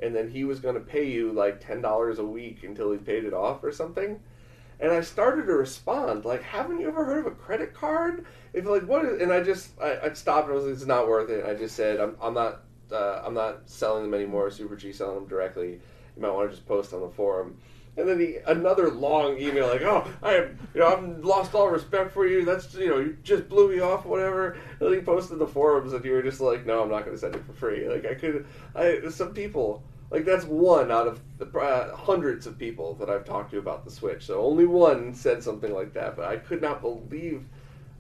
and 0.01 0.15
then 0.15 0.29
he 0.29 0.45
was 0.45 0.61
going 0.61 0.75
to 0.75 0.81
pay 0.81 1.09
you 1.09 1.33
like 1.33 1.65
ten 1.65 1.81
dollars 1.81 2.19
a 2.19 2.25
week 2.25 2.63
until 2.63 2.93
he 2.93 2.99
paid 2.99 3.25
it 3.25 3.35
off 3.35 3.63
or 3.63 3.73
something. 3.73 4.21
And 4.81 4.91
I 4.93 5.03
started 5.03 5.47
to 5.47 5.53
respond 5.53 6.25
like, 6.25 6.43
"Haven't 6.43 6.81
you 6.81 6.89
ever 6.89 7.05
heard 7.05 7.27
of 7.27 7.33
a 7.33 7.37
credit 7.37 7.75
card?" 7.75 8.25
If 8.53 8.65
like 8.65 8.85
what? 8.85 9.05
And 9.05 9.33
I 9.33 9.43
just 9.43 9.79
I, 9.81 9.99
I 10.05 10.13
stopped. 10.15 10.49
I 10.49 10.53
was 10.53 10.65
like, 10.65 10.75
"It's 10.75 10.87
not 10.87 11.09
worth 11.09 11.31
it." 11.31 11.45
I 11.45 11.55
just 11.55 11.77
said, 11.77 12.01
"I'm 12.01 12.17
I'm 12.21 12.35
not 12.35 12.63
uh, 12.91 13.23
I'm 13.25 13.35
not 13.35 13.69
selling 13.69 14.05
them 14.05 14.15
anymore. 14.15 14.51
Super 14.51 14.77
G 14.77 14.93
selling 14.93 15.17
them 15.17 15.29
directly. 15.29 15.81
You 16.17 16.23
might 16.23 16.33
want 16.33 16.51
to 16.51 16.57
just 16.57 16.67
post 16.67 16.95
on 16.95 17.03
the 17.03 17.11
forum." 17.11 17.59
And 18.01 18.09
then 18.09 18.21
he 18.21 18.37
another 18.47 18.91
long 18.91 19.39
email 19.39 19.69
like, 19.69 19.83
"Oh, 19.83 20.07
I 20.23 20.35
am 20.35 20.59
you 20.75 20.81
know 20.81 20.89
I've 20.89 21.25
lost 21.25 21.55
all 21.55 21.69
respect 21.69 22.13
for 22.13 22.27
you. 22.27 22.45
That's 22.45 22.75
you 22.75 22.89
know 22.89 22.99
you 22.99 23.17
just 23.23 23.49
blew 23.49 23.69
me 23.69 23.81
off, 23.81 24.05
whatever." 24.05 24.53
And 24.53 24.81
then 24.81 24.93
he 24.95 25.01
posted 25.01 25.39
the 25.39 25.47
forums, 25.47 25.93
and 25.93 26.05
you 26.05 26.13
were 26.13 26.23
just 26.23 26.41
like, 26.41 26.67
"No, 26.67 26.83
I'm 26.83 26.91
not 26.91 27.05
going 27.05 27.17
to 27.17 27.21
send 27.21 27.35
it 27.35 27.45
for 27.45 27.53
free." 27.53 27.89
Like 27.89 28.07
I 28.07 28.15
could, 28.15 28.47
I 28.75 29.01
some 29.11 29.35
people. 29.35 29.83
Like 30.11 30.25
that's 30.25 30.45
one 30.45 30.91
out 30.91 31.07
of 31.07 31.21
the 31.39 31.47
uh, 31.57 31.95
hundreds 31.95 32.47
of 32.47 32.59
people 32.59 32.95
that 32.95 33.09
I've 33.09 33.25
talked 33.25 33.53
to 33.53 33.59
about 33.59 33.85
the 33.85 33.93
Switch. 33.93 34.27
So 34.27 34.41
only 34.41 34.67
one 34.67 35.15
said 35.15 35.41
something 35.41 35.73
like 35.73 35.93
that, 35.95 36.17
but 36.17 36.25
I 36.25 36.37
could 36.37 36.61
not 36.61 36.81
believe 36.81 37.45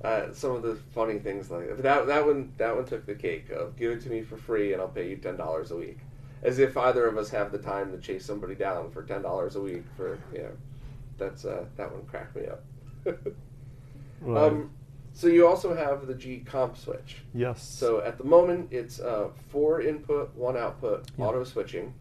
uh, 0.02 0.32
some 0.32 0.52
of 0.52 0.62
the 0.62 0.76
funny 0.92 1.18
things 1.18 1.50
like 1.50 1.68
that. 1.68 1.82
That 1.82 2.06
that 2.06 2.26
one 2.26 2.52
that 2.56 2.74
one 2.74 2.84
took 2.84 3.06
the 3.06 3.14
cake. 3.14 3.50
Of 3.50 3.76
give 3.76 3.92
it 3.92 4.00
to 4.02 4.10
me 4.10 4.22
for 4.22 4.36
free 4.36 4.72
and 4.72 4.80
I'll 4.80 4.88
pay 4.88 5.08
you 5.10 5.16
ten 5.16 5.36
dollars 5.36 5.70
a 5.70 5.76
week, 5.76 5.98
as 6.42 6.58
if 6.58 6.76
either 6.76 7.06
of 7.06 7.16
us 7.18 7.30
have 7.30 7.52
the 7.52 7.58
time 7.58 7.92
to 7.92 7.98
chase 7.98 8.24
somebody 8.24 8.54
down 8.54 8.90
for 8.90 9.02
ten 9.02 9.22
dollars 9.22 9.56
a 9.56 9.60
week 9.60 9.84
for 9.96 10.18
you 10.32 10.42
know. 10.42 10.52
That's 11.18 11.44
uh, 11.44 11.64
that 11.76 11.92
one 11.92 12.04
cracked 12.06 12.36
me 12.36 12.46
up. 12.46 12.64
Right. 14.22 14.48
um, 14.48 14.70
so 15.14 15.28
you 15.28 15.46
also 15.46 15.74
have 15.74 16.06
the 16.06 16.14
G 16.14 16.40
Comp 16.44 16.76
Switch. 16.76 17.22
yes. 17.34 17.62
So 17.62 18.00
at 18.02 18.18
the 18.18 18.24
moment, 18.24 18.68
it's 18.70 19.00
uh, 19.00 19.28
four 19.48 19.80
input, 19.80 20.34
one 20.36 20.56
output, 20.58 21.06
Yeah. 21.18 21.24
auto 21.24 21.42
switching. 21.44 21.94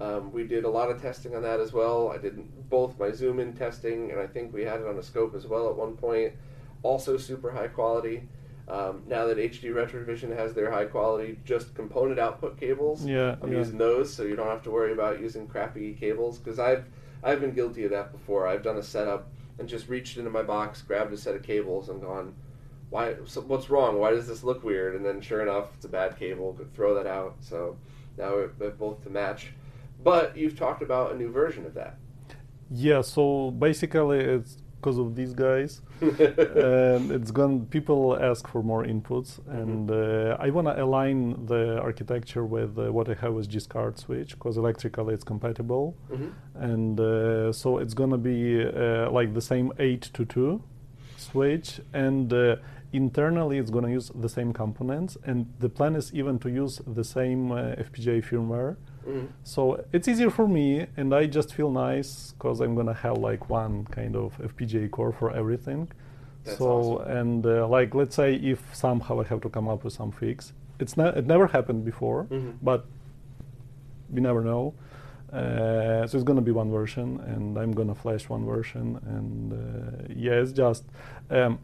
Um, 0.00 0.32
we 0.32 0.44
did 0.46 0.64
a 0.64 0.68
lot 0.68 0.90
of 0.90 1.00
testing 1.00 1.34
on 1.34 1.42
that 1.42 1.60
as 1.60 1.72
well. 1.72 2.10
I 2.10 2.18
did 2.18 2.68
both 2.68 2.98
my 2.98 3.10
zoom 3.10 3.40
in 3.40 3.54
testing, 3.54 4.10
and 4.10 4.20
I 4.20 4.26
think 4.26 4.52
we 4.52 4.62
had 4.64 4.80
it 4.80 4.86
on 4.86 4.98
a 4.98 5.02
scope 5.02 5.34
as 5.34 5.46
well 5.46 5.68
at 5.70 5.76
one 5.76 5.96
point. 5.96 6.34
Also, 6.82 7.16
super 7.16 7.50
high 7.50 7.68
quality. 7.68 8.28
Um, 8.72 9.02
now 9.06 9.26
that 9.26 9.36
HD 9.36 9.64
Retrovision 9.64 10.34
has 10.34 10.54
their 10.54 10.70
high 10.70 10.86
quality, 10.86 11.38
just 11.44 11.74
component 11.74 12.18
output 12.18 12.58
cables, 12.58 13.04
Yeah, 13.04 13.36
I'm 13.42 13.52
yeah. 13.52 13.58
using 13.58 13.76
those, 13.76 14.10
so 14.10 14.22
you 14.22 14.34
don't 14.34 14.46
have 14.46 14.62
to 14.62 14.70
worry 14.70 14.92
about 14.94 15.20
using 15.20 15.46
crappy 15.46 15.92
cables. 15.92 16.38
Because 16.38 16.58
I've 16.58 16.86
I've 17.22 17.42
been 17.42 17.52
guilty 17.52 17.84
of 17.84 17.90
that 17.90 18.12
before. 18.12 18.48
I've 18.48 18.62
done 18.62 18.78
a 18.78 18.82
setup 18.82 19.28
and 19.58 19.68
just 19.68 19.88
reached 19.90 20.16
into 20.16 20.30
my 20.30 20.42
box, 20.42 20.80
grabbed 20.80 21.12
a 21.12 21.18
set 21.18 21.34
of 21.34 21.42
cables, 21.42 21.90
and 21.90 22.00
gone, 22.00 22.34
why? 22.88 23.16
So 23.26 23.42
what's 23.42 23.68
wrong? 23.68 23.98
Why 23.98 24.10
does 24.10 24.26
this 24.26 24.42
look 24.42 24.64
weird? 24.64 24.96
And 24.96 25.04
then 25.04 25.20
sure 25.20 25.42
enough, 25.42 25.74
it's 25.76 25.84
a 25.84 25.90
bad 25.90 26.18
cable. 26.18 26.54
Could 26.54 26.72
throw 26.74 26.94
that 26.94 27.06
out. 27.06 27.36
So 27.40 27.76
now 28.16 28.46
they're 28.58 28.70
both 28.70 29.04
to 29.04 29.10
match. 29.10 29.48
But 30.02 30.34
you've 30.34 30.58
talked 30.58 30.80
about 30.80 31.12
a 31.12 31.16
new 31.16 31.30
version 31.30 31.66
of 31.66 31.74
that. 31.74 31.98
Yeah, 32.70 33.02
so 33.02 33.50
basically 33.50 34.20
it's 34.20 34.56
because 34.82 34.98
of 34.98 35.14
these 35.14 35.32
guys, 35.32 35.80
and 36.00 37.12
it's 37.12 37.30
gone. 37.30 37.66
People 37.66 38.18
ask 38.20 38.48
for 38.48 38.62
more 38.62 38.84
inputs, 38.84 39.38
and 39.48 39.88
uh, 39.90 40.36
I 40.40 40.50
want 40.50 40.66
to 40.66 40.82
align 40.82 41.46
the 41.46 41.80
architecture 41.80 42.44
with 42.44 42.76
uh, 42.78 42.92
what 42.92 43.08
I 43.08 43.14
have 43.14 43.34
with 43.34 43.48
G-SCART 43.48 43.98
switch 43.98 44.30
because 44.36 44.56
electrically 44.56 45.14
it's 45.14 45.24
compatible, 45.24 45.94
Mhm. 46.10 46.30
and 46.56 47.00
uh, 47.00 47.52
so 47.52 47.78
it's 47.78 47.94
gonna 47.94 48.18
be 48.18 48.64
uh, 48.66 49.10
like 49.10 49.34
the 49.34 49.40
same 49.40 49.72
eight 49.78 50.02
to 50.14 50.24
two 50.24 50.62
switch, 51.16 51.80
and 51.94 52.32
uh, 52.32 52.56
internally 52.92 53.58
it's 53.58 53.70
gonna 53.70 53.90
use 53.90 54.10
the 54.14 54.28
same 54.28 54.52
components, 54.52 55.16
and 55.24 55.46
the 55.60 55.68
plan 55.68 55.94
is 55.94 56.12
even 56.12 56.38
to 56.40 56.48
use 56.50 56.80
the 56.86 57.04
same 57.04 57.52
uh, 57.52 57.76
FPGA 57.86 58.20
firmware. 58.28 58.76
Mhm. 59.06 59.28
So 59.44 59.84
it's 59.92 60.08
easier 60.08 60.30
for 60.30 60.46
me, 60.48 60.86
and 60.96 61.14
I 61.14 61.26
just 61.26 61.54
feel 61.54 61.70
nice 61.70 62.32
because 62.32 62.60
I'm 62.60 62.74
gonna 62.74 62.94
have 62.94 63.18
like 63.18 63.50
one 63.50 63.84
kind 63.86 64.16
of 64.16 64.36
FPGA 64.38 64.88
core 64.90 65.12
for 65.12 65.30
everything. 65.30 65.88
That's 66.44 66.58
so 66.58 66.70
awesome. 67.00 67.16
and 67.16 67.46
uh, 67.46 67.68
like 67.68 67.94
let's 67.94 68.14
say 68.16 68.34
if 68.34 68.60
somehow 68.74 69.20
I 69.20 69.24
have 69.24 69.40
to 69.42 69.48
come 69.48 69.68
up 69.68 69.84
with 69.84 69.92
some 69.92 70.10
fix, 70.12 70.52
it's 70.78 70.96
not 70.96 71.16
it 71.16 71.26
never 71.26 71.46
happened 71.46 71.84
before, 71.84 72.24
Mhm. 72.30 72.54
but 72.62 72.84
we 74.10 74.20
never 74.20 74.42
know. 74.42 74.74
Uh, 75.32 76.06
so 76.06 76.16
it's 76.18 76.24
gonna 76.24 76.42
be 76.42 76.50
one 76.52 76.70
version, 76.70 77.18
and 77.26 77.56
I'm 77.58 77.72
gonna 77.72 77.94
flash 77.94 78.28
one 78.28 78.44
version, 78.44 78.98
and 79.06 79.52
uh, 79.52 80.12
yeah, 80.14 80.32
it's 80.42 80.52
just 80.52 80.84
um, 81.30 81.58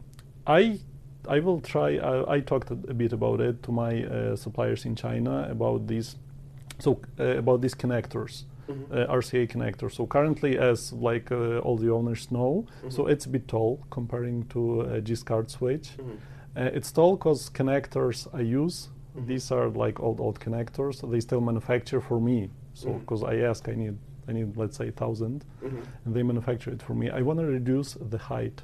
I 0.47 0.79
I 1.27 1.39
will 1.41 1.59
try. 1.61 1.97
I, 1.97 2.35
I 2.35 2.39
talked 2.39 2.71
a 2.71 2.75
bit 2.75 3.13
about 3.13 3.41
it 3.41 3.61
to 3.63 3.71
my 3.71 4.03
uh, 4.05 4.35
suppliers 4.35 4.85
in 4.85 4.95
China 4.95 5.47
about 5.51 5.85
these. 5.87 6.15
So 6.79 6.99
uh, 7.19 7.37
about 7.37 7.61
these 7.61 7.75
connectors, 7.75 8.43
Mhm. 8.67 8.91
uh, 8.91 9.13
RCA 9.13 9.47
connectors. 9.47 9.91
So 9.93 10.05
currently, 10.07 10.57
as 10.57 10.93
like 10.93 11.31
uh, 11.31 11.59
all 11.65 11.77
the 11.77 11.89
owners 11.91 12.29
know, 12.31 12.65
so 12.89 13.03
Mhm. 13.03 13.11
it's 13.11 13.25
a 13.25 13.29
bit 13.29 13.47
tall 13.47 13.79
comparing 13.89 14.43
to 14.49 14.81
a 14.81 15.01
G-SCART 15.01 15.49
switch. 15.49 15.97
Mhm. 15.97 16.03
Uh, 16.55 16.77
it's 16.77 16.91
tall 16.91 17.15
because 17.17 17.49
connectors 17.49 18.27
I 18.33 18.41
use, 18.41 18.89
Mhm. 19.15 19.25
these 19.27 19.51
are 19.51 19.69
like 19.69 19.99
old 19.99 20.19
old 20.19 20.39
connectors. 20.39 21.01
They 21.11 21.19
still 21.19 21.41
manufacture 21.41 22.01
for 22.01 22.19
me. 22.19 22.49
So 22.73 22.93
because 22.93 23.23
I 23.23 23.35
ask, 23.49 23.67
I 23.69 23.75
need 23.75 23.97
I 24.27 24.31
need 24.33 24.55
let's 24.57 24.77
say 24.77 24.91
1000 24.91 25.43
Mhm. 25.63 25.81
and 26.05 26.13
they 26.15 26.23
manufacture 26.23 26.71
it 26.71 26.81
for 26.83 26.93
me. 26.93 27.09
I 27.09 27.21
want 27.23 27.39
to 27.39 27.45
reduce 27.45 27.95
the 28.11 28.19
height. 28.19 28.61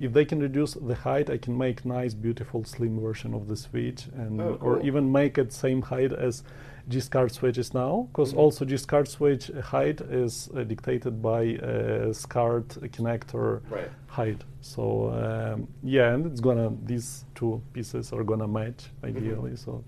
If 0.00 0.12
they 0.12 0.24
can 0.24 0.40
reduce 0.40 0.74
the 0.74 0.96
height, 0.96 1.30
I 1.30 1.38
can 1.38 1.56
make 1.56 1.84
nice, 1.84 2.14
beautiful, 2.14 2.64
slim 2.64 2.98
version 2.98 3.32
of 3.32 3.46
the 3.46 3.54
switch, 3.56 4.08
and 4.16 4.40
Oh, 4.40 4.58
or 4.60 4.80
even 4.82 5.12
make 5.12 5.38
it 5.38 5.52
same 5.52 5.82
height 5.82 6.12
as 6.12 6.42
G-SCART 6.88 7.32
switch 7.32 7.58
is 7.58 7.72
now. 7.74 8.08
Because 8.12 8.32
Mhm. 8.34 8.38
also 8.38 8.64
G-SCART 8.64 9.08
switch 9.08 9.48
height 9.62 10.00
is 10.02 10.50
uh, 10.54 10.64
dictated 10.64 11.22
by 11.22 11.56
uh, 11.56 12.12
SCART 12.12 12.68
connector 12.92 13.60
Right. 13.70 13.90
height. 14.06 14.44
So 14.60 15.10
um, 15.10 15.68
yeah, 15.82 16.14
and 16.14 16.26
it's 16.26 16.40
gonna 16.40 16.72
these 16.84 17.24
two 17.34 17.60
pieces 17.72 18.12
are 18.12 18.24
gonna 18.24 18.48
match 18.48 18.90
ideally. 19.02 19.56
So 19.56 19.82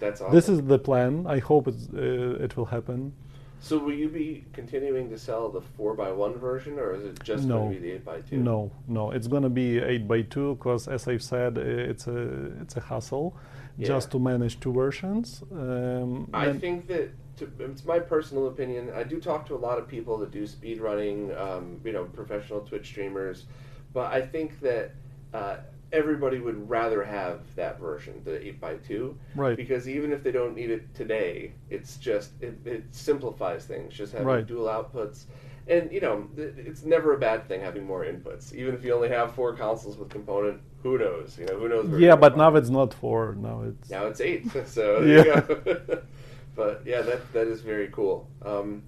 That's 0.00 0.20
awesome. 0.20 0.34
this 0.34 0.48
is 0.48 0.60
the 0.62 0.78
plan. 0.78 1.26
I 1.26 1.38
hope 1.38 1.68
it's, 1.68 1.88
uh, 1.94 2.44
it 2.44 2.56
will 2.56 2.66
happen. 2.66 3.12
So 3.60 3.78
will 3.78 3.94
you 3.94 4.10
be 4.10 4.44
continuing 4.52 5.08
to 5.08 5.16
sell 5.16 5.48
the 5.48 5.62
four 5.62 5.98
x 5.98 6.14
one 6.14 6.34
version, 6.34 6.78
or 6.78 6.92
is 6.92 7.04
it 7.04 7.22
just 7.24 7.48
No. 7.48 7.54
going 7.60 7.74
to 7.74 7.80
be 7.80 7.86
the 7.88 7.92
eight 7.94 8.06
x 8.06 8.28
two? 8.28 8.36
No, 8.36 8.70
no, 8.86 9.10
it's 9.12 9.26
gonna 9.26 9.48
be 9.48 9.78
eight 9.78 10.06
by 10.06 10.20
two 10.20 10.56
because, 10.56 10.86
as 10.86 11.08
I've 11.08 11.22
said, 11.22 11.56
it's 11.56 12.06
a 12.06 12.18
it's 12.60 12.76
a 12.76 12.80
hassle. 12.80 13.34
Yeah. 13.76 13.88
just 13.88 14.10
to 14.12 14.18
manage 14.18 14.60
two 14.60 14.72
versions. 14.72 15.42
Um, 15.52 16.28
I 16.32 16.52
think 16.52 16.86
that 16.86 17.10
to, 17.38 17.50
it's 17.58 17.84
my 17.84 17.98
personal 17.98 18.46
opinion. 18.46 18.90
I 18.94 19.02
do 19.02 19.20
talk 19.20 19.46
to 19.46 19.54
a 19.54 19.62
lot 19.68 19.78
of 19.78 19.88
people 19.88 20.16
that 20.18 20.30
do 20.30 20.46
speed 20.46 20.80
running, 20.80 21.34
um, 21.36 21.80
you 21.84 21.92
know, 21.92 22.04
professional 22.04 22.60
Twitch 22.60 22.86
streamers, 22.86 23.46
but 23.92 24.12
I 24.12 24.22
think 24.22 24.60
that 24.60 24.92
uh, 25.32 25.56
everybody 25.92 26.38
would 26.38 26.68
rather 26.68 27.02
have 27.02 27.40
that 27.56 27.80
version, 27.80 28.20
the 28.24 28.44
eight 28.46 28.58
x 28.62 28.86
two, 28.86 29.16
Right. 29.34 29.56
Because 29.56 29.88
even 29.88 30.12
if 30.12 30.22
they 30.22 30.32
don't 30.32 30.54
need 30.54 30.70
it 30.70 30.94
today, 30.94 31.52
it's 31.70 31.96
just 31.96 32.30
it, 32.40 32.56
it 32.64 32.84
simplifies 32.92 33.64
things. 33.64 33.94
Just 33.94 34.12
having 34.12 34.26
Right. 34.28 34.46
dual 34.46 34.66
outputs. 34.66 35.24
And 35.66 35.90
you 35.90 36.00
know, 36.00 36.28
it's 36.36 36.84
never 36.84 37.14
a 37.14 37.18
bad 37.18 37.48
thing 37.48 37.60
having 37.60 37.86
more 37.86 38.04
inputs. 38.04 38.52
Even 38.52 38.74
if 38.74 38.84
you 38.84 38.92
only 38.94 39.08
have 39.08 39.34
four 39.34 39.54
consoles 39.54 39.96
with 39.96 40.10
component, 40.10 40.60
who 40.82 40.98
knows? 40.98 41.38
You 41.38 41.46
know, 41.46 41.56
who 41.58 41.68
knows? 41.68 41.86
where 41.86 42.00
yeah, 42.00 42.16
but 42.16 42.36
now 42.36 42.54
it's 42.56 42.68
not 42.68 42.92
four. 42.92 43.34
Now 43.34 43.62
it's 43.62 43.88
now 43.90 44.06
it's 44.06 44.20
eight. 44.20 44.44
So 44.66 45.00
there 45.02 45.26
Yeah. 45.26 45.42
you 45.48 45.54
go. 45.64 46.02
but 46.56 46.82
yeah, 46.84 47.00
that 47.02 47.32
that 47.32 47.46
is 47.46 47.62
very 47.62 47.88
cool. 47.88 48.28
Um, 48.44 48.82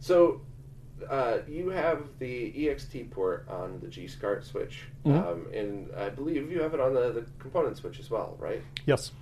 so 0.00 0.40
uh, 1.08 1.38
you 1.48 1.68
have 1.70 2.04
the 2.18 2.52
EXT 2.52 3.10
port 3.10 3.46
on 3.48 3.78
the 3.80 3.88
G 3.88 4.06
SCART 4.06 4.44
switch, 4.44 4.84
Mhm. 5.04 5.26
um, 5.26 5.46
and 5.52 5.90
I 5.96 6.08
believe 6.10 6.50
you 6.50 6.62
have 6.62 6.72
it 6.74 6.80
on 6.80 6.94
the, 6.94 7.10
the 7.12 7.24
component 7.38 7.76
switch 7.76 7.98
as 8.00 8.10
well, 8.10 8.36
right? 8.38 8.62
yes. 8.86 9.12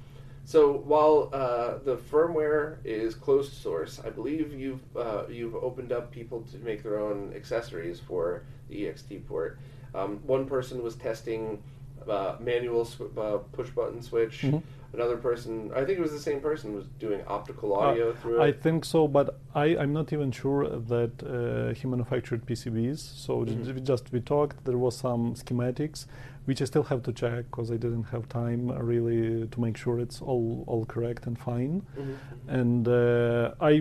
So 0.49 0.73
while 0.93 1.29
uh, 1.35 1.77
the 1.85 1.97
firmware 2.11 2.79
is 2.83 3.15
closed 3.15 3.53
source, 3.53 4.01
I 4.03 4.09
believe 4.09 4.55
you've 4.59 4.81
uh, 4.97 5.25
you've 5.29 5.55
opened 5.55 5.93
up 5.93 6.11
people 6.11 6.41
to 6.53 6.57
make 6.69 6.83
their 6.83 6.99
own 6.99 7.35
accessories 7.37 8.01
for 8.01 8.45
the 8.71 8.77
EXT 8.87 9.27
port. 9.27 9.59
Um, 9.95 10.21
one 10.27 10.47
person 10.47 10.83
was 10.83 10.95
testing 10.97 11.63
uh, 12.09 12.37
manual 12.41 12.87
sw- 12.87 13.13
uh, 13.19 13.39
push 13.57 13.69
button 13.79 14.01
switch. 14.01 14.37
Mhm. 14.47 14.63
Another 14.95 15.19
person, 15.19 15.71
I 15.77 15.85
think 15.85 15.99
it 15.99 16.05
was 16.09 16.13
the 16.13 16.25
same 16.31 16.41
person, 16.41 16.75
was 16.75 16.87
doing 16.99 17.21
optical 17.27 17.75
Uh, 17.75 17.81
audio 17.89 18.15
through 18.15 18.41
I 18.41 18.49
it. 18.49 18.63
think 18.63 18.87
so, 18.87 19.07
but 19.07 19.27
I, 19.55 19.67
I'm 19.81 19.93
not 19.93 20.15
even 20.15 20.31
sure 20.33 20.61
that 20.93 21.13
uh, 21.23 21.75
he 21.79 21.87
manufactured 21.95 22.41
PCBs. 22.47 23.01
So 23.25 23.33
Mhm. 23.45 23.75
we 23.75 23.81
just 23.93 24.05
we 24.15 24.21
talked. 24.35 24.57
There 24.65 24.79
was 24.87 24.95
some 24.97 25.35
schematics, 25.43 26.07
which 26.49 26.63
I 26.63 26.65
still 26.65 26.85
have 26.85 27.03
to 27.03 27.13
check 27.13 27.45
because 27.51 27.71
I 27.71 27.77
didn't 27.77 28.05
have 28.15 28.27
time 28.31 28.71
uh, 28.71 28.77
really 28.93 29.47
to 29.53 29.61
make 29.61 29.77
sure 29.77 30.01
it's 30.01 30.23
all 30.23 30.65
all 30.71 30.85
correct 30.95 31.27
and 31.29 31.37
fine. 31.39 31.75
Mhm. 31.99 32.15
And 32.59 32.89
uh, 32.89 33.71
I 33.71 33.73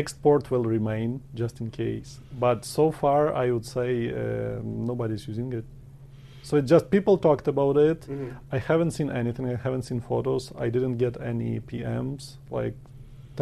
export 0.00 0.50
will 0.50 0.66
remain 0.76 1.10
just 1.40 1.54
in 1.62 1.70
case. 1.70 2.10
But 2.46 2.58
so 2.66 2.84
far, 3.02 3.22
I 3.44 3.46
would 3.52 3.64
say 3.76 3.90
um, 4.12 4.84
nobody's 4.90 5.24
using 5.32 5.50
it. 5.58 5.64
So 6.42 6.52
it 6.60 6.66
just 6.74 6.84
people 6.96 7.16
talked 7.28 7.48
about 7.54 7.76
it. 7.90 8.00
Mhm. 8.06 8.30
I 8.56 8.58
haven't 8.70 8.92
seen 8.98 9.10
anything. 9.22 9.44
I 9.54 9.56
haven't 9.66 9.84
seen 9.90 10.00
photos. 10.10 10.42
I 10.66 10.68
didn't 10.76 10.96
get 11.04 11.14
any 11.32 11.52
PMs 11.68 12.22
like 12.58 12.76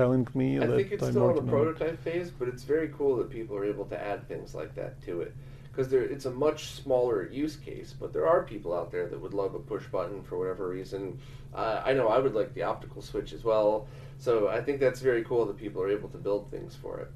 telling 0.00 0.24
me 0.40 0.48
I 0.62 0.66
that 0.68 0.76
think 0.78 0.92
it's 0.92 1.02
I'm 1.06 1.12
still 1.16 1.30
in 1.30 1.46
the 1.46 1.50
prototype 1.56 1.98
phase, 2.06 2.28
but 2.38 2.46
it's 2.52 2.64
very 2.74 2.88
cool 2.96 3.12
that 3.20 3.28
people 3.38 3.54
are 3.58 3.66
able 3.74 3.86
to 3.94 3.98
add 4.10 4.18
things 4.30 4.48
like 4.60 4.72
that 4.80 4.92
to 5.06 5.12
it 5.26 5.32
because 5.74 5.92
it's 5.92 6.26
a 6.26 6.30
much 6.30 6.66
smaller 6.66 7.28
use 7.30 7.56
case. 7.56 7.94
But 7.98 8.12
there 8.12 8.26
are 8.26 8.42
people 8.42 8.74
out 8.74 8.90
there 8.92 9.08
that 9.08 9.20
would 9.20 9.34
love 9.34 9.54
a 9.54 9.58
push 9.58 9.86
button 9.86 10.22
for 10.22 10.38
whatever 10.38 10.68
reason. 10.68 11.18
Uh, 11.54 11.82
I 11.84 11.92
know 11.92 12.08
I 12.08 12.18
would 12.18 12.34
like 12.34 12.54
the 12.54 12.62
optical 12.62 13.02
switch 13.02 13.32
as 13.32 13.44
well. 13.44 13.86
So 14.18 14.48
I 14.48 14.62
think 14.62 14.80
that's 14.80 15.00
very 15.00 15.24
cool 15.24 15.44
that 15.46 15.56
people 15.56 15.82
are 15.82 15.90
able 15.90 16.08
to 16.10 16.18
build 16.18 16.50
things 16.50 16.74
for 16.74 17.00
it. 17.00 17.10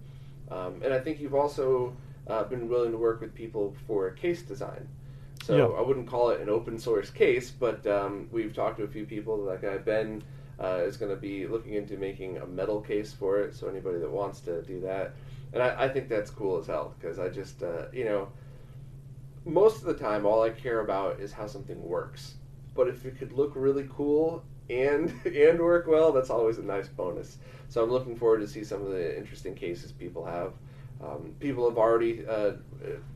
Um, 0.53 0.81
and 0.83 0.93
I 0.93 0.99
think 0.99 1.21
you've 1.21 1.35
also 1.35 1.97
uh, 2.27 2.45
been 2.45 2.69
willing 2.69 2.93
to 2.93 2.99
work 2.99 3.21
with 3.21 3.35
people 3.35 3.75
for 3.87 4.11
case 4.11 4.43
design. 4.43 4.89
So 5.45 5.57
Yeah. 5.57 5.79
I 5.79 5.81
wouldn't 5.81 6.09
call 6.09 6.31
it 6.31 6.41
an 6.41 6.49
open 6.49 6.79
source 6.79 7.11
case, 7.11 7.51
but 7.51 7.87
um, 7.87 8.29
we've 8.33 8.55
talked 8.55 8.79
to 8.79 8.85
a 8.85 8.89
few 8.89 9.07
people. 9.07 9.45
That 9.47 9.63
guy 9.63 9.79
Ben 9.79 10.23
uh, 10.61 10.81
is 10.85 10.97
going 10.97 11.15
to 11.15 11.21
be 11.21 11.47
looking 11.47 11.75
into 11.75 11.97
making 11.97 12.39
a 12.39 12.47
metal 12.47 12.81
case 12.81 13.13
for 13.13 13.39
it. 13.41 13.55
So 13.55 13.69
anybody 13.69 13.99
that 13.99 14.11
wants 14.11 14.41
to 14.41 14.63
do 14.63 14.81
that, 14.81 15.13
and 15.53 15.63
I, 15.63 15.85
I 15.85 15.89
think 15.89 16.09
that's 16.09 16.31
cool 16.31 16.59
as 16.59 16.67
hell 16.67 16.95
because 16.99 17.19
I 17.19 17.29
just 17.29 17.63
uh, 17.63 17.87
you 17.93 18.05
know 18.05 18.29
most 19.49 19.79
of 19.79 19.85
the 19.85 19.95
time 19.95 20.27
all 20.27 20.43
I 20.43 20.51
care 20.51 20.81
about 20.81 21.21
is 21.21 21.33
how 21.33 21.47
something 21.47 21.83
works. 21.83 22.35
But 22.75 22.89
if 22.89 23.05
it 23.07 23.19
could 23.19 23.33
look 23.33 23.53
really 23.57 23.89
cool 23.91 24.45
and 24.71 25.13
and 25.25 25.59
work 25.61 25.87
well, 25.87 26.13
that's 26.13 26.31
always 26.31 26.59
a 26.59 26.63
nice 26.63 26.89
bonus. 26.89 27.39
So 27.69 27.83
I'm 27.83 27.91
looking 27.91 28.17
forward 28.17 28.41
to 28.41 28.49
see 28.49 28.65
some 28.65 28.83
of 28.83 28.91
the 28.91 29.17
interesting 29.19 29.55
cases 29.55 29.93
people 29.93 30.25
have. 30.25 30.55
Um, 31.03 31.35
people 31.39 31.69
have 31.69 31.79
already 31.79 32.27
uh, 32.27 32.53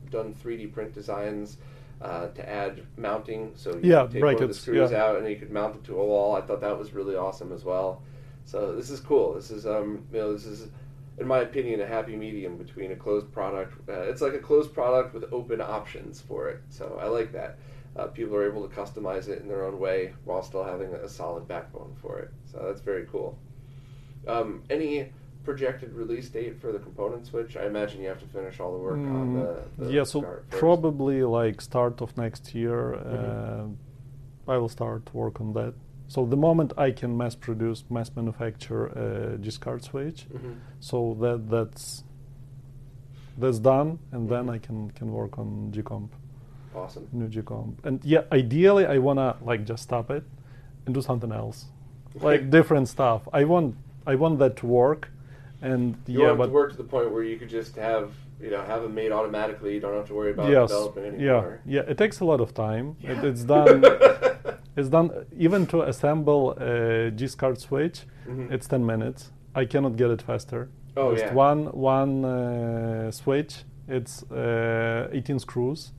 done 0.09 0.33
3D 0.33 0.67
print 0.67 0.93
designs 0.93 1.57
uh, 2.01 2.27
to 2.27 2.49
add 2.49 2.81
mounting. 2.97 3.51
So 3.55 3.75
you 3.75 3.91
Yeah, 3.91 4.07
take 4.07 4.23
one 4.23 4.35
of 4.35 4.47
the 4.47 4.53
screws 4.53 4.91
yeah. 4.91 5.03
out 5.03 5.17
and 5.17 5.27
you 5.29 5.35
could 5.35 5.51
mount 5.51 5.75
it 5.75 5.83
to 5.85 5.99
a 5.99 6.05
wall. 6.05 6.35
I 6.35 6.41
thought 6.41 6.61
that 6.61 6.77
was 6.77 6.93
really 6.93 7.15
awesome 7.15 7.51
as 7.51 7.63
well. 7.63 8.01
So 8.45 8.75
this 8.75 8.89
is 8.89 8.99
cool. 8.99 9.33
This 9.33 9.51
is 9.51 9.65
um, 9.65 10.05
you 10.11 10.19
know 10.19 10.33
this 10.33 10.45
is 10.45 10.69
in 11.19 11.27
my 11.27 11.39
opinion 11.39 11.81
a 11.81 11.85
happy 11.87 12.15
medium 12.15 12.57
between 12.57 12.91
a 12.91 12.95
closed 12.95 13.31
product. 13.31 13.73
Uh, 13.87 14.01
it's 14.01 14.21
like 14.21 14.33
a 14.33 14.39
closed 14.39 14.73
product 14.73 15.13
with 15.13 15.25
open 15.31 15.61
options 15.61 16.21
for 16.21 16.49
it. 16.49 16.61
So 16.69 16.97
I 17.01 17.07
like 17.07 17.31
that. 17.33 17.59
Uh, 17.95 18.07
people 18.07 18.35
are 18.35 18.47
able 18.47 18.67
to 18.67 18.75
customize 18.75 19.27
it 19.27 19.41
in 19.41 19.47
their 19.47 19.63
own 19.65 19.79
way 19.79 20.13
while 20.25 20.41
still 20.41 20.63
having 20.63 20.93
a 20.93 21.07
solid 21.07 21.47
backbone 21.47 21.95
for 22.01 22.19
it. 22.19 22.31
So 22.45 22.63
that's 22.65 22.81
very 22.81 23.05
cool. 23.11 23.37
Um, 24.27 24.63
any 24.69 25.11
projected 25.43 25.93
release 25.93 26.29
date 26.29 26.59
for 26.59 26.71
the 26.71 26.79
component 26.79 27.27
switch? 27.27 27.55
I 27.57 27.65
imagine 27.65 28.01
you 28.01 28.07
have 28.07 28.19
to 28.21 28.25
finish 28.27 28.59
all 28.59 28.71
the 28.71 28.79
work 28.79 28.97
on 28.99 29.33
the, 29.33 29.63
the 29.77 29.85
Mm, 29.89 29.93
yeah, 29.93 30.03
so 30.03 30.25
probably 30.49 31.21
like 31.23 31.61
start 31.61 32.01
of 32.01 32.17
next 32.17 32.55
year, 32.55 32.97
Mhm. 32.97 33.67
uh, 34.47 34.51
I 34.51 34.57
will 34.57 34.69
start 34.69 35.13
work 35.13 35.39
on 35.39 35.53
that. 35.53 35.73
So 36.13 36.25
the 36.27 36.37
moment 36.37 36.73
I 36.77 36.91
can 36.91 37.17
mass 37.17 37.33
produce, 37.33 37.83
mass 37.89 38.11
manufacture 38.15 38.83
a 39.05 39.37
G-SCART 39.43 39.81
switch, 39.83 40.19
Mhm. 40.29 40.55
so 40.79 40.97
that 41.21 41.39
that's 41.53 42.03
that's 43.41 43.57
done, 43.57 43.97
and 44.11 44.29
then 44.31 44.45
Mhm. 44.45 44.55
I 44.55 44.57
can 44.65 44.77
can 44.99 45.07
work 45.19 45.33
on 45.39 45.47
G-Comp, 45.73 46.11
Awesome. 46.75 47.05
new 47.19 47.27
G-Comp, 47.35 47.75
and 47.87 47.95
yeah, 48.13 48.23
ideally 48.31 48.85
I 48.85 48.97
wanna 49.07 49.29
like 49.49 49.61
just 49.71 49.81
stop 49.89 50.11
it 50.17 50.23
and 50.85 50.93
do 50.93 51.01
something 51.01 51.31
else, 51.31 51.57
like 52.29 52.41
different 52.57 52.87
stuff. 52.95 53.21
I 53.33 53.43
want 53.53 53.69
I 54.05 54.13
want 54.23 54.37
that 54.43 54.53
to 54.61 54.65
work, 54.67 55.01
and 55.69 55.83
You 56.05 56.19
yeah, 56.21 56.27
want 56.27 56.37
but 56.41 56.47
to 56.47 56.53
work 56.61 56.69
to 56.73 56.77
the 56.83 56.89
point 56.95 57.07
where 57.13 57.23
you 57.31 57.37
could 57.39 57.49
just 57.59 57.73
have 57.89 58.07
you 58.43 58.51
know 58.53 58.61
have 58.71 58.81
them 58.83 58.93
made 58.93 59.11
automatically. 59.19 59.71
You 59.75 59.81
don't 59.85 59.97
have 60.01 60.09
to 60.13 60.15
worry 60.19 60.31
about 60.37 60.49
yes, 60.55 60.69
development 60.69 61.05
yeah, 61.19 61.37
anymore. 61.37 61.59
yeah. 61.75 61.91
It 61.91 61.97
takes 61.97 62.17
a 62.19 62.25
lot 62.31 62.39
of 62.45 62.49
time. 62.53 62.85
It, 63.01 63.17
it's 63.29 63.43
done. 63.55 63.81
it's 64.75 64.89
done 64.89 65.11
even 65.37 65.65
to 65.67 65.81
assemble 65.83 66.51
a 66.57 67.11
G-SCART 67.11 67.59
switch. 67.59 68.05
Mhm. 68.27 68.51
It's 68.51 68.67
ten 68.67 68.85
minutes. 68.85 69.31
I 69.55 69.65
cannot 69.65 69.95
get 69.97 70.09
it 70.11 70.21
faster. 70.21 70.69
Oh, 70.95 71.11
Just 71.13 71.25
yeah. 71.25 71.33
one 71.33 71.65
one 71.73 72.25
uh, 72.25 73.11
switch. 73.11 73.63
It's 73.87 74.23
uh, 74.31 75.09
18 75.11 75.39
screws. 75.39 75.91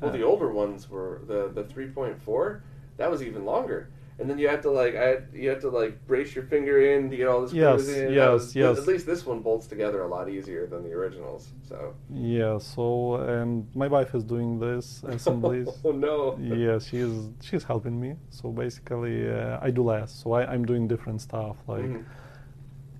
Well, 0.00 0.10
Uh, 0.10 0.16
the 0.16 0.22
older 0.22 0.52
ones 0.52 0.88
were 0.90 1.20
the 1.26 1.50
the 1.54 1.64
three 1.64 1.88
point 1.88 2.16
four. 2.22 2.62
That 2.98 3.10
was 3.10 3.22
even 3.22 3.44
longer. 3.44 3.88
And 4.20 4.28
then 4.28 4.38
you 4.38 4.48
have 4.48 4.60
to 4.62 4.70
like 4.70 4.94
I 4.94 5.18
you 5.32 5.48
had 5.48 5.60
to 5.62 5.70
like 5.70 6.06
brace 6.06 6.34
your 6.34 6.44
finger 6.44 6.78
in 6.92 7.08
to 7.10 7.16
get 7.16 7.26
all 7.26 7.46
screws 7.48 7.88
Yes, 7.88 7.88
in. 7.88 8.12
Yes, 8.12 8.54
yes. 8.54 8.78
At 8.78 8.86
least 8.86 9.06
this 9.06 9.24
one 9.24 9.40
bolts 9.40 9.66
together 9.66 10.02
a 10.02 10.08
lot 10.08 10.28
easier 10.28 10.66
than 10.66 10.82
the 10.84 10.92
originals. 10.92 11.52
So. 11.66 11.94
Yeah. 12.12 12.58
So 12.58 13.14
and 13.16 13.66
my 13.74 13.88
wife 13.88 14.14
is 14.14 14.22
doing 14.22 14.58
this 14.60 15.02
assemblies. 15.08 15.68
oh 15.84 15.92
no. 15.92 16.36
yeah, 16.38 16.78
she's 16.78 17.30
she's 17.40 17.64
helping 17.64 17.98
me. 17.98 18.16
So 18.28 18.50
basically, 18.50 19.16
uh, 19.30 19.58
I 19.62 19.70
do 19.70 19.82
less. 19.82 20.12
So 20.12 20.32
I, 20.32 20.44
I'm 20.52 20.64
doing 20.66 20.86
different 20.86 21.20
stuff. 21.22 21.56
Like 21.66 21.84
Mhm. 21.84 22.04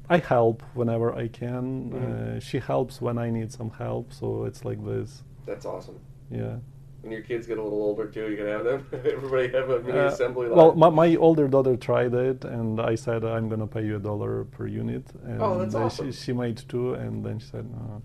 I 0.08 0.18
help 0.18 0.62
whenever 0.74 1.14
I 1.14 1.28
can. 1.28 1.90
Mhm. 1.90 2.36
Uh, 2.36 2.40
she 2.40 2.58
helps 2.58 3.00
when 3.02 3.18
I 3.18 3.28
need 3.30 3.52
some 3.52 3.70
help. 3.70 4.12
So 4.12 4.44
it's 4.48 4.64
like 4.64 4.82
this. 4.84 5.22
That's 5.46 5.66
awesome. 5.66 5.98
Yeah. 6.30 6.56
When 7.02 7.12
your 7.12 7.22
kids 7.22 7.46
get 7.46 7.56
a 7.56 7.62
little 7.62 7.82
older 7.82 8.06
too, 8.06 8.28
you 8.30 8.36
can 8.36 8.46
have 8.46 8.64
them. 8.64 8.86
Everybody 8.92 9.48
have 9.48 9.70
a 9.70 9.80
mini 9.80 9.98
Uh, 9.98 10.08
assembly 10.08 10.48
line. 10.48 10.56
well, 10.56 10.74
my, 10.74 10.90
my 10.90 11.16
older 11.16 11.48
daughter 11.48 11.76
tried 11.76 12.12
it, 12.14 12.44
and 12.44 12.78
I 12.80 12.94
said 12.94 13.24
I'm 13.24 13.48
gonna 13.48 13.66
pay 13.66 13.84
you 13.86 13.96
a 13.96 13.98
dollar 13.98 14.44
per 14.44 14.66
unit. 14.66 15.04
And 15.24 15.40
Oh, 15.40 15.58
that's 15.58 15.74
awesome. 15.74 16.12
she, 16.12 16.18
she 16.24 16.32
made 16.34 16.58
two, 16.68 16.94
and 16.94 17.24
then 17.24 17.38
she 17.38 17.46
said, 17.46 17.66
no. 17.70 18.02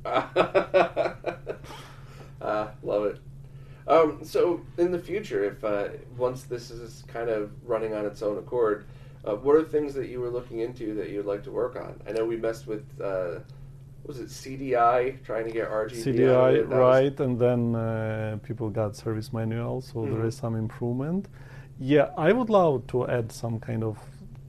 uh, 2.41 2.67
love 2.83 3.05
it. 3.05 3.19
Um, 3.87 4.19
so, 4.23 4.61
in 4.77 4.91
the 4.91 4.99
future, 4.99 5.43
if 5.43 5.63
uh, 5.63 5.89
once 6.17 6.43
this 6.43 6.71
is 6.71 7.03
kind 7.07 7.29
of 7.29 7.51
running 7.67 7.93
on 7.93 8.05
its 8.05 8.21
own 8.23 8.37
accord, 8.37 8.85
uh, 9.25 9.35
what 9.35 9.55
are 9.55 9.63
things 9.63 9.93
that 9.95 10.07
you 10.07 10.21
were 10.21 10.29
looking 10.29 10.59
into 10.59 10.95
that 10.95 11.09
you'd 11.09 11.25
like 11.25 11.43
to 11.43 11.51
work 11.51 11.75
on? 11.75 11.99
I 12.07 12.11
know 12.13 12.25
we 12.25 12.37
messed 12.37 12.65
with, 12.65 12.85
uh, 13.01 13.39
was 14.05 14.19
it 14.19 14.27
CDI, 14.29 15.23
trying 15.23 15.45
to 15.45 15.51
get 15.51 15.67
RGB. 15.69 15.71
out 15.71 15.85
of 15.91 15.91
CDI, 15.97 16.51
it. 16.53 16.69
That 16.69 16.69
was- 16.69 16.77
right, 16.77 17.19
and 17.19 17.39
then 17.39 17.75
uh, 17.75 18.37
people 18.43 18.69
got 18.69 18.95
service 18.95 19.33
manual, 19.33 19.81
so 19.81 20.01
there 20.05 20.13
Mhm. 20.23 20.27
is 20.27 20.35
some 20.35 20.55
improvement. 20.55 21.27
Yeah, 21.79 22.09
I 22.17 22.31
would 22.31 22.49
love 22.49 22.87
to 22.87 23.07
add 23.07 23.31
some 23.31 23.59
kind 23.59 23.83
of 23.83 23.97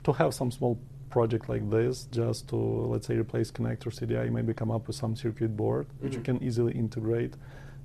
to 0.05 0.13
have 0.13 0.33
some 0.35 0.51
small 0.53 0.79
project 1.11 1.49
like 1.49 1.69
this, 1.71 2.05
just 2.13 2.49
to 2.49 2.57
let's 2.57 3.07
say 3.09 3.17
replace 3.17 3.51
connector 3.51 3.91
CDI, 3.93 4.29
maybe 4.31 4.53
come 4.55 4.71
up 4.71 4.87
with 4.87 4.95
some 4.97 5.17
circuit 5.17 5.57
board 5.57 5.87
which 6.01 6.15
you 6.15 6.21
Mhm. 6.21 6.25
can 6.25 6.43
easily 6.43 6.73
integrate 6.75 7.35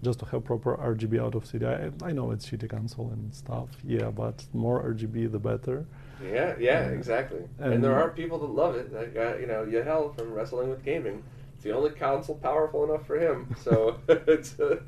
just 0.04 0.20
to 0.20 0.26
have 0.26 0.44
proper 0.44 0.76
RGB 0.78 1.18
out 1.20 1.34
of 1.36 1.46
CDI. 1.46 1.74
I, 2.04 2.10
I 2.10 2.12
know 2.12 2.32
it's 2.32 2.48
shitty 2.50 2.70
console 2.70 3.10
and 3.12 3.34
stuff, 3.34 3.70
yeah, 3.84 4.10
but 4.12 4.46
more 4.54 4.84
RGB 4.84 5.32
the 5.32 5.40
better. 5.40 5.86
Yeah, 6.24 6.54
yeah, 6.60 6.90
exactly. 6.90 7.44
And, 7.60 7.74
and, 7.74 7.84
there 7.84 7.96
are 7.96 8.10
people 8.10 8.38
that 8.40 8.52
love 8.52 8.76
it. 8.76 8.94
Like, 8.94 9.16
uh, 9.16 9.38
you 9.40 9.48
know, 9.48 9.64
Yahel 9.64 10.10
from 10.16 10.34
Wrestling 10.34 10.70
with 10.70 10.84
Gaming. 10.84 11.24
It's 11.62 11.68
the 11.68 11.76
only 11.76 11.92
console 11.92 12.38
powerful 12.38 12.84
enough 12.86 13.06
for 13.06 13.20
him. 13.20 13.56
So 13.64 14.00
it's, 14.08 14.58
a, 14.58 14.80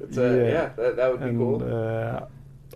it's 0.00 0.16
a, 0.16 0.22
yeah, 0.22 0.52
yeah 0.56 0.68
that, 0.76 0.96
that 0.96 1.10
would 1.12 1.20
be 1.20 1.28
and, 1.28 1.38
cool. 1.38 1.62
Uh, 1.62 2.26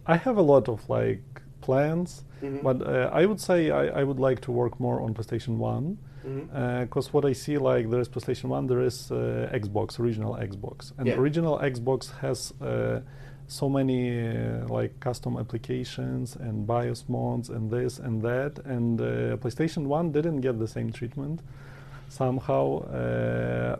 I 0.06 0.16
have 0.16 0.36
a 0.36 0.42
lot 0.42 0.68
of 0.68 0.88
like 0.88 1.24
plans, 1.60 2.22
mm-hmm. 2.40 2.62
but 2.62 2.80
uh, 2.86 3.10
I 3.12 3.26
would 3.26 3.40
say 3.40 3.72
I, 3.72 3.86
I, 4.00 4.04
would 4.04 4.20
like 4.20 4.40
to 4.42 4.52
work 4.52 4.78
more 4.78 5.00
on 5.00 5.14
PlayStation 5.14 5.56
One 5.56 5.98
because 6.22 7.08
mm-hmm. 7.08 7.16
uh, 7.16 7.20
what 7.20 7.24
I 7.24 7.32
see 7.32 7.58
like 7.58 7.90
there 7.90 7.98
is 7.98 8.08
PlayStation 8.08 8.44
One, 8.44 8.68
there 8.68 8.82
is 8.82 9.10
uh, 9.10 9.50
Xbox, 9.52 9.98
original 9.98 10.36
Xbox, 10.36 10.92
and 10.96 11.08
yeah. 11.08 11.14
original 11.14 11.58
Xbox 11.58 12.16
has 12.18 12.52
uh, 12.62 13.00
so 13.48 13.68
many 13.68 14.28
uh, 14.28 14.68
like 14.68 15.00
custom 15.00 15.36
applications 15.36 16.36
and 16.36 16.68
BIOS 16.68 17.04
mods 17.08 17.48
and 17.50 17.68
this 17.68 17.98
and 17.98 18.22
that, 18.22 18.60
and 18.64 19.00
uh, 19.00 19.04
PlayStation 19.38 19.86
One 19.86 20.12
didn't 20.12 20.40
get 20.40 20.60
the 20.60 20.68
same 20.68 20.92
treatment 20.92 21.40
somehow. 22.10 22.80
Uh, 22.82 23.76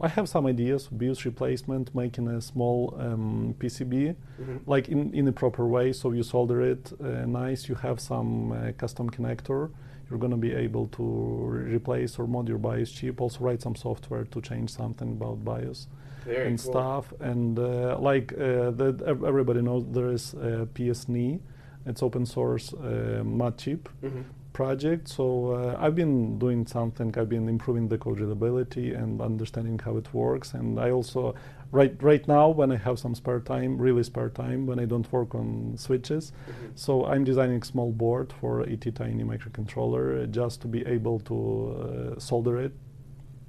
I 0.00 0.08
have 0.08 0.28
some 0.28 0.46
ideas, 0.46 0.88
BIOS 0.88 1.24
replacement, 1.24 1.94
making 1.94 2.26
a 2.26 2.40
small 2.40 2.92
um, 2.98 3.54
PCB, 3.60 4.16
mm-hmm. 4.40 4.56
like 4.66 4.88
in, 4.88 5.14
in 5.14 5.28
a 5.28 5.32
proper 5.32 5.64
way. 5.68 5.92
So 5.92 6.10
you 6.10 6.24
solder 6.24 6.60
it 6.60 6.92
nice. 7.00 7.68
You 7.68 7.76
have 7.76 8.00
some 8.00 8.74
custom 8.78 9.08
connector 9.10 9.70
you're 10.12 10.18
going 10.18 10.30
to 10.30 10.36
be 10.36 10.52
able 10.52 10.88
to 10.88 11.02
re- 11.02 11.74
replace 11.74 12.18
or 12.18 12.26
mod 12.26 12.46
your 12.46 12.58
BIOS 12.58 12.92
chip. 12.92 13.18
Also 13.20 13.38
write 13.40 13.62
some 13.62 13.74
software 13.74 14.24
to 14.24 14.40
change 14.42 14.68
something 14.68 15.12
about 15.12 15.42
BIOS 15.42 15.88
Very 16.26 16.48
and 16.48 16.62
cool. 16.62 16.72
stuff. 16.72 17.14
And 17.20 17.58
uh, 17.58 17.98
like 17.98 18.32
uh, 18.34 18.72
the, 18.72 18.88
everybody 19.06 19.62
knows, 19.62 19.86
there 19.90 20.12
is 20.12 20.34
uh, 20.34 20.66
PSNee. 20.74 21.40
It's 21.86 22.02
open 22.02 22.26
source 22.26 22.74
uh, 22.74 23.22
mod 23.24 23.56
chip. 23.56 23.88
Mm-hmm 24.04 24.22
project. 24.52 25.08
So 25.08 25.52
uh, 25.52 25.76
I've 25.78 25.94
been 25.94 26.38
doing 26.38 26.66
something. 26.66 27.14
I've 27.16 27.28
been 27.28 27.48
improving 27.48 27.88
the 27.88 27.98
code 27.98 28.20
readability 28.20 28.94
and 28.94 29.20
understanding 29.20 29.78
how 29.78 29.96
it 29.96 30.12
works. 30.12 30.54
And 30.54 30.78
I 30.78 30.90
also 30.90 31.34
right 31.70 31.96
right 32.02 32.26
now 32.28 32.48
when 32.50 32.70
I 32.70 32.76
have 32.76 32.98
some 32.98 33.14
spare 33.14 33.40
time, 33.40 33.78
really 33.78 34.02
spare 34.02 34.28
time, 34.28 34.66
when 34.66 34.78
I 34.78 34.84
don't 34.84 35.10
work 35.10 35.34
on 35.34 35.74
switches, 35.76 36.32
mm-hmm. 36.32 36.66
so 36.74 37.06
I'm 37.06 37.24
designing 37.24 37.62
a 37.62 37.64
small 37.64 37.90
board 37.90 38.32
for 38.40 38.64
ATtiny 38.64 39.24
microcontroller 39.24 40.22
uh, 40.22 40.26
just 40.26 40.60
to 40.62 40.68
be 40.68 40.86
able 40.86 41.20
to 41.20 42.14
uh, 42.16 42.20
solder 42.20 42.58
it 42.60 42.72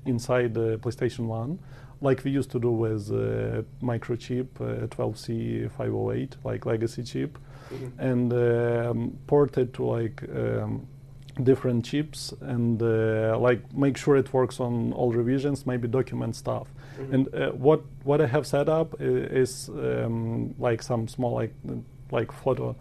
inside 0.05 0.53
the 0.53 0.77
PlayStation 0.79 1.27
One. 1.27 1.59
Like 2.07 2.23
we 2.25 2.31
used 2.39 2.51
to 2.51 2.59
do 2.59 2.71
with 2.71 3.03
uh, 3.11 3.63
microchip 3.81 4.47
uh, 4.59 4.87
12C508, 4.87 6.31
like 6.43 6.65
legacy 6.65 7.03
chip, 7.03 7.37
mm-hmm. 7.73 7.99
and 8.09 8.33
um, 8.33 9.17
port 9.27 9.57
it 9.57 9.73
to 9.75 9.85
like 9.85 10.17
um, 10.35 10.85
different 11.41 11.83
chips 11.83 12.33
and 12.41 12.81
uh, 12.81 13.37
like 13.39 13.61
make 13.73 13.97
sure 13.97 14.15
it 14.15 14.31
works 14.33 14.59
on 14.59 14.93
all 14.93 15.11
revisions 15.11 15.65
maybe 15.65 15.87
document 15.87 16.35
stuff 16.35 16.67
mm-hmm. 16.97 17.13
and 17.13 17.35
uh, 17.35 17.49
what 17.51 17.81
what 18.03 18.21
i 18.21 18.27
have 18.27 18.45
set 18.45 18.69
up 18.69 18.95
is, 18.99 19.69
um, 19.69 20.53
like 20.59 20.83
some 20.83 21.07
small 21.07 21.33
like 21.33 21.53
like 22.11 22.31
photo 22.31 22.75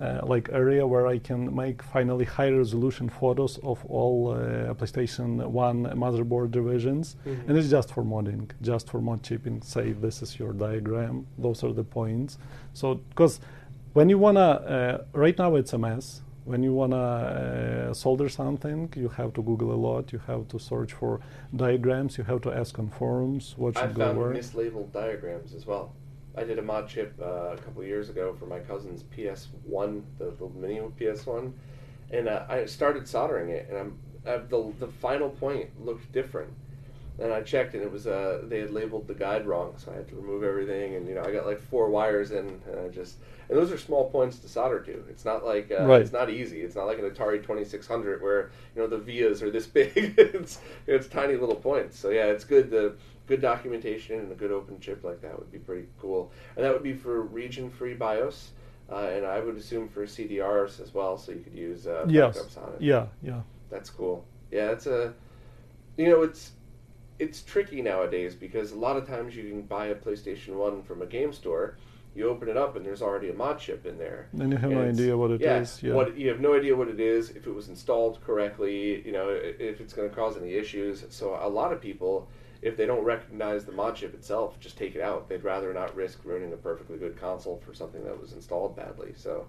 uh, 0.00 0.20
like 0.24 0.48
area 0.52 0.86
where 0.86 1.06
I 1.06 1.18
can 1.18 1.54
make 1.54 1.82
finally 1.82 2.24
high 2.24 2.50
resolution 2.50 3.08
photos 3.08 3.58
of 3.58 3.84
all 3.86 4.32
uh, 4.32 4.74
PlayStation 4.74 5.44
1 5.46 5.84
motherboard 5.96 6.54
revisions. 6.54 7.16
Mm-hmm. 7.26 7.48
And 7.48 7.58
it's 7.58 7.70
just 7.70 7.92
for 7.92 8.02
modding, 8.02 8.50
just 8.62 8.88
for 8.88 9.00
mod 9.00 9.22
chipping. 9.22 9.62
Say 9.62 9.92
this 9.92 10.22
is 10.22 10.38
your 10.38 10.52
diagram, 10.52 11.26
those 11.36 11.64
are 11.64 11.72
the 11.72 11.84
points. 11.84 12.38
So, 12.74 12.94
because 12.94 13.40
when 13.92 14.08
you 14.08 14.18
wanna, 14.18 14.40
uh, 14.40 15.04
right 15.12 15.36
now 15.36 15.56
it's 15.56 15.72
a 15.72 15.78
mess 15.78 16.22
when 16.48 16.62
you 16.62 16.72
want 16.72 16.92
to 16.92 16.96
uh, 17.90 17.92
solder 17.92 18.28
something, 18.28 18.90
you 18.96 19.08
have 19.10 19.34
to 19.34 19.42
Google 19.42 19.70
a 19.70 19.80
lot. 19.88 20.12
You 20.12 20.20
have 20.26 20.48
to 20.48 20.58
search 20.58 20.94
for 20.94 21.20
diagrams. 21.54 22.16
You 22.16 22.24
have 22.24 22.40
to 22.42 22.50
ask 22.50 22.78
on 22.78 22.88
forums 22.88 23.54
what 23.58 23.76
should 23.76 23.90
I 23.90 23.92
go 23.92 24.12
where. 24.14 24.32
I 24.32 24.40
found 24.40 24.44
mislabeled 24.44 24.92
diagrams 24.92 25.52
as 25.52 25.66
well. 25.66 25.92
I 26.38 26.44
did 26.44 26.58
a 26.58 26.62
mod 26.62 26.88
chip 26.88 27.14
uh, 27.20 27.52
a 27.52 27.56
couple 27.58 27.82
years 27.84 28.08
ago 28.08 28.34
for 28.38 28.46
my 28.46 28.60
cousin's 28.60 29.02
PS1, 29.02 30.02
the, 30.18 30.30
the 30.38 30.48
mini 30.54 30.80
PS1, 30.80 31.52
and 32.10 32.28
uh, 32.28 32.44
I 32.48 32.64
started 32.66 33.08
soldering 33.08 33.50
it, 33.50 33.66
and 33.68 33.78
I'm, 33.78 33.98
uh, 34.26 34.38
the 34.48 34.72
the 34.78 34.88
final 34.88 35.30
point 35.30 35.68
looked 35.84 36.10
different 36.12 36.52
and 37.20 37.32
I 37.32 37.42
checked, 37.42 37.74
and 37.74 37.82
it 37.82 37.90
was 37.90 38.06
uh, 38.06 38.42
they 38.44 38.60
had 38.60 38.70
labeled 38.70 39.08
the 39.08 39.14
guide 39.14 39.46
wrong, 39.46 39.74
so 39.76 39.90
I 39.90 39.96
had 39.96 40.08
to 40.08 40.14
remove 40.14 40.44
everything. 40.44 40.94
And 40.94 41.08
you 41.08 41.14
know, 41.16 41.22
I 41.22 41.32
got 41.32 41.46
like 41.46 41.60
four 41.60 41.90
wires 41.90 42.30
in, 42.30 42.60
and 42.66 42.80
I 42.84 42.88
just 42.88 43.16
and 43.48 43.58
those 43.58 43.72
are 43.72 43.78
small 43.78 44.08
points 44.10 44.38
to 44.40 44.48
solder 44.48 44.80
to. 44.80 45.04
It's 45.10 45.24
not 45.24 45.44
like 45.44 45.70
uh, 45.70 45.84
right. 45.84 46.00
it's 46.00 46.12
not 46.12 46.30
easy. 46.30 46.60
It's 46.60 46.76
not 46.76 46.86
like 46.86 46.98
an 46.98 47.10
Atari 47.10 47.42
Twenty 47.42 47.64
Six 47.64 47.88
Hundred 47.88 48.22
where 48.22 48.50
you 48.74 48.82
know 48.82 48.88
the 48.88 48.98
vias 48.98 49.42
are 49.42 49.50
this 49.50 49.66
big. 49.78 49.92
it's 49.96 50.60
it's 50.86 51.08
tiny 51.08 51.34
little 51.34 51.56
points. 51.56 51.98
So 51.98 52.10
yeah, 52.10 52.26
it's 52.26 52.44
good. 52.44 52.70
The 52.70 52.94
good 53.28 53.40
documentation 53.40 54.18
and 54.18 54.32
a 54.32 54.34
good 54.34 54.50
open 54.50 54.80
chip 54.80 55.04
like 55.04 55.20
that 55.20 55.38
would 55.38 55.52
be 55.52 55.58
pretty 55.58 55.86
cool. 56.00 56.32
And 56.56 56.64
that 56.64 56.72
would 56.72 56.82
be 56.82 56.94
for 56.94 57.22
region 57.22 57.70
free 57.70 57.94
BIOS. 57.94 58.50
Uh, 58.90 59.10
and 59.12 59.26
I 59.26 59.40
would 59.40 59.56
assume 59.56 59.86
for 59.86 60.06
CDRs 60.06 60.80
as 60.80 60.94
well, 60.94 61.18
so 61.18 61.30
you 61.32 61.40
could 61.40 61.54
use 61.54 61.86
uh, 61.86 62.06
yes. 62.08 62.38
backups 62.38 62.56
on 62.56 62.72
it. 62.72 62.80
Yeah, 62.80 63.06
yeah. 63.22 63.42
That's 63.70 63.90
cool. 63.90 64.24
Yeah, 64.50 64.70
it's 64.70 64.86
a, 64.86 65.12
you 65.98 66.08
know, 66.08 66.22
it's 66.22 66.52
it's 67.18 67.42
tricky 67.42 67.82
nowadays 67.82 68.34
because 68.34 68.72
a 68.72 68.78
lot 68.78 68.96
of 68.96 69.06
times 69.06 69.36
you 69.36 69.42
can 69.42 69.62
buy 69.62 69.86
a 69.86 69.94
PlayStation 69.94 70.54
One 70.54 70.82
from 70.82 71.02
a 71.02 71.06
game 71.06 71.32
store. 71.32 71.76
You 72.14 72.28
open 72.30 72.48
it 72.48 72.56
up 72.56 72.76
and 72.76 72.84
there's 72.84 73.02
already 73.02 73.28
a 73.28 73.34
mod 73.34 73.58
chip 73.58 73.84
in 73.84 73.98
there. 73.98 74.28
And 74.32 74.50
you 74.52 74.56
have 74.56 74.70
and 74.70 74.80
no 74.80 74.88
idea 74.88 75.16
what 75.16 75.30
it 75.32 75.40
yeah, 75.40 75.60
is. 75.60 75.82
yeah, 75.82 75.92
What, 75.92 76.16
you 76.16 76.28
have 76.30 76.40
no 76.40 76.56
idea 76.56 76.74
what 76.74 76.88
it 76.88 76.98
is, 76.98 77.30
if 77.30 77.46
it 77.46 77.54
was 77.54 77.68
installed 77.68 78.20
correctly, 78.24 79.04
you 79.04 79.12
know, 79.12 79.28
if 79.28 79.80
it's 79.80 79.92
going 79.92 80.08
to 80.08 80.14
cause 80.14 80.36
any 80.36 80.54
issues. 80.54 81.04
So 81.10 81.38
a 81.40 81.48
lot 81.48 81.72
of 81.72 81.80
people, 81.80 82.28
if 82.62 82.76
they 82.76 82.86
don't 82.86 83.04
recognize 83.04 83.64
the 83.64 83.72
mod 83.72 83.96
chip 83.96 84.14
itself, 84.14 84.58
just 84.58 84.76
take 84.76 84.94
it 84.94 85.00
out. 85.00 85.28
They'd 85.28 85.44
rather 85.44 85.72
not 85.72 85.94
risk 85.94 86.24
ruining 86.24 86.52
a 86.52 86.56
perfectly 86.56 86.98
good 86.98 87.18
console 87.18 87.62
for 87.64 87.72
something 87.72 88.02
that 88.04 88.20
was 88.20 88.32
installed 88.32 88.76
badly. 88.76 89.12
So, 89.16 89.46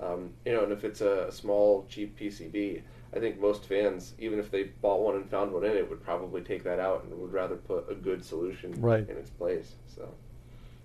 um, 0.00 0.32
you 0.44 0.52
know, 0.52 0.64
and 0.64 0.72
if 0.72 0.84
it's 0.84 1.00
a 1.00 1.30
small, 1.30 1.86
cheap 1.88 2.18
PCB, 2.18 2.82
I 3.14 3.18
think 3.18 3.40
most 3.40 3.64
fans, 3.64 4.14
even 4.18 4.38
if 4.38 4.50
they 4.50 4.64
bought 4.64 5.00
one 5.00 5.16
and 5.16 5.28
found 5.28 5.52
one 5.52 5.64
in 5.64 5.76
it, 5.76 5.88
would 5.88 6.02
probably 6.02 6.42
take 6.42 6.64
that 6.64 6.78
out 6.80 7.04
and 7.04 7.20
would 7.20 7.32
rather 7.32 7.56
put 7.56 7.90
a 7.90 7.94
good 7.94 8.24
solution 8.24 8.72
right. 8.80 9.08
in 9.08 9.16
its 9.16 9.30
place. 9.30 9.72
So 9.94 10.08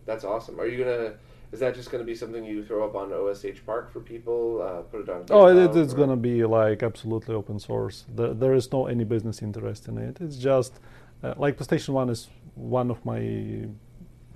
that's 0.05 0.23
awesome. 0.23 0.59
Are 0.59 0.67
you 0.67 0.83
gonna? 0.83 1.13
Is 1.51 1.59
that 1.59 1.75
just 1.75 1.89
going 1.91 2.03
to 2.03 2.05
be 2.05 2.15
something 2.15 2.43
you 2.43 2.65
throw 2.65 2.83
up 2.83 2.95
on 2.95 3.13
OSH 3.13 3.65
Park 3.65 3.93
for 3.93 4.01
people? 4.01 4.61
Uh, 4.61 4.81
put 4.81 5.01
it 5.01 5.09
on. 5.09 5.25
Oh, 5.29 5.47
it, 5.47 5.75
it's 5.77 5.93
going 5.93 6.09
to 6.09 6.15
be 6.15 6.43
like 6.43 6.83
absolutely 6.83 7.33
open 7.33 7.59
source. 7.59 8.03
The, 8.13 8.33
there 8.33 8.53
is 8.53 8.69
no 8.73 8.87
any 8.87 9.03
business 9.03 9.41
interest 9.41 9.87
in 9.87 9.97
it. 9.97 10.17
It's 10.19 10.35
just 10.35 10.79
uh, 11.25 11.33
like 11.37 11.57
PlayStation 11.57 11.89
One 11.89 12.09
is 12.09 12.29
one 12.55 12.91
of 12.91 13.03
my 13.05 13.67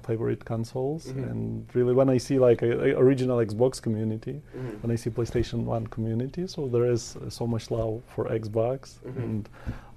favorite 0.05 0.43
consoles 0.43 1.07
mm-hmm. 1.07 1.23
and 1.23 1.69
really 1.75 1.93
when 1.93 2.09
i 2.09 2.17
see 2.17 2.39
like 2.39 2.61
a, 2.63 2.71
a 2.87 2.89
original 2.97 3.37
xbox 3.49 3.79
community 3.79 4.41
mm-hmm. 4.57 4.81
when 4.81 4.91
i 4.91 4.95
see 4.95 5.09
playstation 5.09 5.59
1 5.65 5.87
community 5.87 6.47
so 6.47 6.67
there 6.67 6.89
is 6.89 7.15
so 7.29 7.45
much 7.45 7.69
love 7.69 8.01
for 8.15 8.25
xbox 8.29 8.79
mm-hmm. 8.79 9.21
and 9.21 9.49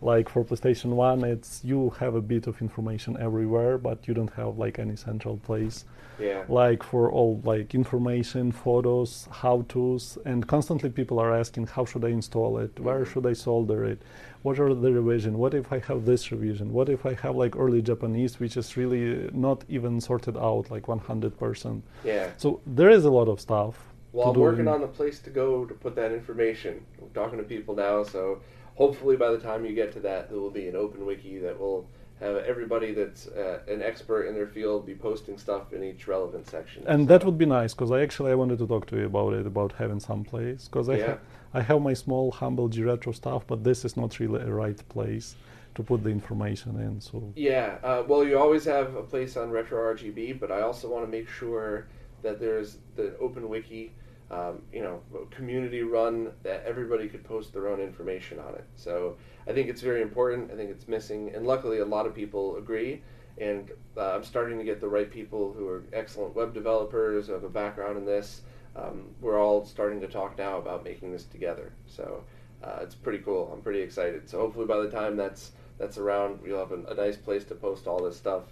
like 0.03 0.28
for 0.28 0.44
playstation 0.44 0.90
1 0.90 1.24
it's 1.24 1.61
you 1.62 1.90
have 2.00 2.14
a 2.14 2.20
bit 2.20 2.46
of 2.46 2.61
information 2.61 3.16
everywhere 3.20 3.78
but 3.78 4.07
you 4.09 4.14
don't 4.14 4.32
have 4.34 4.59
like 4.59 4.78
any 4.78 4.96
central 4.96 5.36
place. 5.38 5.84
Yeah. 6.18 6.44
like 6.48 6.82
for 6.82 7.11
all 7.11 7.40
like 7.42 7.74
information 7.74 8.53
photos 8.53 9.26
how 9.30 9.64
to's 9.68 10.18
and 10.24 10.46
constantly 10.46 10.90
people 10.90 11.18
are 11.18 11.34
asking 11.34 11.66
how 11.68 11.84
should 11.84 12.05
i 12.05 12.09
install 12.09 12.59
it? 12.59 12.78
Where 12.78 13.00
mm-hmm. 13.00 13.12
should 13.12 13.26
i 13.26 13.32
solder 13.32 13.84
it? 13.84 14.03
What 14.42 14.59
are 14.61 14.74
the 14.74 14.92
revision? 14.92 15.38
What 15.38 15.55
if 15.55 15.72
i 15.72 15.78
have 15.88 16.05
this 16.05 16.30
revision? 16.30 16.72
What 16.72 16.88
if 16.90 17.07
i 17.07 17.14
have 17.14 17.34
like 17.34 17.57
early 17.57 17.80
japanese 17.80 18.38
which 18.38 18.57
is 18.57 18.76
really 18.76 19.30
not 19.32 19.64
even 19.68 20.00
sorted 20.00 20.36
out 20.36 20.70
like 20.70 20.86
100% 20.86 21.82
yeah. 22.05 22.30
So 22.36 22.61
there 22.66 22.90
is 22.90 23.05
a 23.05 23.11
lot 23.11 23.28
of 23.28 23.40
stuff 23.40 23.74
well 24.12 24.30
i'm 24.30 24.38
working 24.38 24.68
on 24.68 24.82
the 24.82 24.92
place 24.98 25.18
to 25.20 25.30
go 25.30 25.64
to 25.64 25.74
put 25.74 25.94
that 25.96 26.12
information. 26.12 26.84
I'm 27.00 27.11
talking 27.20 27.38
to 27.38 27.44
people 27.44 27.74
now 27.74 28.03
so 28.05 28.40
hopefully 28.83 29.16
by 29.16 29.30
the 29.30 29.43
time 29.49 29.61
you 29.64 29.74
get 29.83 29.91
to 29.93 30.01
that 30.01 30.28
there 30.28 30.41
will 30.45 30.57
be 30.62 30.66
an 30.72 30.76
open 30.85 31.01
wiki 31.11 31.39
that 31.39 31.57
will 31.62 31.80
have 32.18 32.37
everybody 32.53 32.91
that's 32.93 33.22
uh, 33.28 33.59
an 33.74 33.80
expert 33.91 34.22
in 34.28 34.35
their 34.39 34.51
field 34.57 34.78
be 34.93 34.97
posting 35.09 35.37
stuff 35.39 35.72
in 35.72 35.80
each 35.91 36.03
relevant 36.14 36.45
section. 36.49 36.80
And 36.87 37.01
so. 37.03 37.09
that 37.11 37.24
would 37.24 37.39
be 37.45 37.49
nice 37.61 37.72
because 37.74 37.91
I 37.97 38.01
actually 38.07 38.30
I 38.35 38.37
wanted 38.43 38.59
to 38.59 38.66
talk 38.66 38.85
to 38.91 38.97
you 39.01 39.07
about 39.07 39.33
it 39.39 39.47
about 39.47 39.70
having 39.83 40.01
some 40.01 40.22
place 40.33 40.62
because 40.68 40.89
I 40.89 40.97
yeah. 40.97 41.07
ha- 41.07 41.20
I 41.59 41.61
have 41.68 41.80
my 41.91 41.95
small 42.05 42.26
humble 42.41 42.68
G 42.74 42.83
retro 42.83 43.12
stuff, 43.12 43.43
but 43.47 43.59
this 43.68 43.85
is 43.85 43.97
not 43.97 44.11
really 44.20 44.41
a 44.51 44.53
right 44.64 44.80
place 44.89 45.37
to 45.76 45.80
put 45.91 46.03
the 46.07 46.11
information 46.11 46.72
in. 46.87 47.01
So 47.01 47.16
yeah, 47.37 47.68
uh, 47.89 48.03
well 48.09 48.22
you 48.28 48.37
always 48.45 48.64
have 48.76 48.89
a 49.03 49.05
place 49.12 49.33
on 49.37 49.47
retro 49.59 49.78
RGB, 49.95 50.41
but 50.43 50.51
I 50.57 50.61
also 50.68 50.85
want 50.95 51.05
to 51.07 51.11
make 51.18 51.28
sure 51.28 51.87
that 52.24 52.41
there's 52.41 52.78
the 52.99 53.07
open 53.26 53.49
wiki. 53.49 53.85
Um, 54.33 54.62
you 54.72 54.83
know, 54.83 55.01
community 55.30 55.83
run 55.83 56.33
that 56.43 56.64
everybody 56.64 57.07
could 57.07 57.22
post 57.22 57.53
their 57.53 57.68
own 57.68 57.80
information 57.80 58.39
on 58.39 58.55
it. 58.55 58.64
So 58.76 59.18
I 59.47 59.53
think 59.53 59.68
it's 59.68 59.83
very 59.83 60.01
important. 60.01 60.51
I 60.51 60.57
think 60.57 60.70
it's 60.70 60.89
missing, 60.89 61.33
and 61.35 61.47
luckily, 61.47 61.78
a 61.80 61.85
lot 61.85 62.07
of 62.07 62.14
people 62.14 62.57
agree. 62.57 63.03
and 63.39 63.70
uh, 63.97 64.14
I'm 64.14 64.24
starting 64.24 64.59
to 64.59 64.64
get 64.64 64.80
the 64.80 64.89
right 64.89 65.11
people 65.11 65.53
who 65.53 65.68
are 65.68 65.85
excellent 65.93 66.35
web 66.35 66.53
developers, 66.55 67.26
who 67.26 67.33
have 67.33 67.45
a 67.45 67.49
background 67.49 67.97
in 67.97 68.05
this. 68.05 68.43
Um, 68.76 69.09
we're 69.20 69.41
all 69.41 69.64
starting 69.64 70.01
to 70.01 70.09
talk 70.09 70.39
now 70.39 70.59
about 70.59 70.85
making 70.85 71.12
this 71.12 71.24
together. 71.24 71.72
So 71.87 72.24
uh, 72.62 72.78
it's 72.83 72.95
pretty 72.95 73.18
cool. 73.18 73.51
I'm 73.53 73.61
pretty 73.61 73.80
excited. 73.80 74.28
So 74.28 74.39
hopefully 74.39 74.66
by 74.66 74.78
the 74.78 74.91
time 74.91 75.16
that's 75.16 75.53
that's 75.78 75.99
around, 75.99 76.41
we'll 76.43 76.59
have 76.59 76.72
a, 76.72 76.85
a 76.85 76.95
nice 76.95 77.16
place 77.16 77.45
to 77.47 77.55
post 77.55 77.87
all 77.87 78.03
this 78.03 78.16
stuff. 78.16 78.45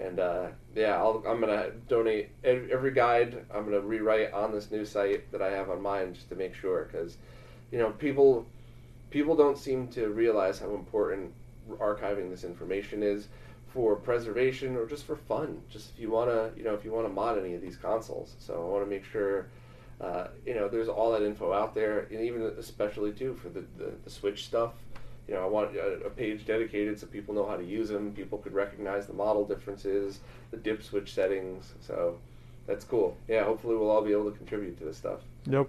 And 0.00 0.18
uh, 0.18 0.48
yeah, 0.74 0.96
I'll, 0.96 1.22
I'm 1.26 1.40
gonna 1.40 1.70
donate 1.88 2.30
every 2.42 2.92
guide. 2.92 3.44
I'm 3.54 3.64
gonna 3.64 3.80
rewrite 3.80 4.32
on 4.32 4.50
this 4.50 4.70
new 4.70 4.84
site 4.84 5.30
that 5.30 5.42
I 5.42 5.50
have 5.50 5.68
on 5.68 5.82
mine 5.82 6.14
just 6.14 6.30
to 6.30 6.34
make 6.34 6.54
sure, 6.54 6.88
because 6.90 7.18
you 7.70 7.78
know 7.78 7.90
people 7.90 8.46
people 9.10 9.36
don't 9.36 9.58
seem 9.58 9.88
to 9.88 10.08
realize 10.08 10.58
how 10.58 10.74
important 10.74 11.32
archiving 11.72 12.30
this 12.30 12.44
information 12.44 13.02
is 13.02 13.28
for 13.68 13.94
preservation 13.94 14.76
or 14.76 14.86
just 14.86 15.04
for 15.04 15.16
fun. 15.16 15.60
Just 15.68 15.90
if 15.94 16.00
you 16.00 16.10
wanna 16.10 16.50
you 16.56 16.64
know 16.64 16.74
if 16.74 16.84
you 16.84 16.92
wanna 16.92 17.10
mod 17.10 17.38
any 17.38 17.54
of 17.54 17.60
these 17.60 17.76
consoles. 17.76 18.34
So 18.38 18.54
I 18.54 18.72
want 18.72 18.84
to 18.84 18.90
make 18.90 19.04
sure. 19.04 19.46
Uh, 20.00 20.28
you 20.46 20.54
know, 20.54 20.66
there's 20.66 20.88
all 20.88 21.12
that 21.12 21.20
info 21.20 21.52
out 21.52 21.74
there, 21.74 22.06
and 22.10 22.22
even 22.22 22.40
especially 22.56 23.12
too 23.12 23.34
for 23.34 23.50
the, 23.50 23.62
the, 23.76 23.92
the 24.02 24.08
Switch 24.08 24.46
stuff 24.46 24.72
you 25.30 25.36
know, 25.36 25.44
I 25.44 25.46
want 25.46 25.76
a, 25.76 26.06
a, 26.06 26.10
page 26.10 26.44
dedicated 26.44 26.98
so 26.98 27.06
people 27.06 27.32
know 27.32 27.46
how 27.46 27.56
to 27.56 27.64
use 27.64 27.88
them. 27.88 28.12
People 28.12 28.38
could 28.38 28.52
recognize 28.52 29.06
the 29.06 29.12
model 29.12 29.46
differences, 29.46 30.18
the 30.50 30.56
dip 30.56 30.82
switch 30.82 31.14
settings. 31.14 31.72
So 31.80 32.18
that's 32.66 32.84
cool. 32.84 33.16
Yeah, 33.28 33.44
hopefully 33.44 33.76
we'll 33.76 33.90
all 33.90 34.02
be 34.02 34.10
able 34.10 34.28
to 34.32 34.36
contribute 34.36 34.76
to 34.78 34.84
this 34.84 34.96
stuff. 34.96 35.20
Yep. 35.46 35.68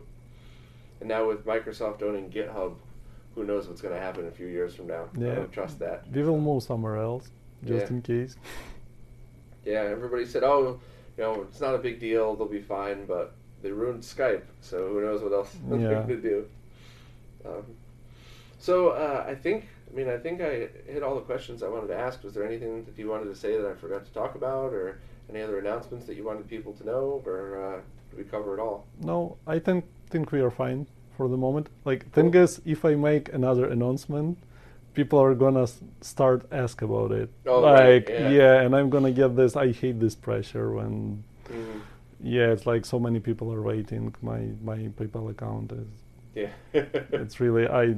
And 0.99 1.09
now 1.09 1.27
with 1.27 1.45
Microsoft 1.45 2.01
owning 2.01 2.31
GitHub, 2.31 2.73
who 3.35 3.43
knows 3.43 3.67
what's 3.67 3.81
going 3.81 3.93
to 3.93 4.01
happen 4.01 4.27
a 4.27 4.31
few 4.31 4.47
years 4.47 4.73
from 4.73 4.87
now? 4.87 5.09
Yeah. 5.15 5.33
I 5.33 5.35
don't 5.35 5.51
trust 5.51 5.77
that. 5.77 6.05
We 6.11 6.23
will 6.23 6.39
move 6.39 6.63
somewhere 6.63 6.97
else, 6.97 7.29
just 7.63 7.85
yeah. 7.85 7.89
in 7.89 8.01
case. 8.01 8.37
Yeah, 9.63 9.81
everybody 9.81 10.25
said, 10.25 10.43
oh, 10.43 10.79
you 11.17 11.23
know, 11.23 11.45
it's 11.47 11.61
not 11.61 11.75
a 11.75 11.77
big 11.77 11.99
deal. 11.99 12.35
They'll 12.35 12.47
be 12.47 12.61
fine, 12.61 13.05
but 13.05 13.35
they 13.61 13.71
ruined 13.71 14.01
Skype, 14.01 14.41
so 14.59 14.87
who 14.87 15.01
knows 15.01 15.21
what 15.21 15.33
else 15.33 15.55
yeah. 15.69 15.77
they're 15.77 15.93
going 15.93 16.07
to 16.07 16.21
do. 16.21 16.45
Um, 17.45 17.63
so 18.61 18.89
uh, 18.89 19.25
I 19.27 19.33
think, 19.33 19.67
I 19.91 19.95
mean, 19.95 20.07
I 20.07 20.17
think 20.17 20.39
I 20.39 20.69
hit 20.85 21.01
all 21.01 21.15
the 21.15 21.21
questions 21.21 21.63
I 21.63 21.67
wanted 21.67 21.87
to 21.87 21.97
ask. 21.97 22.23
Was 22.23 22.35
there 22.35 22.45
anything 22.45 22.85
that 22.85 22.95
you 22.97 23.09
wanted 23.09 23.25
to 23.25 23.35
say 23.35 23.57
that 23.57 23.65
I 23.65 23.73
forgot 23.73 24.05
to 24.05 24.13
talk 24.13 24.35
about, 24.35 24.71
or 24.71 24.99
any 25.29 25.41
other 25.41 25.57
announcements 25.57 26.05
that 26.05 26.15
you 26.15 26.23
wanted 26.23 26.47
people 26.47 26.71
to 26.73 26.85
know, 26.85 27.23
or 27.25 27.59
uh, 27.59 27.81
did 28.11 28.17
we 28.19 28.23
cover 28.23 28.57
it 28.57 28.61
all? 28.61 28.85
No, 29.01 29.37
I 29.47 29.57
think 29.57 29.85
think 30.11 30.31
we 30.31 30.41
are 30.41 30.51
fine 30.51 30.85
for 31.17 31.27
the 31.27 31.37
moment. 31.37 31.69
Like, 31.85 32.11
thing 32.11 32.33
is, 32.35 32.61
if 32.63 32.85
I 32.85 32.93
make 32.95 33.33
another 33.33 33.65
announcement, 33.65 34.37
people 34.93 35.19
are 35.19 35.33
gonna 35.33 35.67
start 36.01 36.45
ask 36.51 36.83
about 36.83 37.11
it. 37.11 37.29
Oh, 37.47 37.61
like, 37.61 38.09
right. 38.09 38.09
yeah. 38.09 38.29
yeah. 38.29 38.61
and 38.61 38.75
I'm 38.75 38.91
gonna 38.91 39.11
get 39.11 39.35
this. 39.35 39.55
I 39.55 39.71
hate 39.71 39.99
this 39.99 40.15
pressure 40.15 40.71
when. 40.73 41.23
Mm-hmm. 41.49 41.79
Yeah, 42.23 42.51
it's 42.51 42.67
like 42.67 42.85
so 42.85 42.99
many 42.99 43.19
people 43.19 43.51
are 43.51 43.63
waiting. 43.63 44.13
My 44.21 44.49
my 44.61 44.77
PayPal 44.99 45.31
account 45.31 45.71
is 45.71 45.87
yeah. 46.35 46.49
It's 46.73 47.39
really 47.39 47.67
i 47.67 47.93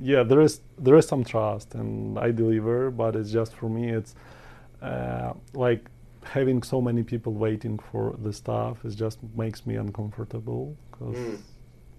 yeah 0.00 0.22
there 0.22 0.40
is 0.40 0.60
there 0.78 0.96
is 0.96 1.06
some 1.06 1.24
trust 1.24 1.74
and 1.74 2.18
i 2.18 2.30
deliver 2.30 2.90
but 2.90 3.14
it's 3.16 3.30
just 3.30 3.54
for 3.54 3.68
me 3.68 3.90
it's 3.90 4.14
uh, 4.82 5.32
like 5.54 5.86
having 6.22 6.62
so 6.62 6.80
many 6.80 7.02
people 7.02 7.32
waiting 7.32 7.78
for 7.78 8.16
the 8.22 8.32
stuff 8.32 8.84
is 8.84 8.94
just 8.94 9.18
makes 9.36 9.66
me 9.66 9.76
uncomfortable 9.76 10.76
because 10.90 11.16
mm. 11.16 11.38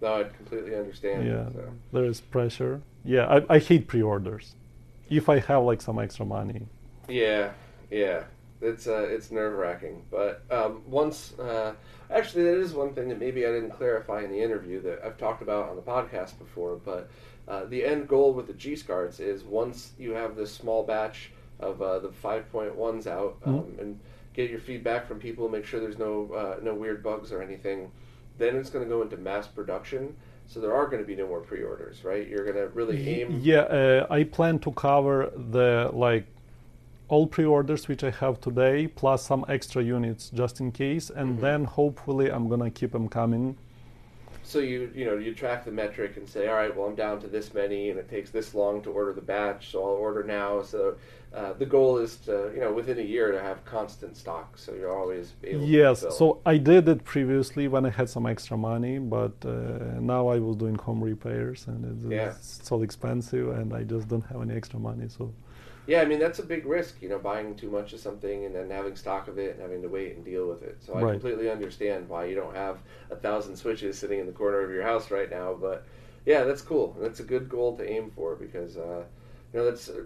no 0.01 0.21
i 0.21 0.23
completely 0.23 0.75
understand 0.75 1.27
yeah. 1.27 1.47
so. 1.53 1.71
there 1.93 2.05
is 2.05 2.21
pressure. 2.21 2.81
Yeah 3.03 3.25
I, 3.27 3.55
I 3.55 3.59
hate 3.59 3.87
pre-orders. 3.87 4.55
If 5.09 5.29
i 5.29 5.39
have 5.39 5.63
like 5.63 5.81
some 5.81 5.99
extra 5.99 6.25
money. 6.25 6.67
Yeah 7.07 7.51
yeah 7.91 8.23
it's 8.65 8.87
uh, 8.87 9.07
it's 9.09 9.31
nerve 9.31 9.57
wracking. 9.57 10.03
But 10.09 10.43
um, 10.51 10.81
once, 10.87 11.37
uh, 11.39 11.73
actually, 12.09 12.43
that 12.43 12.59
is 12.59 12.73
one 12.73 12.93
thing 12.93 13.09
that 13.09 13.19
maybe 13.19 13.45
I 13.45 13.51
didn't 13.51 13.71
clarify 13.71 14.23
in 14.23 14.31
the 14.31 14.41
interview 14.41 14.81
that 14.81 15.03
I've 15.03 15.17
talked 15.17 15.41
about 15.41 15.69
on 15.69 15.75
the 15.75 15.81
podcast 15.81 16.37
before. 16.37 16.75
But 16.75 17.09
uh, 17.47 17.65
the 17.65 17.85
end 17.85 18.07
goal 18.07 18.33
with 18.33 18.47
the 18.47 18.53
G 18.53 18.75
SCARTs 18.75 19.19
is 19.19 19.43
once 19.43 19.91
you 19.97 20.11
have 20.11 20.35
this 20.35 20.51
small 20.51 20.83
batch 20.83 21.31
of 21.59 21.81
uh, 21.81 21.99
the 21.99 22.09
5.1s 22.09 23.07
out 23.07 23.37
um, 23.45 23.53
mm-hmm. 23.53 23.79
and 23.79 23.99
get 24.33 24.49
your 24.49 24.59
feedback 24.59 25.07
from 25.07 25.19
people, 25.19 25.47
make 25.47 25.65
sure 25.65 25.79
there's 25.79 25.97
no 25.97 26.31
uh, 26.33 26.59
no 26.61 26.73
weird 26.73 27.03
bugs 27.03 27.31
or 27.31 27.41
anything, 27.41 27.91
then 28.37 28.55
it's 28.55 28.69
going 28.69 28.83
to 28.83 28.89
go 28.89 29.01
into 29.01 29.17
mass 29.17 29.47
production. 29.47 30.15
So 30.47 30.59
there 30.59 30.75
are 30.75 30.85
going 30.85 31.01
to 31.01 31.07
be 31.07 31.15
no 31.15 31.27
more 31.27 31.41
pre-orders, 31.41 32.03
right? 32.03 32.27
You're 32.27 32.43
going 32.43 32.57
to 32.57 32.67
really 32.67 33.21
aim. 33.21 33.39
Yeah, 33.41 33.61
uh, 33.61 34.07
I 34.11 34.25
plan 34.25 34.59
to 34.59 34.71
cover 34.71 35.31
the 35.35 35.89
like 35.91 36.27
all 37.07 37.27
pre-orders 37.27 37.87
which 37.87 38.03
I 38.03 38.11
have 38.11 38.41
today, 38.41 38.87
plus 38.87 39.25
some 39.25 39.45
extra 39.47 39.83
units 39.83 40.29
just 40.29 40.59
in 40.59 40.71
case, 40.71 41.09
and 41.09 41.33
mm-hmm. 41.33 41.41
then 41.41 41.63
hopefully 41.65 42.29
I'm 42.31 42.49
gonna 42.49 42.71
keep 42.71 42.91
them 42.91 43.07
coming. 43.09 43.57
So 44.43 44.59
you 44.59 44.91
you 44.93 45.05
know 45.05 45.17
you 45.17 45.33
track 45.33 45.65
the 45.65 45.71
metric 45.71 46.17
and 46.17 46.29
say, 46.29 46.47
all 46.47 46.55
right, 46.55 46.75
well 46.75 46.87
I'm 46.87 46.95
down 46.95 47.19
to 47.21 47.27
this 47.27 47.53
many, 47.53 47.89
and 47.89 47.99
it 47.99 48.09
takes 48.09 48.29
this 48.29 48.53
long 48.53 48.81
to 48.83 48.91
order 48.91 49.13
the 49.13 49.21
batch, 49.21 49.71
so 49.71 49.83
I'll 49.83 49.99
order 50.07 50.23
now. 50.23 50.61
So 50.61 50.97
uh, 51.33 51.53
the 51.53 51.65
goal 51.65 51.97
is 51.97 52.17
to 52.27 52.51
you 52.53 52.61
know 52.61 52.71
within 52.71 52.99
a 52.99 53.07
year 53.15 53.31
to 53.31 53.41
have 53.41 53.65
constant 53.65 54.15
stock, 54.15 54.57
so 54.57 54.73
you're 54.73 54.95
always 54.95 55.33
able. 55.43 55.63
Yes, 55.63 56.05
so 56.17 56.41
I 56.45 56.57
did 56.57 56.87
it 56.87 57.03
previously 57.03 57.67
when 57.67 57.85
I 57.85 57.89
had 57.89 58.07
some 58.07 58.27
extra 58.27 58.55
money, 58.55 58.99
but 58.99 59.33
uh, 59.43 59.99
now 59.99 60.27
I 60.27 60.37
was 60.37 60.55
doing 60.57 60.75
home 60.75 61.03
repairs, 61.03 61.65
and 61.67 61.83
it's, 61.85 62.11
yeah. 62.11 62.29
it's 62.29 62.59
so 62.63 62.83
expensive, 62.83 63.49
and 63.49 63.73
I 63.73 63.83
just 63.83 64.07
don't 64.07 64.25
have 64.27 64.41
any 64.41 64.55
extra 64.55 64.79
money, 64.79 65.07
so. 65.09 65.33
Yeah, 65.87 66.01
I 66.01 66.05
mean 66.05 66.19
that's 66.19 66.39
a 66.39 66.43
big 66.43 66.65
risk, 66.65 67.01
you 67.01 67.09
know, 67.09 67.19
buying 67.19 67.55
too 67.55 67.69
much 67.69 67.93
of 67.93 67.99
something 67.99 68.45
and 68.45 68.55
then 68.55 68.69
having 68.69 68.95
stock 68.95 69.27
of 69.27 69.37
it 69.37 69.53
and 69.53 69.61
having 69.61 69.81
to 69.81 69.87
wait 69.87 70.15
and 70.15 70.25
deal 70.25 70.47
with 70.47 70.63
it. 70.63 70.77
So 70.79 70.95
I 70.95 71.01
right. 71.01 71.11
completely 71.13 71.49
understand 71.49 72.09
why 72.09 72.25
you 72.25 72.35
don't 72.35 72.55
have 72.55 72.79
a 73.11 73.15
thousand 73.15 73.55
switches 73.55 73.97
sitting 73.97 74.19
in 74.19 74.25
the 74.25 74.31
corner 74.31 74.61
of 74.61 74.71
your 74.71 74.83
house 74.83 75.11
right 75.11 75.29
now. 75.29 75.53
But 75.53 75.85
yeah, 76.25 76.43
that's 76.43 76.61
cool. 76.61 76.95
That's 76.99 77.19
a 77.19 77.23
good 77.23 77.49
goal 77.49 77.77
to 77.77 77.89
aim 77.89 78.11
for 78.15 78.35
because 78.35 78.77
uh, 78.77 79.03
you 79.53 79.59
know 79.59 79.65
that's 79.65 79.89
uh, 79.89 80.05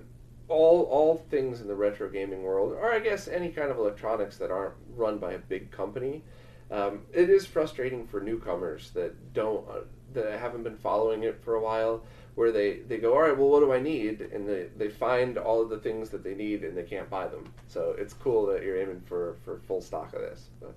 all 0.50 0.84
all 0.84 1.18
things 1.30 1.62
in 1.62 1.68
the 1.68 1.76
retro 1.76 2.10
gaming 2.10 2.44
world, 2.44 2.74
or 2.74 2.92
I 2.92 3.00
guess 3.00 3.28
any 3.28 3.50
kind 3.50 3.72
of 3.72 3.78
electronics 3.78 4.38
that 4.38 4.52
aren't 4.52 4.76
run 4.96 5.18
by 5.18 5.34
a 5.34 5.40
big 5.40 5.72
company. 5.72 6.24
Um, 6.72 7.02
it 7.12 7.30
is 7.32 7.48
frustrating 7.48 8.06
for 8.06 8.22
newcomers 8.22 8.92
that 8.92 9.34
don't 9.34 9.68
uh, 9.70 9.82
that 10.14 10.40
haven't 10.40 10.64
been 10.64 10.78
following 10.78 11.24
it 11.24 11.42
for 11.44 11.56
a 11.56 11.62
while 11.62 12.04
where 12.40 12.54
they, 12.54 12.78
they 12.88 12.98
go, 12.98 13.16
all 13.16 13.22
right, 13.24 13.38
well, 13.38 13.50
what 13.50 13.60
do 13.60 13.74
I 13.74 13.82
need? 13.82 14.22
And 14.22 14.48
they, 14.48 14.68
they 14.78 14.88
find 14.88 15.38
all 15.38 15.62
of 15.62 15.68
the 15.68 15.78
things 15.78 16.10
that 16.12 16.24
they 16.24 16.34
need 16.34 16.64
and 16.64 16.76
they 16.76 16.84
can't 16.84 17.10
buy 17.10 17.28
them. 17.28 17.52
So 17.68 17.94
it's 17.98 18.14
cool 18.14 18.46
that 18.46 18.64
you're 18.64 18.82
aiming 18.82 19.02
for, 19.02 19.36
for 19.44 19.60
full 19.68 19.82
stock 19.82 20.14
of 20.14 20.22
this. 20.22 20.48
But. 20.62 20.74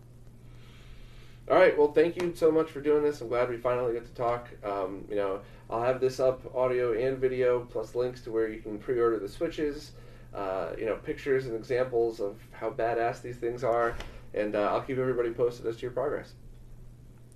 All 1.49 1.57
right, 1.57 1.79
well, 1.79 1.93
thank 1.93 2.21
you 2.21 2.35
so 2.35 2.51
much 2.51 2.69
for 2.73 2.81
doing 2.81 3.05
this. 3.05 3.21
I'm 3.21 3.29
glad 3.29 3.49
we 3.49 3.59
finally 3.59 3.93
get 3.93 4.05
to 4.05 4.15
talk. 4.15 4.49
Um, 4.65 5.05
you 5.09 5.15
know, 5.15 5.39
I'll 5.71 5.85
have 5.85 6.01
this 6.01 6.19
up, 6.19 6.53
audio 6.53 6.99
and 6.99 7.19
video, 7.19 7.61
plus 7.61 7.95
links 7.95 8.23
to 8.23 8.33
where 8.33 8.49
you 8.49 8.61
can 8.61 8.77
pre-order 8.77 9.21
the 9.21 9.29
switches. 9.29 9.93
Uh, 10.35 10.71
you 10.77 10.87
know, 10.87 10.97
pictures 10.97 11.47
and 11.47 11.55
examples 11.55 12.19
of 12.19 12.41
how 12.51 12.71
badass 12.71 13.23
these 13.23 13.37
things 13.37 13.63
are, 13.63 13.95
and 14.35 14.57
uh, 14.57 14.73
I'll 14.73 14.83
keep 14.83 14.99
everybody 14.99 15.31
posted 15.31 15.65
as 15.67 15.77
to 15.77 15.83
your 15.83 15.93
progress. 15.93 16.33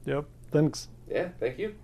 Yep. 0.04 0.24
Thanks. 0.50 0.88
Yeah. 1.08 1.28
Thank 1.38 1.60
you. 1.60 1.76